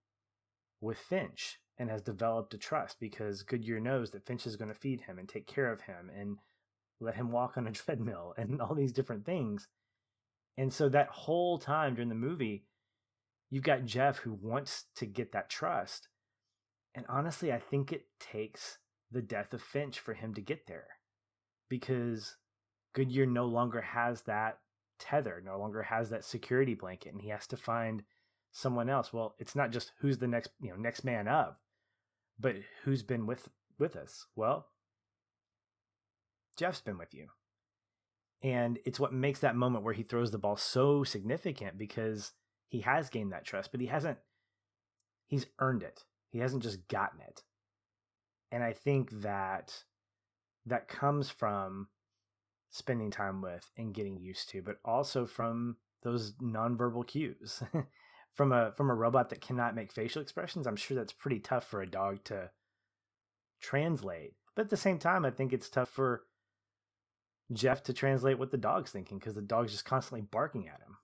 with 0.80 0.98
Finch 0.98 1.58
and 1.78 1.90
has 1.90 2.02
developed 2.02 2.54
a 2.54 2.58
trust 2.58 2.98
because 3.00 3.42
Goodyear 3.42 3.80
knows 3.80 4.10
that 4.10 4.24
Finch 4.24 4.46
is 4.46 4.56
going 4.56 4.70
to 4.70 4.78
feed 4.78 5.02
him 5.02 5.18
and 5.18 5.28
take 5.28 5.46
care 5.46 5.70
of 5.70 5.82
him 5.82 6.10
and 6.16 6.38
let 7.00 7.16
him 7.16 7.30
walk 7.30 7.56
on 7.56 7.66
a 7.66 7.72
treadmill 7.72 8.34
and 8.38 8.60
all 8.60 8.74
these 8.74 8.92
different 8.92 9.26
things. 9.26 9.68
And 10.56 10.72
so 10.72 10.88
that 10.88 11.08
whole 11.08 11.58
time 11.58 11.94
during 11.94 12.08
the 12.08 12.14
movie, 12.14 12.64
you've 13.52 13.62
got 13.62 13.84
Jeff 13.84 14.16
who 14.16 14.32
wants 14.32 14.86
to 14.96 15.04
get 15.04 15.32
that 15.32 15.50
trust. 15.50 16.08
And 16.94 17.04
honestly, 17.06 17.52
I 17.52 17.58
think 17.58 17.92
it 17.92 18.06
takes 18.18 18.78
the 19.10 19.20
death 19.20 19.52
of 19.52 19.60
Finch 19.60 20.00
for 20.00 20.14
him 20.14 20.32
to 20.34 20.40
get 20.40 20.66
there 20.66 20.86
because 21.68 22.36
Goodyear 22.94 23.26
no 23.26 23.44
longer 23.44 23.82
has 23.82 24.22
that 24.22 24.58
tether, 24.98 25.42
no 25.44 25.58
longer 25.58 25.82
has 25.82 26.08
that 26.08 26.24
security 26.24 26.72
blanket, 26.72 27.12
and 27.12 27.20
he 27.20 27.28
has 27.28 27.46
to 27.48 27.58
find 27.58 28.02
someone 28.52 28.88
else. 28.88 29.12
Well, 29.12 29.34
it's 29.38 29.54
not 29.54 29.70
just 29.70 29.92
who's 30.00 30.16
the 30.16 30.26
next, 30.26 30.50
you 30.62 30.70
know, 30.70 30.76
next 30.76 31.04
man 31.04 31.28
up, 31.28 31.60
but 32.40 32.56
who's 32.84 33.02
been 33.02 33.26
with 33.26 33.50
with 33.78 33.96
us. 33.96 34.26
Well, 34.34 34.66
Jeff's 36.56 36.80
been 36.80 36.96
with 36.96 37.12
you. 37.12 37.28
And 38.42 38.78
it's 38.86 38.98
what 38.98 39.12
makes 39.12 39.40
that 39.40 39.56
moment 39.56 39.84
where 39.84 39.94
he 39.94 40.02
throws 40.02 40.30
the 40.30 40.38
ball 40.38 40.56
so 40.56 41.04
significant 41.04 41.76
because 41.76 42.32
he 42.72 42.80
has 42.80 43.10
gained 43.10 43.32
that 43.32 43.44
trust, 43.44 43.70
but 43.70 43.82
he 43.82 43.86
hasn't 43.86 44.16
he's 45.26 45.46
earned 45.58 45.82
it. 45.82 46.04
He 46.30 46.38
hasn't 46.38 46.62
just 46.62 46.88
gotten 46.88 47.20
it. 47.20 47.42
And 48.50 48.64
I 48.64 48.72
think 48.72 49.10
that 49.20 49.84
that 50.64 50.88
comes 50.88 51.28
from 51.28 51.88
spending 52.70 53.10
time 53.10 53.42
with 53.42 53.70
and 53.76 53.92
getting 53.92 54.16
used 54.16 54.48
to, 54.50 54.62
but 54.62 54.78
also 54.86 55.26
from 55.26 55.76
those 56.02 56.32
nonverbal 56.42 57.06
cues. 57.06 57.62
from 58.34 58.52
a 58.52 58.72
from 58.72 58.88
a 58.88 58.94
robot 58.94 59.28
that 59.28 59.42
cannot 59.42 59.74
make 59.74 59.92
facial 59.92 60.22
expressions, 60.22 60.66
I'm 60.66 60.76
sure 60.76 60.96
that's 60.96 61.12
pretty 61.12 61.40
tough 61.40 61.66
for 61.66 61.82
a 61.82 61.90
dog 61.90 62.24
to 62.24 62.48
translate. 63.60 64.32
But 64.56 64.62
at 64.62 64.70
the 64.70 64.78
same 64.78 64.98
time, 64.98 65.26
I 65.26 65.30
think 65.30 65.52
it's 65.52 65.68
tough 65.68 65.90
for 65.90 66.22
Jeff 67.52 67.82
to 67.82 67.92
translate 67.92 68.38
what 68.38 68.50
the 68.50 68.56
dog's 68.56 68.92
thinking 68.92 69.18
because 69.18 69.34
the 69.34 69.42
dog's 69.42 69.72
just 69.72 69.84
constantly 69.84 70.22
barking 70.22 70.68
at 70.68 70.80
him. 70.80 70.96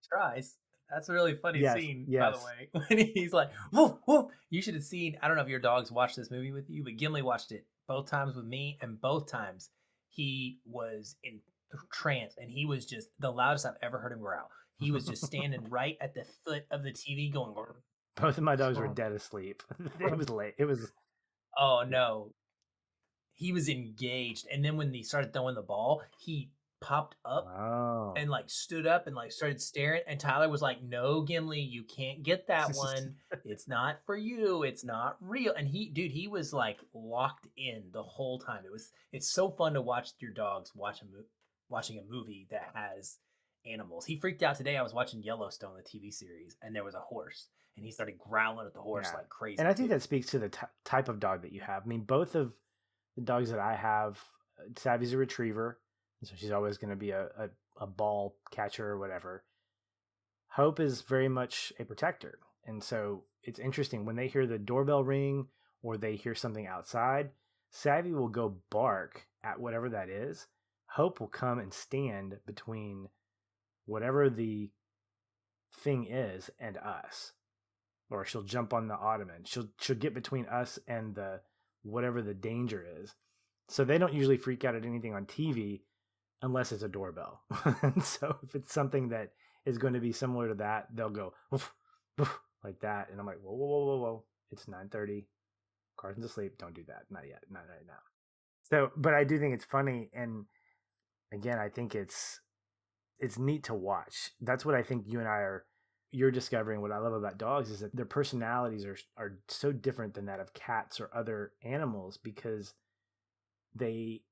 He 0.00 0.08
Tries. 0.08 0.56
That's 0.90 1.08
a 1.08 1.12
really 1.12 1.34
funny 1.34 1.60
Yes, 1.60 1.76
scene, 1.76 2.06
by 2.08 2.30
the 2.30 2.38
way. 2.38 2.68
When 2.88 2.98
he's 3.14 3.32
like, 3.32 3.50
woof, 3.72 3.96
woof. 4.06 4.30
You 4.50 4.62
should 4.62 4.74
have 4.74 4.84
seen, 4.84 5.18
I 5.22 5.28
don't 5.28 5.36
know 5.36 5.42
if 5.42 5.48
your 5.48 5.60
dogs 5.60 5.92
watched 5.92 6.16
this 6.16 6.30
movie 6.30 6.52
with 6.52 6.70
you, 6.70 6.82
but 6.82 6.96
Gimli 6.96 7.22
watched 7.22 7.52
it 7.52 7.66
both 7.86 8.10
times 8.10 8.36
with 8.36 8.46
me, 8.46 8.78
and 8.80 9.00
both 9.00 9.30
times 9.30 9.70
he 10.08 10.58
was 10.64 11.16
in 11.22 11.40
trance 11.92 12.34
and 12.38 12.50
he 12.50 12.64
was 12.64 12.86
just 12.86 13.08
the 13.18 13.30
loudest 13.30 13.66
I've 13.66 13.74
ever 13.82 13.98
heard 13.98 14.12
him 14.12 14.20
growl. 14.20 14.50
He 14.78 14.90
was 14.90 15.06
just 15.06 15.24
standing 15.24 15.64
right 15.70 15.96
at 16.00 16.14
the 16.14 16.24
foot 16.44 16.64
of 16.70 16.82
the 16.82 16.92
TV 16.92 17.32
going, 17.32 17.54
Both 18.16 18.38
of 18.38 18.44
my 18.44 18.56
dogs 18.56 18.78
were 18.78 18.88
dead 18.88 19.12
asleep. 19.12 19.62
it 20.00 20.16
was 20.16 20.30
late. 20.30 20.54
It 20.58 20.64
was 20.64 20.92
oh 21.56 21.84
no. 21.86 22.32
He 23.34 23.52
was 23.52 23.68
engaged. 23.68 24.46
And 24.52 24.64
then 24.64 24.76
when 24.76 24.92
he 24.92 25.02
started 25.02 25.32
throwing 25.32 25.54
the 25.54 25.62
ball, 25.62 26.02
he 26.18 26.50
popped 26.80 27.16
up 27.24 27.46
oh. 27.58 28.14
and 28.16 28.30
like 28.30 28.48
stood 28.48 28.86
up 28.86 29.06
and 29.06 29.16
like 29.16 29.32
started 29.32 29.60
staring 29.60 30.00
and 30.06 30.20
tyler 30.20 30.48
was 30.48 30.62
like 30.62 30.82
no 30.82 31.22
gimli 31.22 31.60
you 31.60 31.82
can't 31.84 32.22
get 32.22 32.46
that 32.46 32.72
one 32.74 33.14
it's 33.44 33.66
not 33.66 33.98
for 34.06 34.16
you 34.16 34.62
it's 34.62 34.84
not 34.84 35.16
real 35.20 35.52
and 35.56 35.66
he 35.66 35.90
dude 35.90 36.12
he 36.12 36.28
was 36.28 36.52
like 36.52 36.78
locked 36.94 37.48
in 37.56 37.82
the 37.92 38.02
whole 38.02 38.38
time 38.38 38.62
it 38.64 38.72
was 38.72 38.90
it's 39.12 39.30
so 39.30 39.50
fun 39.50 39.74
to 39.74 39.82
watch 39.82 40.10
your 40.20 40.30
dogs 40.30 40.72
watch 40.74 41.02
a 41.02 41.04
mo- 41.04 41.24
watching 41.68 41.98
a 41.98 42.12
movie 42.12 42.46
that 42.50 42.70
has 42.74 43.18
animals 43.66 44.04
he 44.04 44.18
freaked 44.18 44.42
out 44.42 44.56
today 44.56 44.76
i 44.76 44.82
was 44.82 44.94
watching 44.94 45.22
yellowstone 45.22 45.72
the 45.76 45.98
tv 45.98 46.12
series 46.12 46.56
and 46.62 46.74
there 46.74 46.84
was 46.84 46.94
a 46.94 47.00
horse 47.00 47.48
and 47.78 47.84
he 47.84 47.92
started 47.92 48.18
growling 48.18 48.66
at 48.66 48.74
the 48.74 48.80
horse 48.80 49.08
Yeah. 49.10 49.18
like 49.18 49.28
crazy 49.28 49.58
and 49.58 49.68
I 49.68 49.72
think 49.72 49.88
too. 49.88 49.94
that 49.94 50.02
speaks 50.02 50.26
to 50.30 50.38
the 50.38 50.48
t- 50.48 50.66
type 50.84 51.08
of 51.08 51.20
dog 51.20 51.42
that 51.42 51.52
you 51.52 51.60
have. 51.60 51.84
I 51.84 51.86
mean, 51.86 52.02
both 52.02 52.34
of 52.34 52.52
the 53.14 53.22
dogs 53.22 53.50
that 53.50 53.60
I 53.60 53.74
have, 53.74 54.18
uh, 54.58 54.64
Savvy's 54.76 55.12
a 55.12 55.16
retriever, 55.16 55.78
so 56.24 56.34
she's 56.36 56.50
always 56.50 56.78
going 56.78 56.90
to 56.90 56.96
be 56.96 57.10
a, 57.10 57.28
a, 57.38 57.48
a 57.80 57.86
ball 57.86 58.36
catcher 58.50 58.88
or 58.88 58.98
whatever. 58.98 59.44
Hope 60.48 60.80
is 60.80 61.02
very 61.02 61.28
much 61.28 61.72
a 61.78 61.84
protector. 61.84 62.38
And 62.66 62.82
so 62.82 63.24
it's 63.42 63.58
interesting 63.58 64.04
when 64.04 64.16
they 64.16 64.28
hear 64.28 64.46
the 64.46 64.58
doorbell 64.58 65.04
ring 65.04 65.46
or 65.82 65.96
they 65.96 66.16
hear 66.16 66.34
something 66.34 66.66
outside, 66.66 67.30
Savvy 67.70 68.12
will 68.12 68.28
go 68.28 68.56
bark 68.70 69.26
at 69.44 69.60
whatever 69.60 69.88
that 69.90 70.08
is. 70.08 70.46
Hope 70.86 71.20
will 71.20 71.28
come 71.28 71.58
and 71.58 71.72
stand 71.72 72.38
between 72.46 73.08
whatever 73.86 74.28
the 74.28 74.70
thing 75.72 76.06
is 76.06 76.50
and 76.58 76.76
us 76.78 77.32
or 78.10 78.24
she'll 78.24 78.42
jump 78.42 78.72
on 78.72 78.88
the 78.88 78.96
ottoman. 78.96 79.44
She'll 79.44 79.68
she'll 79.80 79.96
get 79.96 80.14
between 80.14 80.46
us 80.46 80.78
and 80.86 81.14
the 81.14 81.40
whatever 81.82 82.22
the 82.22 82.34
danger 82.34 82.84
is. 83.00 83.14
So 83.68 83.84
they 83.84 83.98
don't 83.98 84.14
usually 84.14 84.38
freak 84.38 84.64
out 84.64 84.74
at 84.74 84.84
anything 84.84 85.14
on 85.14 85.26
TV 85.26 85.82
unless 86.42 86.72
it's 86.72 86.82
a 86.82 86.88
doorbell. 86.88 87.42
so 88.02 88.36
if 88.42 88.54
it's 88.54 88.72
something 88.72 89.08
that 89.10 89.32
is 89.66 89.78
going 89.78 89.94
to 89.94 90.00
be 90.00 90.12
similar 90.12 90.48
to 90.48 90.54
that, 90.54 90.88
they'll 90.94 91.10
go 91.10 91.34
"Woof, 91.50 91.72
woof," 92.16 92.40
like 92.64 92.80
that, 92.80 93.10
and 93.10 93.20
I'm 93.20 93.26
like, 93.26 93.40
whoa, 93.42 93.54
whoa, 93.54 93.66
whoa, 93.66 93.86
whoa, 93.86 93.96
whoa! 93.98 94.24
It's 94.50 94.66
9:30. 94.66 95.24
Carson's 95.96 96.26
asleep. 96.26 96.58
Don't 96.58 96.74
do 96.74 96.84
that. 96.86 97.02
Not 97.10 97.26
yet. 97.26 97.42
Not 97.50 97.64
right 97.68 97.86
now. 97.86 97.98
So, 98.62 98.92
but 98.96 99.14
I 99.14 99.24
do 99.24 99.38
think 99.38 99.54
it's 99.54 99.64
funny, 99.64 100.10
and 100.14 100.44
again, 101.32 101.58
I 101.58 101.68
think 101.68 101.94
it's 101.94 102.40
it's 103.18 103.38
neat 103.38 103.64
to 103.64 103.74
watch. 103.74 104.30
That's 104.40 104.64
what 104.64 104.74
I 104.74 104.82
think 104.82 105.04
you 105.06 105.18
and 105.18 105.28
I 105.28 105.38
are 105.38 105.64
you're 106.10 106.30
discovering 106.30 106.80
what 106.80 106.92
I 106.92 106.98
love 106.98 107.12
about 107.12 107.36
dogs 107.36 107.70
is 107.70 107.80
that 107.80 107.94
their 107.94 108.06
personalities 108.06 108.84
are 108.86 108.96
are 109.16 109.38
so 109.48 109.72
different 109.72 110.14
than 110.14 110.26
that 110.26 110.40
of 110.40 110.54
cats 110.54 111.00
or 111.00 111.10
other 111.14 111.52
animals 111.62 112.16
because 112.16 112.74
they 113.74 114.22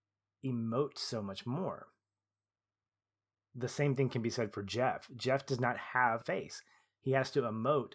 emote 0.44 0.96
so 0.96 1.22
much 1.22 1.46
more. 1.46 1.88
The 3.56 3.68
same 3.68 3.96
thing 3.96 4.08
can 4.08 4.22
be 4.22 4.30
said 4.30 4.52
for 4.52 4.62
Jeff. 4.62 5.08
Jeff 5.16 5.46
does 5.46 5.60
not 5.60 5.78
have 5.78 6.26
face. 6.26 6.62
He 7.00 7.12
has 7.12 7.30
to 7.32 7.42
emote 7.42 7.94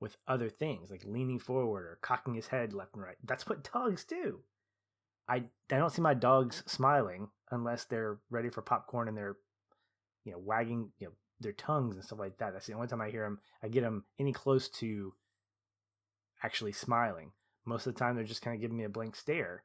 with 0.00 0.16
other 0.28 0.48
things 0.48 0.90
like 0.90 1.02
leaning 1.04 1.38
forward 1.38 1.84
or 1.84 1.98
cocking 2.02 2.34
his 2.34 2.48
head 2.48 2.72
left 2.72 2.94
and 2.94 3.02
right. 3.02 3.16
That's 3.24 3.48
what 3.48 3.68
dogs 3.72 4.04
do. 4.04 4.40
I 5.28 5.44
I 5.70 5.76
don't 5.76 5.90
see 5.90 6.02
my 6.02 6.14
dogs 6.14 6.62
smiling 6.66 7.28
unless 7.50 7.84
they're 7.84 8.18
ready 8.30 8.50
for 8.50 8.62
popcorn 8.62 9.08
and 9.08 9.16
they're 9.16 9.36
you 10.24 10.32
know 10.32 10.38
wagging 10.38 10.90
you 10.98 11.08
know 11.08 11.12
their 11.40 11.52
tongues 11.52 11.96
and 11.96 12.04
stuff 12.04 12.18
like 12.18 12.38
that. 12.38 12.52
That's 12.52 12.66
the 12.66 12.74
only 12.74 12.88
time 12.88 13.00
I 13.00 13.10
hear 13.10 13.24
them. 13.24 13.38
I 13.62 13.68
get 13.68 13.82
them 13.82 14.04
any 14.18 14.32
close 14.32 14.68
to 14.80 15.14
actually 16.42 16.72
smiling. 16.72 17.32
Most 17.64 17.86
of 17.86 17.94
the 17.94 17.98
time, 17.98 18.14
they're 18.14 18.24
just 18.24 18.42
kind 18.42 18.54
of 18.54 18.60
giving 18.60 18.76
me 18.76 18.84
a 18.84 18.88
blank 18.88 19.14
stare. 19.14 19.62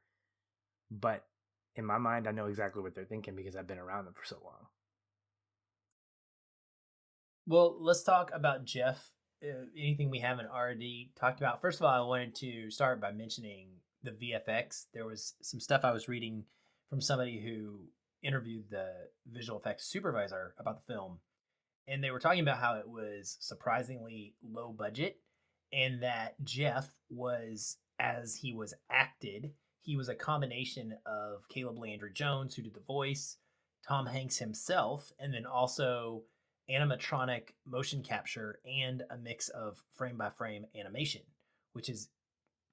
But 0.92 1.26
in 1.76 1.86
my 1.86 1.98
mind, 1.98 2.28
I 2.28 2.32
know 2.32 2.48
exactly 2.48 2.82
what 2.82 2.94
they're 2.94 3.06
thinking 3.06 3.36
because 3.36 3.56
I've 3.56 3.68
been 3.68 3.80
around 3.80 4.06
them 4.06 4.14
for 4.14 4.26
so 4.26 4.38
long. 4.44 4.68
Well, 7.46 7.76
let's 7.80 8.04
talk 8.04 8.32
about 8.34 8.64
Jeff. 8.64 9.12
Uh, 9.44 9.66
anything 9.78 10.10
we 10.10 10.20
haven't 10.20 10.48
already 10.48 11.12
talked 11.20 11.42
about. 11.42 11.60
First 11.60 11.80
of 11.80 11.86
all, 11.86 11.92
I 11.92 12.08
wanted 12.08 12.36
to 12.36 12.72
start 12.72 13.02
by 13.02 13.12
mentioning 13.12 13.68
the 14.02 14.12
VFX. 14.12 14.86
There 14.94 15.06
was 15.06 15.34
some 15.42 15.60
stuff 15.60 15.82
I 15.84 15.92
was 15.92 16.08
reading 16.08 16.46
from 16.90 17.02
somebody 17.02 17.42
who 17.42 17.82
interviewed 18.22 18.70
the 18.70 18.92
visual 19.30 19.60
effects 19.60 19.86
supervisor 19.86 20.56
about 20.58 20.86
the 20.86 20.94
film, 20.94 21.20
and 21.86 22.02
they 22.02 22.12
were 22.12 22.20
talking 22.20 22.40
about 22.40 22.60
how 22.60 22.76
it 22.76 22.88
was 22.88 23.36
surprisingly 23.42 24.36
low 24.42 24.72
budget, 24.72 25.18
and 25.74 26.02
that 26.02 26.42
Jeff 26.46 26.90
was, 27.10 27.76
as 28.00 28.36
he 28.36 28.54
was 28.54 28.74
acted, 28.90 29.52
he 29.82 29.98
was 29.98 30.08
a 30.08 30.16
combination 30.16 30.96
of 31.06 31.50
Caleb 31.50 31.78
Landry 31.78 32.14
Jones, 32.14 32.56
who 32.56 32.62
did 32.62 32.74
the 32.74 32.80
voice, 32.80 33.36
Tom 33.86 34.06
Hanks 34.06 34.38
himself, 34.38 35.12
and 35.20 35.34
then 35.34 35.46
also 35.46 36.24
animatronic 36.70 37.50
motion 37.66 38.02
capture 38.02 38.60
and 38.66 39.04
a 39.10 39.18
mix 39.18 39.50
of 39.50 39.84
frame 39.94 40.18
by 40.18 40.30
frame 40.30 40.66
animation, 40.80 41.22
which 41.74 41.90
is 41.90 42.10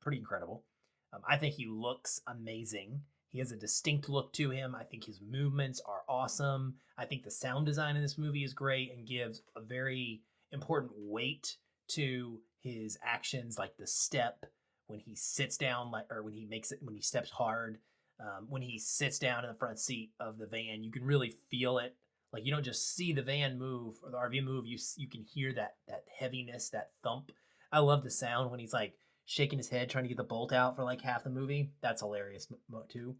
pretty 0.00 0.18
incredible. 0.18 0.64
Um, 1.12 1.22
I 1.28 1.36
think 1.36 1.54
he 1.54 1.66
looks 1.66 2.20
amazing. 2.26 3.00
He 3.32 3.38
has 3.38 3.52
a 3.52 3.56
distinct 3.56 4.08
look 4.08 4.32
to 4.34 4.50
him. 4.50 4.74
I 4.74 4.84
think 4.84 5.04
his 5.04 5.20
movements 5.20 5.80
are 5.86 6.02
awesome. 6.08 6.74
I 6.98 7.04
think 7.04 7.22
the 7.22 7.30
sound 7.30 7.66
design 7.66 7.96
in 7.96 8.02
this 8.02 8.18
movie 8.18 8.44
is 8.44 8.54
great 8.54 8.92
and 8.92 9.06
gives 9.06 9.42
a 9.56 9.60
very 9.60 10.22
important 10.52 10.92
weight 10.96 11.56
to 11.88 12.40
his 12.60 12.98
actions, 13.02 13.58
like 13.58 13.76
the 13.76 13.86
step 13.86 14.44
when 14.86 15.00
he 15.00 15.14
sits 15.14 15.56
down, 15.56 15.90
like 15.90 16.06
or 16.10 16.22
when 16.22 16.34
he 16.34 16.44
makes 16.44 16.72
it 16.72 16.80
when 16.82 16.94
he 16.94 17.00
steps 17.00 17.30
hard. 17.30 17.78
Um, 18.20 18.46
when 18.50 18.60
he 18.60 18.78
sits 18.78 19.18
down 19.18 19.44
in 19.44 19.50
the 19.50 19.56
front 19.56 19.78
seat 19.78 20.10
of 20.20 20.36
the 20.36 20.46
van, 20.46 20.84
you 20.84 20.90
can 20.90 21.04
really 21.04 21.36
feel 21.50 21.78
it 21.78 21.96
like 22.32 22.44
you 22.44 22.52
don't 22.52 22.64
just 22.64 22.94
see 22.94 23.12
the 23.12 23.22
van 23.22 23.58
move 23.58 23.96
or 24.02 24.10
the 24.10 24.16
RV 24.16 24.44
move. 24.44 24.66
You 24.66 24.78
you 24.96 25.08
can 25.08 25.24
hear 25.24 25.52
that 25.54 25.76
that 25.88 26.04
heaviness, 26.18 26.70
that 26.70 26.90
thump. 27.02 27.32
I 27.72 27.80
love 27.80 28.02
the 28.02 28.10
sound 28.10 28.50
when 28.50 28.60
he's 28.60 28.72
like 28.72 28.94
shaking 29.24 29.58
his 29.58 29.68
head 29.68 29.88
trying 29.88 30.04
to 30.04 30.08
get 30.08 30.16
the 30.16 30.24
bolt 30.24 30.52
out 30.52 30.76
for 30.76 30.84
like 30.84 31.00
half 31.00 31.24
the 31.24 31.30
movie. 31.30 31.72
That's 31.82 32.02
hilarious 32.02 32.48
too. 32.88 33.16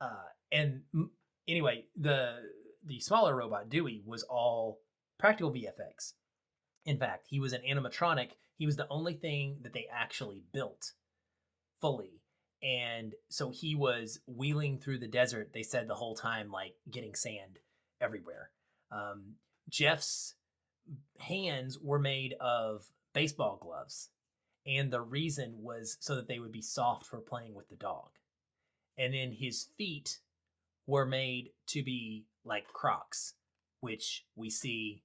Uh, 0.00 0.28
and 0.50 0.82
anyway, 1.46 1.84
the 1.96 2.36
the 2.84 3.00
smaller 3.00 3.36
robot 3.36 3.68
Dewey 3.68 4.02
was 4.04 4.24
all 4.24 4.80
practical 5.18 5.52
VFX, 5.52 6.14
In 6.84 6.98
fact, 6.98 7.26
he 7.28 7.38
was 7.38 7.52
an 7.52 7.62
animatronic. 7.62 8.30
He 8.56 8.66
was 8.66 8.76
the 8.76 8.88
only 8.90 9.14
thing 9.14 9.58
that 9.62 9.72
they 9.72 9.86
actually 9.92 10.42
built 10.52 10.92
fully. 11.80 12.20
And 12.60 13.14
so 13.28 13.50
he 13.50 13.74
was 13.76 14.20
wheeling 14.26 14.78
through 14.78 14.98
the 14.98 15.08
desert, 15.08 15.52
they 15.52 15.62
said 15.62 15.86
the 15.86 15.94
whole 15.94 16.16
time, 16.16 16.50
like 16.50 16.74
getting 16.90 17.14
sand 17.14 17.58
everywhere. 18.02 18.50
Um, 18.90 19.34
Jeff's 19.68 20.34
hands 21.18 21.78
were 21.78 21.98
made 21.98 22.34
of 22.40 22.86
baseball 23.14 23.58
gloves. 23.60 24.10
And 24.66 24.92
the 24.92 25.00
reason 25.00 25.54
was 25.58 25.96
so 26.00 26.14
that 26.16 26.28
they 26.28 26.38
would 26.38 26.52
be 26.52 26.62
soft 26.62 27.06
for 27.06 27.18
playing 27.18 27.54
with 27.54 27.68
the 27.68 27.76
dog. 27.76 28.10
And 28.98 29.14
then 29.14 29.32
his 29.32 29.68
feet 29.76 30.18
were 30.86 31.06
made 31.06 31.50
to 31.68 31.82
be 31.82 32.26
like 32.44 32.72
Crocs, 32.72 33.34
which 33.80 34.24
we 34.36 34.50
see 34.50 35.02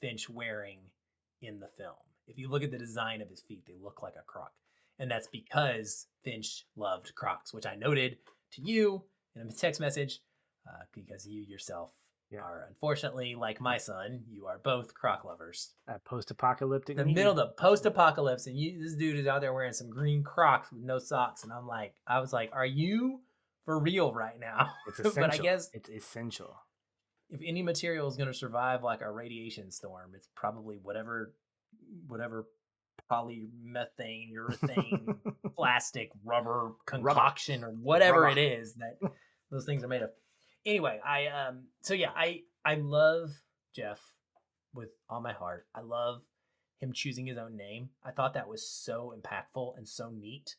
Finch 0.00 0.28
wearing 0.28 0.78
in 1.42 1.60
the 1.60 1.68
film. 1.76 1.94
If 2.26 2.38
you 2.38 2.48
look 2.48 2.62
at 2.62 2.70
the 2.70 2.78
design 2.78 3.20
of 3.22 3.28
his 3.28 3.42
feet, 3.42 3.64
they 3.66 3.76
look 3.80 4.02
like 4.02 4.14
a 4.18 4.24
croc. 4.24 4.52
And 4.98 5.10
that's 5.10 5.28
because 5.28 6.06
Finch 6.24 6.64
loved 6.74 7.14
Crocs, 7.14 7.52
which 7.52 7.66
I 7.66 7.76
noted 7.76 8.18
to 8.52 8.62
you 8.62 9.04
in 9.34 9.48
a 9.48 9.52
text 9.52 9.80
message 9.80 10.20
uh, 10.66 10.84
because 10.92 11.26
you 11.26 11.42
yourself 11.42 11.92
Yeah. 12.30 12.40
are 12.40 12.66
unfortunately 12.68 13.34
like 13.36 13.60
my 13.60 13.76
son. 13.78 14.24
You 14.28 14.46
are 14.46 14.58
both 14.58 14.94
Croc 14.94 15.24
lovers. 15.24 15.70
A 15.86 15.98
post-apocalyptic. 16.00 16.96
The 16.96 17.04
media. 17.04 17.14
middle 17.24 17.30
of 17.32 17.36
the 17.36 17.54
post-apocalypse, 17.62 18.46
and 18.46 18.56
you, 18.58 18.82
this 18.82 18.94
dude 18.94 19.18
is 19.18 19.26
out 19.26 19.40
there 19.40 19.52
wearing 19.52 19.72
some 19.72 19.90
green 19.90 20.22
Crocs 20.24 20.72
with 20.72 20.82
no 20.82 20.98
socks, 20.98 21.44
and 21.44 21.52
I'm 21.52 21.66
like, 21.66 21.94
I 22.06 22.18
was 22.18 22.32
like, 22.32 22.50
are 22.52 22.66
you 22.66 23.20
for 23.64 23.78
real 23.78 24.12
right 24.12 24.38
now? 24.40 24.70
It's 24.88 24.98
essential. 25.00 25.20
but 25.22 25.34
I 25.34 25.38
guess 25.38 25.70
it's 25.72 25.88
essential. 25.88 26.56
if 27.30 27.40
any 27.44 27.62
material 27.62 28.08
is 28.08 28.16
going 28.16 28.28
to 28.28 28.34
survive 28.34 28.82
like 28.82 29.02
a 29.02 29.10
radiation 29.10 29.70
storm, 29.70 30.12
it's 30.14 30.28
probably 30.34 30.78
whatever, 30.82 31.32
whatever 32.08 32.46
polymethane, 33.10 34.30
urethane, 34.32 35.16
plastic, 35.56 36.10
rubber 36.24 36.72
concoction, 36.86 37.62
or 37.64 37.70
whatever 37.70 38.22
Rubber. 38.22 38.38
it 38.38 38.42
is 38.60 38.74
that 38.74 38.98
those 39.50 39.64
things 39.64 39.84
are 39.84 39.88
made 39.88 40.02
of. 40.02 40.10
Anyway, 40.66 41.00
I 41.06 41.28
um, 41.28 41.66
so 41.80 41.94
yeah, 41.94 42.10
I 42.14 42.40
I 42.64 42.74
love 42.74 43.30
Jeff 43.74 44.00
with 44.74 44.90
all 45.08 45.20
my 45.20 45.32
heart. 45.32 45.66
I 45.74 45.80
love 45.80 46.22
him 46.78 46.92
choosing 46.92 47.26
his 47.26 47.38
own 47.38 47.56
name. 47.56 47.90
I 48.04 48.10
thought 48.10 48.34
that 48.34 48.48
was 48.48 48.68
so 48.68 49.14
impactful 49.16 49.78
and 49.78 49.88
so 49.88 50.10
neat 50.10 50.56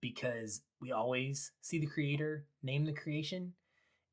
because 0.00 0.62
we 0.80 0.92
always 0.92 1.52
see 1.60 1.78
the 1.78 1.86
creator 1.86 2.44
name 2.62 2.84
the 2.84 2.92
creation 2.92 3.52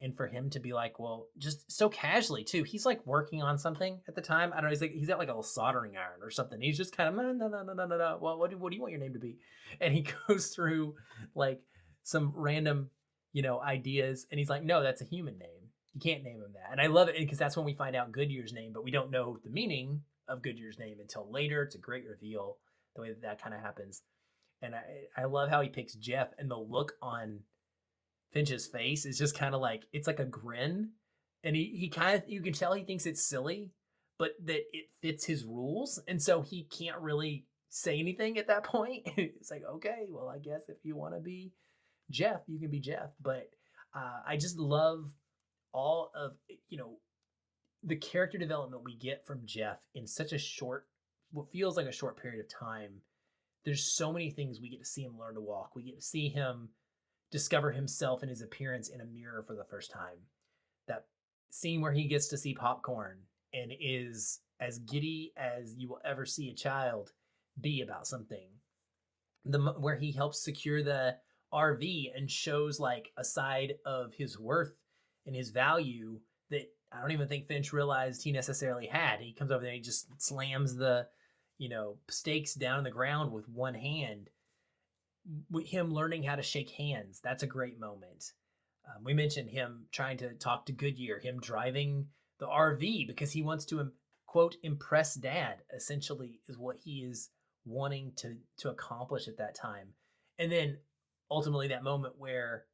and 0.01 0.15
for 0.15 0.27
him 0.27 0.49
to 0.51 0.59
be 0.59 0.73
like, 0.73 0.99
well, 0.99 1.27
just 1.37 1.71
so 1.71 1.89
casually 1.89 2.43
too. 2.43 2.63
He's 2.63 2.85
like 2.85 3.05
working 3.05 3.41
on 3.41 3.57
something 3.57 3.99
at 4.07 4.15
the 4.15 4.21
time. 4.21 4.51
I 4.53 4.57
don't 4.57 4.65
know. 4.65 4.69
He's 4.69 4.81
like 4.81 4.91
he's 4.91 5.07
got 5.07 5.19
like 5.19 5.29
a 5.29 5.31
little 5.31 5.43
soldering 5.43 5.97
iron 5.97 6.21
or 6.21 6.29
something. 6.29 6.61
He's 6.61 6.77
just 6.77 6.95
kind 6.95 7.09
of 7.09 7.15
no 7.15 7.31
no 7.31 7.47
no 7.47 7.73
no 7.73 7.85
no. 7.85 8.17
Well, 8.21 8.37
what 8.37 8.51
do 8.51 8.57
what 8.57 8.69
do 8.69 8.75
you 8.75 8.81
want 8.81 8.91
your 8.91 9.01
name 9.01 9.13
to 9.13 9.19
be? 9.19 9.37
And 9.81 9.93
he 9.93 10.05
goes 10.27 10.47
through 10.47 10.95
like 11.33 11.61
some 12.03 12.31
random 12.35 12.89
you 13.35 13.41
know 13.41 13.59
ideas, 13.59 14.27
and 14.31 14.39
he's 14.39 14.49
like, 14.49 14.63
no, 14.63 14.81
that's 14.81 15.01
a 15.01 15.05
human 15.05 15.37
name. 15.37 15.69
You 15.93 15.99
can't 15.99 16.23
name 16.23 16.37
him 16.37 16.53
that. 16.53 16.71
And 16.71 16.79
I 16.79 16.87
love 16.87 17.09
it 17.09 17.17
because 17.17 17.37
that's 17.37 17.57
when 17.57 17.65
we 17.65 17.73
find 17.73 17.93
out 17.93 18.13
Goodyear's 18.13 18.53
name, 18.53 18.71
but 18.73 18.85
we 18.85 18.91
don't 18.91 19.11
know 19.11 19.39
the 19.43 19.49
meaning 19.49 20.03
of 20.29 20.41
Goodyear's 20.41 20.79
name 20.79 21.01
until 21.01 21.29
later. 21.29 21.61
It's 21.61 21.75
a 21.75 21.79
great 21.79 22.05
reveal 22.07 22.55
the 22.95 23.01
way 23.01 23.09
that 23.09 23.21
that 23.23 23.43
kind 23.43 23.53
of 23.53 23.59
happens. 23.59 24.03
And 24.61 24.73
I 24.73 24.83
I 25.17 25.25
love 25.25 25.49
how 25.49 25.59
he 25.59 25.67
picks 25.67 25.95
Jeff 25.95 26.29
and 26.39 26.49
the 26.49 26.55
look 26.55 26.93
on 27.01 27.41
Finch's 28.31 28.67
face 28.67 29.05
is 29.05 29.17
just 29.17 29.37
kind 29.37 29.53
of 29.53 29.59
like 29.59 29.83
it's 29.91 30.07
like 30.07 30.19
a 30.19 30.25
grin, 30.25 30.91
and 31.43 31.57
he 31.57 31.75
he 31.77 31.89
kind 31.89 32.15
of 32.15 32.29
you 32.29 32.41
can 32.41 32.53
tell 32.53 32.71
he 32.71 32.85
thinks 32.85 33.05
it's 33.05 33.27
silly, 33.27 33.73
but 34.17 34.31
that 34.45 34.61
it 34.71 34.85
fits 35.01 35.25
his 35.25 35.43
rules, 35.43 36.01
and 36.07 36.21
so 36.21 36.41
he 36.41 36.63
can't 36.63 37.01
really 37.01 37.47
say 37.67 37.99
anything 37.99 38.37
at 38.37 38.47
that 38.47 38.63
point. 38.63 39.03
it's 39.17 39.51
like 39.51 39.63
okay, 39.75 40.05
well 40.09 40.29
I 40.29 40.39
guess 40.39 40.69
if 40.69 40.77
you 40.83 40.95
want 40.95 41.15
to 41.15 41.19
be 41.19 41.51
Jeff, 42.11 42.41
you 42.47 42.59
can 42.59 42.69
be 42.69 42.79
Jeff. 42.79 43.09
But 43.21 43.49
uh, 43.95 44.19
I 44.27 44.37
just 44.37 44.57
love 44.57 45.09
all 45.73 46.11
of 46.15 46.33
you 46.69 46.77
know 46.77 46.97
the 47.83 47.95
character 47.95 48.37
development 48.37 48.83
we 48.83 48.95
get 48.95 49.25
from 49.25 49.41
Jeff 49.45 49.85
in 49.93 50.07
such 50.07 50.33
a 50.33 50.37
short, 50.37 50.87
what 51.31 51.51
feels 51.51 51.77
like 51.77 51.85
a 51.85 51.91
short 51.91 52.21
period 52.21 52.39
of 52.39 52.49
time. 52.49 52.93
There's 53.63 53.83
so 53.83 54.11
many 54.11 54.29
things 54.29 54.59
we 54.59 54.69
get 54.69 54.79
to 54.79 54.85
see 54.85 55.01
him 55.03 55.17
learn 55.19 55.35
to 55.35 55.41
walk. 55.41 55.75
We 55.75 55.83
get 55.83 55.95
to 55.95 56.05
see 56.05 56.29
him 56.29 56.69
discover 57.31 57.71
himself 57.71 58.21
and 58.21 58.29
his 58.29 58.41
appearance 58.41 58.89
in 58.89 59.01
a 59.01 59.05
mirror 59.05 59.43
for 59.45 59.55
the 59.55 59.63
first 59.63 59.91
time. 59.91 60.17
That 60.87 61.05
scene 61.49 61.81
where 61.81 61.91
he 61.91 62.07
gets 62.07 62.27
to 62.27 62.37
see 62.37 62.53
popcorn 62.53 63.17
and 63.53 63.71
is 63.79 64.41
as 64.59 64.79
giddy 64.79 65.33
as 65.35 65.75
you 65.77 65.89
will 65.89 66.01
ever 66.05 66.25
see 66.25 66.49
a 66.49 66.55
child 66.55 67.11
be 67.59 67.81
about 67.81 68.07
something. 68.07 68.47
The 69.45 69.59
where 69.79 69.95
he 69.95 70.11
helps 70.11 70.43
secure 70.43 70.83
the 70.83 71.17
RV 71.55 72.11
and 72.15 72.29
shows 72.29 72.79
like 72.79 73.11
a 73.17 73.23
side 73.23 73.75
of 73.85 74.13
his 74.13 74.37
worth 74.37 74.73
and 75.25 75.35
his 75.35 75.49
value 75.49 76.19
that 76.49 76.69
I 76.91 77.01
don't 77.01 77.11
even 77.11 77.27
think 77.27 77.47
Finch 77.47 77.73
realized 77.73 78.23
he 78.23 78.31
necessarily 78.31 78.87
had. 78.87 79.19
He 79.19 79.33
comes 79.33 79.51
over 79.51 79.61
there 79.61 79.71
and 79.71 79.77
he 79.77 79.81
just 79.81 80.07
slams 80.21 80.75
the, 80.75 81.07
you 81.57 81.69
know, 81.69 81.97
stakes 82.09 82.53
down 82.53 82.79
on 82.79 82.83
the 82.83 82.91
ground 82.91 83.31
with 83.31 83.47
one 83.49 83.73
hand 83.73 84.29
with 85.49 85.65
him 85.65 85.93
learning 85.93 86.23
how 86.23 86.35
to 86.35 86.43
shake 86.43 86.69
hands. 86.71 87.19
That's 87.23 87.43
a 87.43 87.47
great 87.47 87.79
moment. 87.79 88.33
Um, 88.87 89.03
we 89.03 89.13
mentioned 89.13 89.49
him 89.49 89.85
trying 89.91 90.17
to 90.17 90.33
talk 90.33 90.65
to 90.67 90.71
goodyear 90.71 91.19
him 91.19 91.39
driving 91.39 92.07
the 92.39 92.47
rv 92.47 93.07
because 93.07 93.31
he 93.31 93.41
wants 93.41 93.65
to 93.65 93.91
quote 94.27 94.57
impress 94.61 95.15
dad 95.15 95.63
essentially 95.73 96.41
is 96.47 96.57
what 96.57 96.75
he 96.83 96.99
is 96.99 97.29
wanting 97.65 98.11
to 98.17 98.35
to 98.57 98.69
accomplish 98.69 99.27
at 99.27 99.37
that 99.37 99.55
time. 99.55 99.93
And 100.37 100.51
then 100.51 100.77
ultimately 101.29 101.67
that 101.67 101.83
moment 101.83 102.15
where 102.17 102.65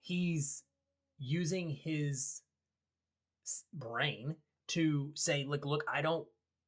he's 0.00 0.62
using 1.18 1.70
his 1.70 2.42
brain 3.72 4.36
to 4.68 5.10
say 5.14 5.44
look 5.44 5.64
look 5.64 5.84
i 5.92 6.00
don't 6.00 6.26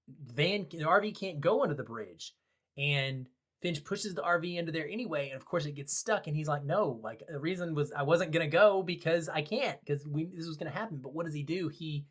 van 0.09 0.66
the 0.70 0.78
rv 0.78 1.18
can't 1.18 1.40
go 1.40 1.62
under 1.62 1.74
the 1.74 1.84
bridge 1.84 2.34
and 2.76 3.26
Finch 3.64 3.82
pushes 3.82 4.14
the 4.14 4.20
RV 4.20 4.59
into 4.59 4.72
there 4.72 4.86
anyway, 4.86 5.30
and 5.30 5.40
of 5.40 5.46
course 5.46 5.64
it 5.64 5.74
gets 5.74 5.96
stuck. 5.96 6.26
And 6.26 6.36
he's 6.36 6.48
like, 6.48 6.64
"No, 6.64 7.00
like 7.02 7.22
the 7.26 7.40
reason 7.40 7.74
was 7.74 7.92
I 7.92 8.02
wasn't 8.02 8.30
gonna 8.30 8.46
go 8.46 8.82
because 8.82 9.30
I 9.30 9.40
can't 9.40 9.80
because 9.80 10.07
we 10.07 10.26
this 10.26 10.46
was 10.46 10.59
gonna 10.59 10.70
happen." 10.70 10.98
But 10.98 11.14
what 11.14 11.24
does 11.24 11.34
he 11.34 11.42
do? 11.42 11.68
He, 11.68 12.07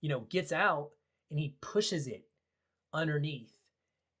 you 0.00 0.08
know, 0.08 0.20
gets 0.20 0.52
out 0.52 0.92
and 1.28 1.38
he 1.38 1.58
pushes 1.60 2.06
it 2.06 2.26
underneath, 2.94 3.55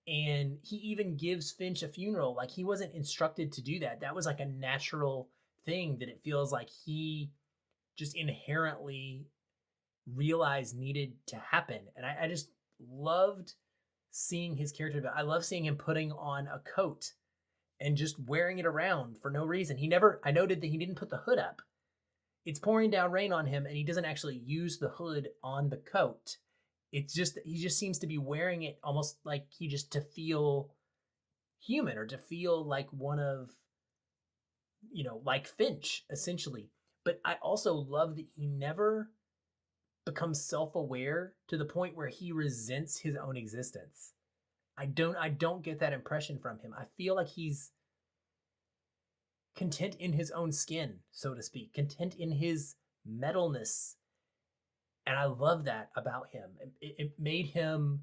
and 0.06 0.58
he 0.62 0.76
even 0.76 1.16
gives 1.16 1.50
Finch 1.50 1.82
a 1.82 1.88
funeral. 1.88 2.34
Like 2.34 2.50
he 2.50 2.64
wasn't 2.64 2.94
instructed 2.94 3.52
to 3.52 3.62
do 3.62 3.80
that. 3.80 4.00
That 4.00 4.14
was 4.14 4.26
like 4.26 4.40
a 4.40 4.46
natural 4.46 5.28
thing 5.64 5.98
that 5.98 6.08
it 6.08 6.22
feels 6.22 6.52
like 6.52 6.68
he 6.84 7.30
just 7.96 8.16
inherently 8.16 9.26
realized 10.14 10.76
needed 10.76 11.14
to 11.26 11.36
happen. 11.36 11.80
And 11.96 12.06
I, 12.06 12.16
I 12.22 12.28
just 12.28 12.50
loved 12.88 13.54
seeing 14.10 14.54
his 14.56 14.72
character. 14.72 15.10
I 15.14 15.22
love 15.22 15.44
seeing 15.44 15.64
him 15.64 15.76
putting 15.76 16.12
on 16.12 16.46
a 16.46 16.60
coat 16.60 17.12
and 17.80 17.96
just 17.96 18.18
wearing 18.20 18.58
it 18.58 18.66
around 18.66 19.18
for 19.18 19.30
no 19.30 19.44
reason. 19.44 19.76
He 19.76 19.88
never, 19.88 20.20
I 20.24 20.30
noted 20.30 20.60
that 20.60 20.68
he 20.68 20.78
didn't 20.78 20.94
put 20.94 21.10
the 21.10 21.18
hood 21.18 21.38
up. 21.38 21.60
It's 22.44 22.60
pouring 22.60 22.90
down 22.90 23.10
rain 23.10 23.32
on 23.32 23.46
him 23.46 23.66
and 23.66 23.76
he 23.76 23.82
doesn't 23.82 24.04
actually 24.04 24.36
use 24.36 24.78
the 24.78 24.88
hood 24.88 25.28
on 25.42 25.68
the 25.68 25.78
coat. 25.78 26.36
It's 26.96 27.12
just, 27.12 27.38
he 27.44 27.60
just 27.60 27.78
seems 27.78 27.98
to 27.98 28.06
be 28.06 28.16
wearing 28.16 28.62
it 28.62 28.78
almost 28.82 29.18
like 29.22 29.44
he 29.50 29.68
just 29.68 29.92
to 29.92 30.00
feel 30.00 30.70
human 31.60 31.98
or 31.98 32.06
to 32.06 32.16
feel 32.16 32.64
like 32.64 32.88
one 32.90 33.18
of, 33.18 33.50
you 34.90 35.04
know, 35.04 35.20
like 35.22 35.46
Finch 35.46 36.06
essentially. 36.10 36.70
But 37.04 37.20
I 37.22 37.34
also 37.42 37.74
love 37.74 38.16
that 38.16 38.24
he 38.34 38.46
never 38.46 39.10
becomes 40.06 40.42
self-aware 40.42 41.34
to 41.48 41.58
the 41.58 41.66
point 41.66 41.96
where 41.96 42.08
he 42.08 42.32
resents 42.32 42.98
his 42.98 43.14
own 43.14 43.36
existence. 43.36 44.14
I 44.78 44.86
don't 44.86 45.16
I 45.16 45.28
don't 45.28 45.62
get 45.62 45.80
that 45.80 45.92
impression 45.92 46.38
from 46.38 46.60
him. 46.60 46.72
I 46.78 46.84
feel 46.96 47.14
like 47.14 47.28
he's 47.28 47.72
content 49.54 49.96
in 49.98 50.14
his 50.14 50.30
own 50.30 50.50
skin, 50.50 51.00
so 51.10 51.34
to 51.34 51.42
speak, 51.42 51.74
content 51.74 52.14
in 52.18 52.32
his 52.32 52.76
metalness. 53.06 53.96
And 55.06 55.16
I 55.16 55.26
love 55.26 55.64
that 55.66 55.90
about 55.96 56.28
him. 56.32 56.50
It, 56.80 56.94
it 56.98 57.12
made 57.18 57.46
him 57.46 58.00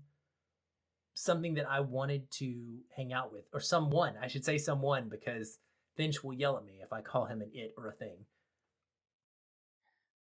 something 1.14 1.56
that 1.56 1.70
I 1.70 1.82
wanted 1.82 2.32
to 2.32 2.80
hang 2.95 3.14
out 3.14 3.32
with, 3.32 3.43
or 3.54 3.60
someone. 3.60 4.16
I 4.22 4.28
should 4.28 4.45
say 4.45 4.58
someone 4.58 5.10
because 5.10 5.60
Finch 5.95 6.24
will 6.24 6.34
yell 6.34 6.58
at 6.58 6.66
me 6.66 6.80
if 6.84 6.91
I 6.91 7.01
call 7.01 7.26
him 7.26 7.41
an 7.41 7.51
it 7.54 7.74
or 7.78 7.89
a 7.89 7.93
thing. 7.93 8.26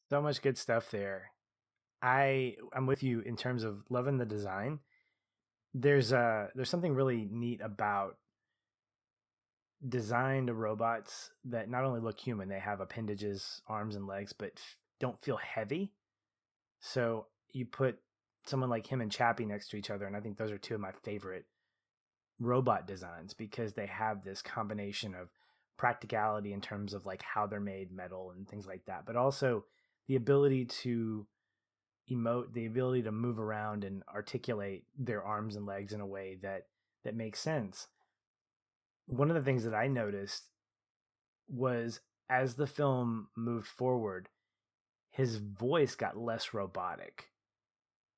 So 0.10 0.22
much 0.22 0.42
good 0.42 0.58
stuff 0.58 0.92
there. 0.92 1.32
I 2.02 2.56
I'm 2.74 2.86
with 2.86 3.02
you 3.02 3.22
in 3.22 3.36
terms 3.36 3.64
of 3.64 3.84
loving 3.90 4.18
the 4.18 4.26
design. 4.26 4.80
There's 5.74 6.14
uh 6.14 6.48
there's 6.54 6.70
something 6.70 6.94
really 6.94 7.28
neat 7.32 7.62
about 7.62 8.18
designed 9.88 10.50
robots 10.50 11.32
that 11.46 11.70
not 11.70 11.84
only 11.84 12.00
look 12.00 12.20
human, 12.20 12.50
they 12.50 12.60
have 12.60 12.80
appendages, 12.80 13.62
arms 13.68 13.96
and 13.96 14.08
legs, 14.08 14.34
but 14.34 14.52
don't 15.00 15.22
feel 15.24 15.38
heavy. 15.38 15.92
So 16.86 17.26
you 17.52 17.66
put 17.66 17.98
someone 18.46 18.70
like 18.70 18.86
him 18.86 19.02
and 19.02 19.12
Chappie 19.12 19.48
next 19.48 19.70
to 19.70 19.78
each 19.78 19.90
other, 19.90 20.06
and 20.06 20.16
I 20.16 20.20
think 20.20 20.38
those 20.38 20.52
are 20.52 20.60
two 20.60 20.76
of 20.76 20.82
my 20.82 20.92
favorite 21.04 21.46
robot 22.40 22.86
designs 22.86 23.34
because 23.34 23.74
they 23.74 23.88
have 23.88 24.24
this 24.24 24.44
combination 24.44 25.16
of 25.16 25.30
practicality 25.78 26.54
in 26.54 26.62
terms 26.62 26.94
of 26.94 27.08
like 27.08 27.24
how 27.24 27.48
they're 27.48 27.60
made, 27.60 27.92
metal 27.92 28.34
and 28.36 28.48
things 28.48 28.68
like 28.68 28.86
that, 28.86 29.08
but 29.08 29.16
also 29.16 29.66
the 30.08 30.16
ability 30.16 30.66
to 30.66 31.26
emote, 32.12 32.54
the 32.54 32.68
ability 32.68 33.02
to 33.02 33.12
move 33.12 33.40
around 33.40 33.84
and 33.84 34.04
articulate 34.14 34.84
their 34.96 35.24
arms 35.24 35.56
and 35.56 35.66
legs 35.66 35.92
in 35.92 36.02
a 36.02 36.06
way 36.06 36.38
that 36.44 36.68
that 37.04 37.16
makes 37.16 37.40
sense. 37.40 37.88
One 39.08 39.32
of 39.32 39.36
the 39.36 39.44
things 39.44 39.64
that 39.64 39.74
I 39.74 39.88
noticed 39.88 40.44
was 41.48 42.00
as 42.30 42.54
the 42.54 42.68
film 42.68 43.30
moved 43.36 43.68
forward, 43.68 44.30
his 45.16 45.38
voice 45.38 45.96
got 45.96 46.18
less 46.18 46.54
robotic 46.54 47.32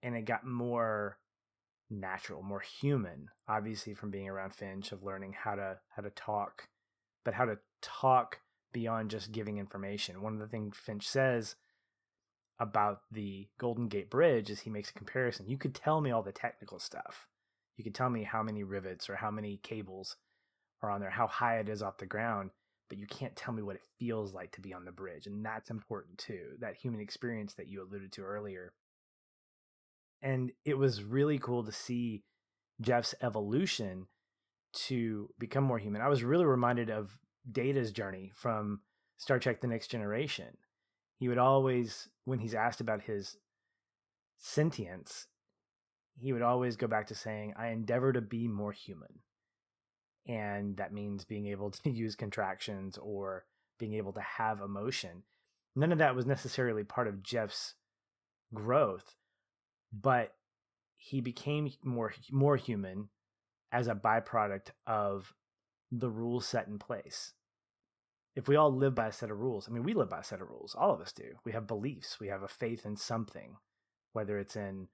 and 0.01 0.15
it 0.15 0.25
got 0.25 0.45
more 0.45 1.19
natural, 1.91 2.41
more 2.41 2.59
human, 2.59 3.29
obviously 3.47 3.93
from 3.93 4.09
being 4.09 4.27
around 4.27 4.53
Finch 4.53 4.91
of 4.91 5.03
learning 5.03 5.33
how 5.33 5.53
to 5.53 5.77
how 5.95 6.01
to 6.01 6.09
talk, 6.09 6.67
but 7.23 7.35
how 7.35 7.45
to 7.45 7.59
talk 7.83 8.39
beyond 8.73 9.11
just 9.11 9.31
giving 9.31 9.59
information. 9.59 10.23
One 10.23 10.33
of 10.33 10.39
the 10.39 10.47
things 10.47 10.75
Finch 10.75 11.07
says 11.07 11.55
about 12.59 13.01
the 13.11 13.47
Golden 13.59 13.89
Gate 13.89 14.09
Bridge 14.09 14.49
is 14.49 14.61
he 14.61 14.71
makes 14.71 14.89
a 14.89 14.93
comparison. 14.93 15.47
You 15.47 15.57
could 15.59 15.75
tell 15.75 16.01
me 16.01 16.09
all 16.09 16.23
the 16.23 16.31
technical 16.31 16.79
stuff. 16.79 17.27
You 17.75 17.83
could 17.83 17.93
tell 17.93 18.09
me 18.09 18.23
how 18.23 18.41
many 18.41 18.63
rivets 18.63 19.07
or 19.07 19.17
how 19.17 19.29
many 19.29 19.57
cables 19.57 20.15
are 20.81 20.89
on 20.89 20.99
there, 20.99 21.11
how 21.11 21.27
high 21.27 21.59
it 21.59 21.69
is 21.69 21.83
off 21.83 21.99
the 21.99 22.07
ground, 22.07 22.49
but 22.89 22.97
you 22.97 23.07
can't 23.07 23.35
tell 23.35 23.53
me 23.53 23.61
what 23.61 23.75
it 23.75 23.81
feels 23.99 24.33
like 24.33 24.51
to 24.53 24.61
be 24.61 24.73
on 24.73 24.85
the 24.85 24.91
bridge. 24.91 25.27
And 25.27 25.45
that's 25.45 25.69
important 25.69 26.17
too, 26.17 26.55
that 26.59 26.75
human 26.75 26.99
experience 26.99 27.53
that 27.55 27.67
you 27.67 27.83
alluded 27.83 28.11
to 28.13 28.23
earlier. 28.23 28.73
And 30.21 30.51
it 30.65 30.77
was 30.77 31.03
really 31.03 31.37
cool 31.37 31.63
to 31.63 31.71
see 31.71 32.23
Jeff's 32.81 33.15
evolution 33.21 34.07
to 34.73 35.29
become 35.39 35.63
more 35.63 35.79
human. 35.79 36.01
I 36.01 36.09
was 36.09 36.23
really 36.23 36.45
reminded 36.45 36.89
of 36.89 37.17
Data's 37.51 37.91
journey 37.91 38.31
from 38.35 38.81
Star 39.17 39.39
Trek 39.39 39.61
The 39.61 39.67
Next 39.67 39.87
Generation. 39.87 40.57
He 41.17 41.27
would 41.27 41.37
always, 41.37 42.09
when 42.25 42.39
he's 42.39 42.53
asked 42.53 42.81
about 42.81 43.01
his 43.01 43.37
sentience, 44.37 45.27
he 46.19 46.33
would 46.33 46.41
always 46.41 46.75
go 46.75 46.87
back 46.87 47.07
to 47.07 47.15
saying, 47.15 47.53
I 47.57 47.67
endeavor 47.67 48.13
to 48.13 48.21
be 48.21 48.47
more 48.47 48.71
human. 48.71 49.19
And 50.27 50.77
that 50.77 50.93
means 50.93 51.25
being 51.25 51.47
able 51.47 51.71
to 51.71 51.89
use 51.89 52.15
contractions 52.15 52.97
or 52.97 53.45
being 53.79 53.93
able 53.93 54.13
to 54.13 54.21
have 54.21 54.61
emotion. 54.61 55.23
None 55.75 55.91
of 55.91 55.99
that 55.99 56.15
was 56.15 56.25
necessarily 56.25 56.83
part 56.83 57.07
of 57.07 57.21
Jeff's 57.21 57.75
growth, 58.53 59.15
but 59.93 60.33
he 60.95 61.21
became 61.21 61.71
more 61.83 62.13
more 62.31 62.57
human 62.57 63.09
as 63.71 63.87
a 63.87 63.95
byproduct 63.95 64.71
of 64.85 65.33
the 65.91 66.09
rules 66.09 66.45
set 66.45 66.67
in 66.67 66.79
place. 66.79 67.33
If 68.35 68.47
we 68.47 68.55
all 68.55 68.73
live 68.73 68.93
by 68.93 69.07
a 69.07 69.11
set 69.11 69.31
of 69.31 69.39
rules, 69.39 69.67
I 69.67 69.71
mean, 69.71 69.83
we 69.83 69.93
live 69.93 70.09
by 70.09 70.19
a 70.19 70.23
set 70.23 70.41
of 70.41 70.49
rules. 70.49 70.75
All 70.75 70.93
of 70.93 71.01
us 71.01 71.11
do. 71.11 71.35
We 71.43 71.53
have 71.53 71.65
beliefs. 71.65 72.19
We 72.19 72.27
have 72.27 72.43
a 72.43 72.47
faith 72.47 72.85
in 72.85 72.95
something, 72.95 73.55
whether 74.13 74.37
it's 74.37 74.55
in 74.55 74.87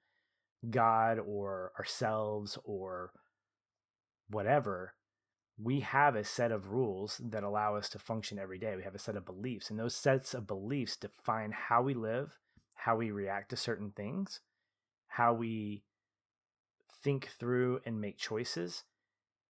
God 0.70 1.20
or 1.20 1.74
ourselves 1.78 2.58
or 2.64 3.12
whatever. 4.30 4.94
We 5.58 5.82
have 5.82 6.16
a 6.16 6.24
set 6.24 6.52
of 6.52 6.72
rules 6.72 7.22
that 7.24 7.44
allow 7.44 7.76
us 7.76 7.90
to 7.90 8.00
function 8.00 8.40
every 8.40 8.58
day. 8.58 8.76
We 8.76 8.84
have 8.84 8.96
a 8.96 9.00
set 9.00 9.16
of 9.16 9.26
beliefs, 9.26 9.70
and 9.70 9.80
those 9.80 9.96
sets 9.96 10.34
of 10.34 10.48
beliefs 10.48 10.98
define 10.98 11.52
how 11.52 11.84
we 11.84 11.94
live, 11.94 12.40
how 12.74 12.98
we 12.98 13.12
react 13.12 13.50
to 13.50 13.56
certain 13.56 13.92
things, 13.92 14.40
how 15.08 15.34
we 15.34 15.84
think 17.04 17.30
through 17.40 17.82
and 17.86 18.02
make 18.02 18.18
choices. 18.18 18.84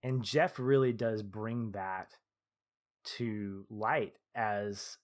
And 0.01 0.23
Jeff 0.23 0.59
really 0.59 0.91
does 0.91 1.23
bring 1.23 1.71
that 1.71 2.09
to 3.03 3.65
light 3.69 4.17
as 4.35 4.97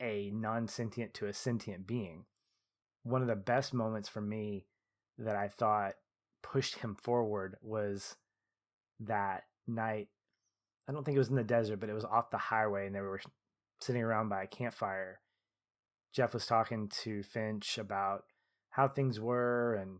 a 0.00 0.30
non 0.30 0.68
sentient 0.68 1.12
to 1.14 1.26
a 1.26 1.32
sentient 1.32 1.86
being. 1.86 2.24
One 3.02 3.22
of 3.22 3.28
the 3.28 3.36
best 3.36 3.74
moments 3.74 4.08
for 4.08 4.20
me 4.20 4.66
that 5.18 5.36
I 5.36 5.48
thought 5.48 5.94
pushed 6.42 6.78
him 6.78 6.94
forward 6.94 7.56
was 7.60 8.16
that 9.00 9.44
night. 9.68 10.08
I 10.88 10.92
don't 10.92 11.04
think 11.04 11.16
it 11.16 11.20
was 11.20 11.28
in 11.28 11.36
the 11.36 11.44
desert, 11.44 11.80
but 11.80 11.90
it 11.90 11.94
was 11.94 12.04
off 12.04 12.30
the 12.30 12.38
highway, 12.38 12.86
and 12.86 12.94
they 12.94 13.00
were 13.00 13.20
sitting 13.80 14.02
around 14.02 14.28
by 14.28 14.42
a 14.42 14.46
campfire. 14.46 15.20
Jeff 16.12 16.34
was 16.34 16.46
talking 16.46 16.88
to 17.02 17.22
Finch 17.22 17.78
about 17.78 18.24
how 18.70 18.88
things 18.88 19.20
were 19.20 19.74
and 19.74 19.98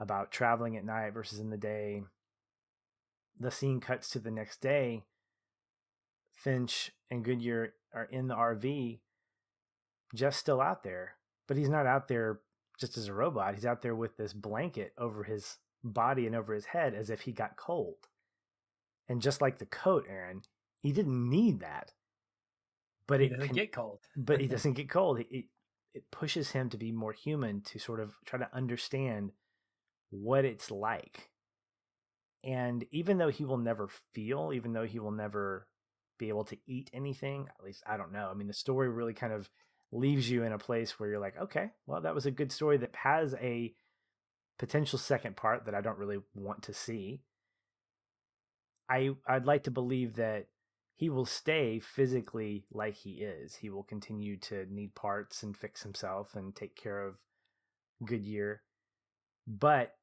about 0.00 0.32
traveling 0.32 0.76
at 0.76 0.84
night 0.84 1.12
versus 1.14 1.38
in 1.38 1.50
the 1.50 1.56
day. 1.56 2.02
The 3.38 3.50
scene 3.50 3.80
cuts 3.80 4.10
to 4.10 4.18
the 4.18 4.30
next 4.30 4.60
day. 4.60 5.04
Finch 6.32 6.90
and 7.10 7.24
Goodyear 7.24 7.74
are 7.94 8.04
in 8.04 8.28
the 8.28 8.34
RV. 8.34 8.98
Jeff's 10.14 10.36
still 10.36 10.60
out 10.60 10.82
there, 10.82 11.16
but 11.46 11.56
he's 11.56 11.68
not 11.68 11.86
out 11.86 12.08
there 12.08 12.40
just 12.78 12.96
as 12.96 13.08
a 13.08 13.14
robot. 13.14 13.54
He's 13.54 13.66
out 13.66 13.82
there 13.82 13.94
with 13.94 14.16
this 14.16 14.32
blanket 14.32 14.92
over 14.98 15.24
his 15.24 15.58
body 15.82 16.26
and 16.26 16.34
over 16.34 16.54
his 16.54 16.66
head 16.66 16.94
as 16.94 17.10
if 17.10 17.22
he 17.22 17.32
got 17.32 17.56
cold. 17.56 17.96
And 19.08 19.20
just 19.22 19.40
like 19.40 19.58
the 19.58 19.66
coat, 19.66 20.06
Aaron, 20.08 20.42
he 20.82 20.92
didn't 20.92 21.28
need 21.30 21.60
that. 21.60 21.92
But 23.06 23.20
He 23.20 23.26
it 23.26 23.30
doesn't 23.30 23.46
can- 23.48 23.54
get 23.56 23.72
cold. 23.72 24.00
but 24.16 24.40
he 24.40 24.46
doesn't 24.54 24.72
get 24.74 24.88
cold. 24.90 25.20
It, 25.20 25.26
it 25.30 25.44
it 25.94 26.10
pushes 26.10 26.50
him 26.50 26.70
to 26.70 26.76
be 26.76 26.90
more 26.90 27.12
human 27.12 27.60
to 27.60 27.78
sort 27.78 28.00
of 28.00 28.14
try 28.26 28.38
to 28.38 28.48
understand 28.52 29.30
what 30.10 30.44
it's 30.44 30.70
like. 30.70 31.30
And 32.42 32.84
even 32.90 33.18
though 33.18 33.28
he 33.30 33.44
will 33.44 33.58
never 33.58 33.88
feel, 34.12 34.52
even 34.52 34.72
though 34.72 34.84
he 34.86 34.98
will 34.98 35.12
never 35.12 35.68
be 36.18 36.28
able 36.28 36.44
to 36.46 36.56
eat 36.66 36.90
anything, 36.92 37.46
at 37.48 37.64
least 37.64 37.82
I 37.86 37.96
don't 37.96 38.12
know. 38.12 38.28
I 38.30 38.34
mean, 38.34 38.48
the 38.48 38.52
story 38.54 38.88
really 38.88 39.14
kind 39.14 39.32
of 39.32 39.48
leaves 39.92 40.28
you 40.28 40.42
in 40.42 40.52
a 40.52 40.58
place 40.58 40.98
where 40.98 41.08
you're 41.08 41.20
like, 41.20 41.38
okay, 41.40 41.70
well, 41.86 42.00
that 42.00 42.14
was 42.14 42.26
a 42.26 42.30
good 42.32 42.50
story 42.50 42.76
that 42.78 42.94
has 42.96 43.34
a 43.34 43.72
potential 44.58 44.98
second 44.98 45.36
part 45.36 45.64
that 45.66 45.74
I 45.74 45.80
don't 45.80 45.98
really 45.98 46.18
want 46.34 46.62
to 46.64 46.74
see. 46.74 47.22
I 48.88 49.10
I'd 49.26 49.46
like 49.46 49.64
to 49.64 49.70
believe 49.70 50.16
that 50.16 50.46
he 50.96 51.10
will 51.10 51.26
stay 51.26 51.80
physically 51.80 52.66
like 52.72 52.94
he 52.94 53.14
is. 53.14 53.56
He 53.56 53.70
will 53.70 53.82
continue 53.82 54.36
to 54.38 54.66
need 54.72 54.94
parts 54.94 55.42
and 55.42 55.56
fix 55.56 55.82
himself 55.82 56.36
and 56.36 56.54
take 56.54 56.76
care 56.76 57.02
of 57.02 57.16
Goodyear. 58.04 58.62
But 59.46 59.94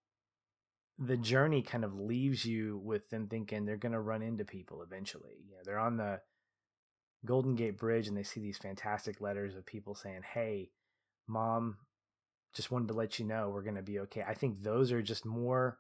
the 0.99 1.17
journey 1.17 1.61
kind 1.61 1.84
of 1.84 1.99
leaves 1.99 2.45
you 2.45 2.79
with 2.84 3.09
them 3.09 3.27
thinking 3.27 3.65
they're 3.65 3.77
going 3.77 3.93
to 3.93 3.99
run 3.99 4.21
into 4.21 4.45
people 4.45 4.84
eventually. 4.84 5.38
You 5.45 5.51
know, 5.55 5.61
they're 5.63 5.79
on 5.79 5.97
the 5.97 6.19
Golden 7.25 7.55
Gate 7.55 7.77
Bridge 7.77 8.07
and 8.07 8.17
they 8.17 8.23
see 8.23 8.41
these 8.41 8.57
fantastic 8.57 9.21
letters 9.21 9.55
of 9.55 9.65
people 9.65 9.95
saying, 9.95 10.21
"Hey, 10.34 10.71
mom, 11.27 11.77
just 12.53 12.69
wanted 12.69 12.89
to 12.89 12.93
let 12.93 13.17
you 13.17 13.25
know 13.25 13.49
we're 13.49 13.63
going 13.63 13.75
to 13.75 13.82
be 13.82 13.99
okay." 13.99 14.23
I 14.27 14.34
think 14.34 14.61
those 14.61 14.91
are 14.91 15.01
just 15.01 15.25
more 15.25 15.79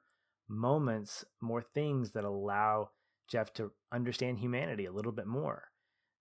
moments, 0.51 1.25
more 1.41 1.61
things 1.61 2.11
that 2.11 2.23
allow 2.23 2.89
Jeff 3.27 3.53
to 3.53 3.71
understand 3.91 4.37
humanity 4.37 4.85
a 4.85 4.91
little 4.91 5.11
bit 5.11 5.27
more. 5.27 5.69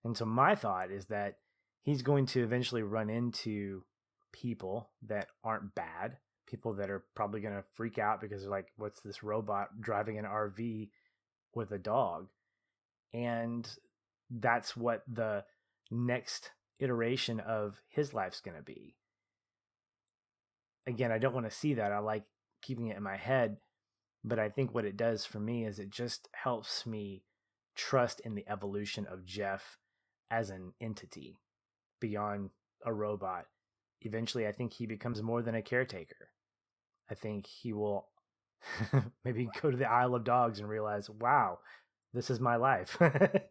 And 0.04 0.16
so 0.16 0.24
my 0.24 0.54
thought 0.54 0.90
is 0.90 1.06
that 1.06 1.36
he's 1.82 2.02
going 2.02 2.26
to 2.26 2.42
eventually 2.42 2.82
run 2.82 3.10
into 3.10 3.82
people 4.32 4.90
that 5.08 5.26
aren't 5.44 5.74
bad, 5.74 6.16
people 6.46 6.74
that 6.74 6.90
are 6.90 7.04
probably 7.14 7.40
going 7.40 7.54
to 7.54 7.64
freak 7.74 7.98
out 7.98 8.20
because 8.20 8.42
they're 8.42 8.50
like, 8.50 8.68
what's 8.76 9.00
this 9.00 9.22
robot 9.22 9.80
driving 9.80 10.18
an 10.18 10.24
RV 10.24 10.88
with 11.54 11.72
a 11.72 11.78
dog? 11.78 12.28
And 13.12 13.68
that's 14.30 14.76
what 14.76 15.02
the 15.12 15.44
next 15.90 16.52
iteration 16.78 17.40
of 17.40 17.80
his 17.88 18.14
life's 18.14 18.40
going 18.40 18.56
to 18.56 18.62
be. 18.62 18.94
Again, 20.86 21.12
I 21.12 21.18
don't 21.18 21.34
want 21.34 21.50
to 21.50 21.56
see 21.56 21.74
that. 21.74 21.92
I 21.92 21.98
like 21.98 22.24
keeping 22.62 22.86
it 22.86 22.96
in 22.96 23.02
my 23.02 23.16
head 23.16 23.56
but 24.24 24.38
I 24.38 24.48
think 24.48 24.74
what 24.74 24.84
it 24.84 24.96
does 24.96 25.24
for 25.24 25.40
me 25.40 25.64
is 25.64 25.78
it 25.78 25.90
just 25.90 26.28
helps 26.32 26.86
me 26.86 27.24
trust 27.74 28.20
in 28.20 28.34
the 28.34 28.48
evolution 28.48 29.06
of 29.10 29.24
Jeff 29.24 29.78
as 30.30 30.50
an 30.50 30.72
entity 30.80 31.40
beyond 32.00 32.50
a 32.84 32.92
robot. 32.92 33.46
Eventually, 34.02 34.46
I 34.46 34.52
think 34.52 34.72
he 34.72 34.86
becomes 34.86 35.22
more 35.22 35.42
than 35.42 35.54
a 35.54 35.62
caretaker. 35.62 36.28
I 37.10 37.14
think 37.14 37.46
he 37.46 37.72
will 37.72 38.08
maybe 39.24 39.48
go 39.60 39.70
to 39.70 39.76
the 39.76 39.90
Isle 39.90 40.14
of 40.14 40.24
Dogs 40.24 40.60
and 40.60 40.68
realize, 40.68 41.08
wow, 41.10 41.58
this 42.12 42.30
is 42.30 42.40
my 42.40 42.56
life. 42.56 42.98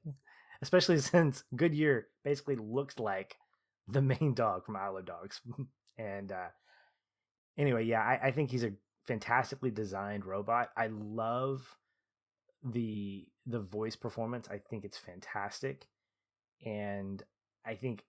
Especially 0.61 0.97
since 0.99 1.43
Goodyear 1.55 2.07
basically 2.23 2.55
looks 2.55 2.99
like 2.99 3.35
the 3.87 4.01
main 4.01 4.33
dog 4.33 4.65
from 4.65 4.75
Isle 4.75 4.97
of 4.97 5.05
Dogs. 5.05 5.41
and 5.97 6.31
uh, 6.31 6.47
anyway, 7.57 7.85
yeah, 7.85 8.01
I, 8.01 8.27
I 8.27 8.31
think 8.31 8.51
he's 8.51 8.63
a 8.63 8.73
fantastically 9.09 9.71
designed 9.71 10.23
robot. 10.23 10.69
I 10.77 10.87
love 10.87 11.77
the 12.63 13.25
the 13.47 13.59
voice 13.59 13.95
performance. 13.95 14.47
I 14.49 14.59
think 14.59 14.85
it's 14.85 14.99
fantastic. 14.99 15.87
And 16.63 17.23
I 17.65 17.73
think 17.73 18.03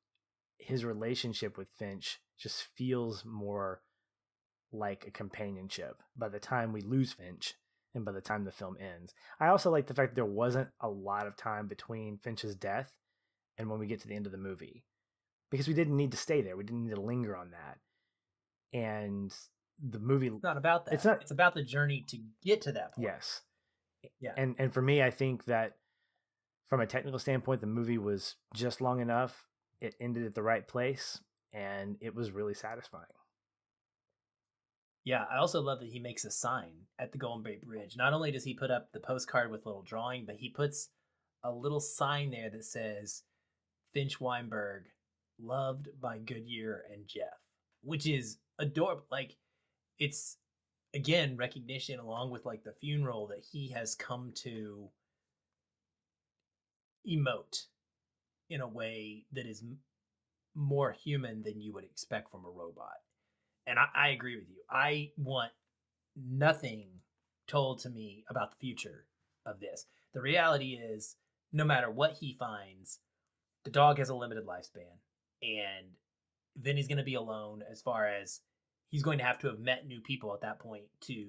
his 0.59 0.85
relationship 0.85 1.57
with 1.57 1.69
Finch 1.79 2.21
just 2.39 2.65
feels 2.77 3.25
more 3.25 3.81
like 4.73 5.07
a 5.07 5.11
companionship 5.11 6.03
by 6.17 6.29
the 6.29 6.39
time 6.39 6.73
we 6.73 6.83
lose 6.83 7.13
Finch 7.13 7.55
and 7.95 8.05
by 8.05 8.13
the 8.13 8.21
time 8.21 8.45
the 8.45 8.53
film 8.53 8.77
ends. 8.79 9.15
I 9.41 9.47
also 9.47 9.71
like 9.71 9.87
the 9.87 9.95
fact 9.95 10.11
that 10.11 10.17
there 10.17 10.25
wasn't 10.27 10.69
a 10.81 10.89
lot 10.89 11.27
of 11.27 11.35
time 11.35 11.67
between 11.67 12.19
Finch's 12.19 12.55
death 12.55 12.95
and 13.57 13.71
when 13.71 13.81
we 13.81 13.87
get 13.87 14.03
to 14.03 14.09
the 14.09 14.17
end 14.17 14.27
of 14.27 14.33
the 14.33 14.39
movie 14.39 14.85
because 15.51 15.67
we 15.67 15.75
didn't 15.75 15.97
need 15.97 16.11
to 16.11 16.19
stay 16.19 16.43
there. 16.43 16.59
We 16.59 16.65
didn't 16.65 16.85
need 16.85 16.95
to 16.95 17.01
linger 17.01 17.35
on 17.35 17.53
that. 17.53 17.79
And 18.79 19.35
the 19.83 19.99
movie 19.99 20.27
It's 20.29 20.43
not 20.43 20.57
about 20.57 20.85
that. 20.87 20.95
It's 20.95 21.05
not- 21.05 21.23
It's 21.23 21.31
about 21.31 21.55
the 21.55 21.63
journey 21.63 22.05
to 22.09 22.19
get 22.43 22.63
to 22.63 22.73
that 22.73 22.95
point. 22.95 23.07
yes. 23.09 23.43
Yeah. 24.19 24.33
And 24.37 24.55
and 24.59 24.73
for 24.73 24.81
me 24.83 25.03
I 25.03 25.11
think 25.11 25.45
that 25.47 25.77
from 26.69 26.81
a 26.81 26.87
technical 26.87 27.19
standpoint 27.19 27.61
the 27.61 27.67
movie 27.67 27.99
was 27.99 28.37
just 28.55 28.81
long 28.81 29.01
enough. 29.01 29.47
It 29.81 29.95
ended 30.01 30.25
at 30.27 30.35
the 30.35 30.43
right 30.43 30.67
place 30.67 31.21
and 31.53 31.97
it 32.01 32.15
was 32.15 32.31
really 32.31 32.55
satisfying. 32.55 33.05
Yeah, 35.05 35.25
I 35.33 35.39
also 35.39 35.61
love 35.63 35.81
that 35.81 35.89
he 35.89 35.99
makes 35.99 36.25
a 36.25 36.31
sign 36.31 36.73
at 36.99 37.13
the 37.13 37.19
Golden 37.19 37.43
Bay 37.43 37.59
Bridge. 37.63 37.97
Not 37.97 38.13
only 38.13 38.31
does 38.31 38.45
he 38.45 38.55
put 38.55 38.71
up 38.71 38.93
the 38.93 39.01
postcard 39.01 39.51
with 39.51 39.65
a 39.65 39.69
little 39.69 39.83
drawing, 39.83 40.27
but 40.27 40.37
he 40.37 40.51
puts 40.51 40.91
a 41.43 41.51
little 41.51 41.81
sign 41.81 42.31
there 42.31 42.51
that 42.51 42.65
says 42.65 43.23
Finch 43.95 44.21
Weinberg, 44.21 44.85
loved 45.39 45.89
by 46.01 46.19
Goodyear 46.19 46.85
and 46.93 47.07
Jeff, 47.09 47.39
which 47.83 48.07
is 48.07 48.39
adorable. 48.59 49.05
Like, 49.11 49.37
it's 50.01 50.39
again 50.95 51.37
recognition 51.37 52.01
along 52.01 52.31
with 52.31 52.45
like 52.45 52.65
the 52.65 52.75
funeral 52.81 53.29
that 53.29 53.45
he 53.53 53.69
has 53.69 53.95
come 53.95 54.33
to 54.35 54.89
emote 57.09 57.67
in 58.49 58.61
a 58.61 58.67
way 58.67 59.25
that 59.33 59.47
is 59.47 59.63
m- 59.63 59.79
more 60.55 60.93
human 60.93 61.43
than 61.43 61.61
you 61.61 61.73
would 61.73 61.85
expect 61.85 62.31
from 62.31 62.45
a 62.45 62.51
robot. 62.51 62.99
And 63.67 63.79
I, 63.79 63.87
I 63.95 64.09
agree 64.09 64.37
with 64.37 64.49
you. 64.49 64.57
I 64.69 65.11
want 65.17 65.53
nothing 66.17 66.89
told 67.47 67.81
to 67.81 67.91
me 67.91 68.25
about 68.29 68.51
the 68.51 68.57
future 68.57 69.07
of 69.47 69.61
this. 69.61 69.87
The 70.13 70.21
reality 70.21 70.73
is, 70.75 71.17
no 71.53 71.65
matter 71.65 71.91
what 71.91 72.15
he 72.19 72.37
finds, 72.39 72.99
the 73.65 73.71
dog 73.71 73.99
has 73.99 74.09
a 74.09 74.15
limited 74.15 74.47
lifespan. 74.47 74.99
And 75.43 75.87
then 76.57 76.77
he's 76.77 76.89
going 76.89 76.99
to 76.99 77.05
be 77.05 77.15
alone 77.15 77.63
as 77.71 77.81
far 77.81 78.07
as 78.07 78.41
he's 78.91 79.03
going 79.03 79.19
to 79.19 79.25
have 79.25 79.39
to 79.39 79.47
have 79.47 79.59
met 79.59 79.87
new 79.87 80.01
people 80.01 80.35
at 80.35 80.43
that 80.43 80.59
point 80.59 80.85
to 81.03 81.27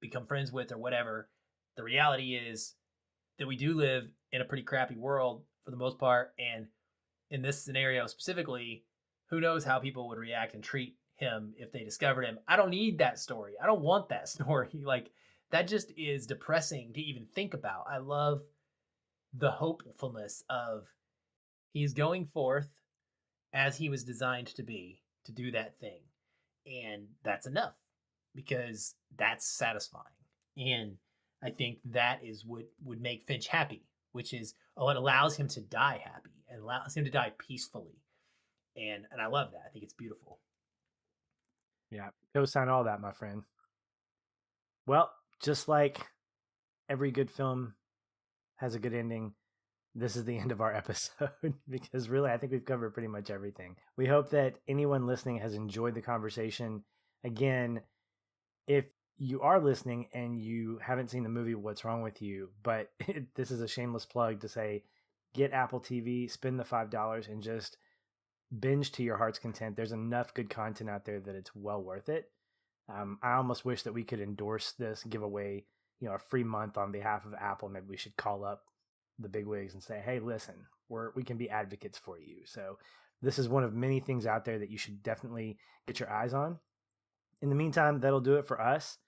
become 0.00 0.26
friends 0.26 0.52
with 0.52 0.70
or 0.72 0.78
whatever. 0.78 1.28
The 1.76 1.82
reality 1.82 2.34
is 2.34 2.74
that 3.38 3.48
we 3.48 3.56
do 3.56 3.74
live 3.74 4.04
in 4.30 4.40
a 4.40 4.44
pretty 4.44 4.62
crappy 4.62 4.96
world 4.96 5.42
for 5.64 5.70
the 5.70 5.76
most 5.76 5.98
part. 5.98 6.32
And 6.38 6.66
in 7.30 7.42
this 7.42 7.64
scenario 7.64 8.06
specifically, 8.06 8.84
who 9.30 9.40
knows 9.40 9.64
how 9.64 9.78
people 9.78 10.08
would 10.08 10.18
react 10.18 10.54
and 10.54 10.62
treat 10.62 10.96
him 11.16 11.54
if 11.56 11.72
they 11.72 11.82
discovered 11.82 12.24
him. 12.24 12.38
I 12.46 12.56
don't 12.56 12.70
need 12.70 12.98
that 12.98 13.18
story. 13.18 13.54
I 13.60 13.66
don't 13.66 13.82
want 13.82 14.10
that 14.10 14.28
story. 14.28 14.82
Like 14.84 15.10
that 15.50 15.66
just 15.66 15.92
is 15.96 16.26
depressing 16.26 16.92
to 16.92 17.00
even 17.00 17.26
think 17.34 17.54
about. 17.54 17.86
I 17.90 17.98
love 17.98 18.42
the 19.32 19.50
hopefulness 19.50 20.44
of 20.48 20.86
he's 21.72 21.94
going 21.94 22.26
forth 22.26 22.68
as 23.52 23.76
he 23.76 23.88
was 23.88 24.04
designed 24.04 24.48
to 24.48 24.62
be 24.62 25.00
to 25.24 25.32
do 25.32 25.50
that 25.52 25.78
thing. 25.80 26.00
And 26.66 27.06
that's 27.22 27.46
enough 27.46 27.74
because 28.34 28.94
that's 29.16 29.46
satisfying. 29.46 30.04
And 30.56 30.96
I 31.42 31.50
think 31.50 31.78
that 31.86 32.24
is 32.24 32.44
what 32.44 32.64
would 32.84 33.00
make 33.00 33.26
Finch 33.26 33.48
happy, 33.48 33.84
which 34.12 34.32
is 34.32 34.54
oh, 34.76 34.88
it 34.88 34.96
allows 34.96 35.36
him 35.36 35.48
to 35.48 35.60
die 35.60 36.00
happy 36.02 36.30
and 36.48 36.62
allows 36.62 36.96
him 36.96 37.04
to 37.04 37.10
die 37.10 37.32
peacefully. 37.38 37.98
And 38.76 39.04
and 39.10 39.20
I 39.20 39.26
love 39.26 39.52
that. 39.52 39.62
I 39.66 39.70
think 39.70 39.84
it's 39.84 39.94
beautiful. 39.94 40.38
Yeah, 41.90 42.08
go 42.34 42.44
sign 42.44 42.68
all 42.68 42.84
that, 42.84 43.00
my 43.00 43.12
friend. 43.12 43.42
Well, 44.86 45.10
just 45.42 45.68
like 45.68 46.00
every 46.88 47.10
good 47.10 47.30
film 47.30 47.74
has 48.56 48.74
a 48.74 48.78
good 48.78 48.94
ending, 48.94 49.34
this 49.94 50.16
is 50.16 50.24
the 50.24 50.38
end 50.38 50.52
of 50.52 50.60
our 50.60 50.74
episode 50.76 51.30
because 51.68 52.08
really, 52.08 52.30
I 52.30 52.36
think 52.36 52.52
we've 52.52 52.64
covered 52.64 52.94
pretty 52.94 53.08
much 53.08 53.30
everything. 53.30 53.76
We 53.96 54.06
hope 54.06 54.30
that 54.30 54.56
anyone 54.68 55.06
listening 55.06 55.38
has 55.38 55.54
enjoyed 55.54 55.94
the 55.94 56.02
conversation. 56.02 56.82
Again, 57.22 57.80
if 58.66 58.84
you 59.16 59.42
are 59.42 59.60
listening 59.60 60.08
and 60.12 60.38
you 60.38 60.78
haven't 60.82 61.10
seen 61.10 61.22
the 61.22 61.28
movie, 61.28 61.54
what's 61.54 61.84
wrong 61.84 62.02
with 62.02 62.20
you? 62.20 62.50
But 62.62 62.90
this 63.34 63.50
is 63.50 63.60
a 63.60 63.68
shameless 63.68 64.06
plug 64.06 64.40
to 64.40 64.48
say 64.48 64.84
get 65.34 65.52
Apple 65.52 65.80
TV, 65.80 66.30
spend 66.30 66.58
the 66.58 66.64
$5, 66.64 67.28
and 67.28 67.42
just 67.42 67.76
binge 68.60 68.92
to 68.92 69.02
your 69.02 69.16
heart's 69.16 69.38
content. 69.38 69.76
There's 69.76 69.92
enough 69.92 70.32
good 70.32 70.48
content 70.48 70.88
out 70.88 71.04
there 71.04 71.20
that 71.20 71.34
it's 71.34 71.54
well 71.54 71.82
worth 71.82 72.08
it. 72.08 72.30
Um, 72.88 73.18
I 73.22 73.32
almost 73.32 73.64
wish 73.64 73.82
that 73.82 73.94
we 73.94 74.04
could 74.04 74.20
endorse 74.20 74.72
this, 74.72 75.02
give 75.04 75.22
away, 75.22 75.64
you 76.00 76.08
know, 76.08 76.14
a 76.14 76.18
free 76.18 76.44
month 76.44 76.76
on 76.78 76.92
behalf 76.92 77.24
of 77.24 77.34
Apple. 77.34 77.68
Maybe 77.68 77.86
we 77.88 77.96
should 77.96 78.16
call 78.16 78.44
up 78.44 78.64
the 79.18 79.28
big 79.28 79.46
wigs 79.46 79.74
and 79.74 79.82
say, 79.82 80.02
"Hey, 80.04 80.18
listen, 80.18 80.54
we're 80.88 81.12
we 81.12 81.22
can 81.22 81.36
be 81.36 81.50
advocates 81.50 81.98
for 81.98 82.18
you." 82.18 82.44
So 82.44 82.78
this 83.22 83.38
is 83.38 83.48
one 83.48 83.64
of 83.64 83.74
many 83.74 84.00
things 84.00 84.26
out 84.26 84.44
there 84.44 84.58
that 84.58 84.70
you 84.70 84.78
should 84.78 85.02
definitely 85.02 85.58
get 85.86 86.00
your 86.00 86.10
eyes 86.10 86.34
on. 86.34 86.58
In 87.42 87.48
the 87.48 87.54
meantime, 87.54 88.00
that'll 88.00 88.20
do 88.20 88.36
it 88.36 88.46
for 88.46 88.60
us. 88.60 88.98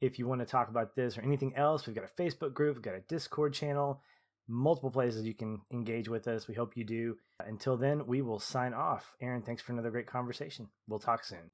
If 0.00 0.18
you 0.18 0.26
want 0.26 0.40
to 0.40 0.46
talk 0.46 0.68
about 0.68 0.94
this 0.94 1.18
or 1.18 1.22
anything 1.22 1.54
else, 1.56 1.86
we've 1.86 1.94
got 1.94 2.04
a 2.04 2.22
Facebook 2.22 2.54
group, 2.54 2.76
we've 2.76 2.82
got 2.82 2.94
a 2.94 3.02
Discord 3.02 3.52
channel, 3.52 4.00
multiple 4.48 4.90
places 4.90 5.26
you 5.26 5.34
can 5.34 5.60
engage 5.72 6.08
with 6.08 6.26
us. 6.26 6.48
We 6.48 6.54
hope 6.54 6.76
you 6.76 6.84
do. 6.84 7.16
Until 7.46 7.76
then, 7.76 8.06
we 8.06 8.22
will 8.22 8.38
sign 8.38 8.72
off. 8.72 9.14
Aaron, 9.20 9.42
thanks 9.42 9.62
for 9.62 9.72
another 9.72 9.90
great 9.90 10.06
conversation. 10.06 10.68
We'll 10.88 11.00
talk 11.00 11.24
soon. 11.24 11.50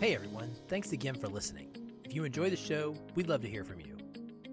Hey 0.00 0.14
everyone, 0.14 0.54
thanks 0.68 0.92
again 0.92 1.16
for 1.16 1.26
listening. 1.26 1.74
If 2.04 2.14
you 2.14 2.24
enjoy 2.24 2.50
the 2.50 2.56
show, 2.56 2.94
we'd 3.14 3.28
love 3.28 3.42
to 3.42 3.48
hear 3.48 3.64
from 3.64 3.80
you. 3.80 3.97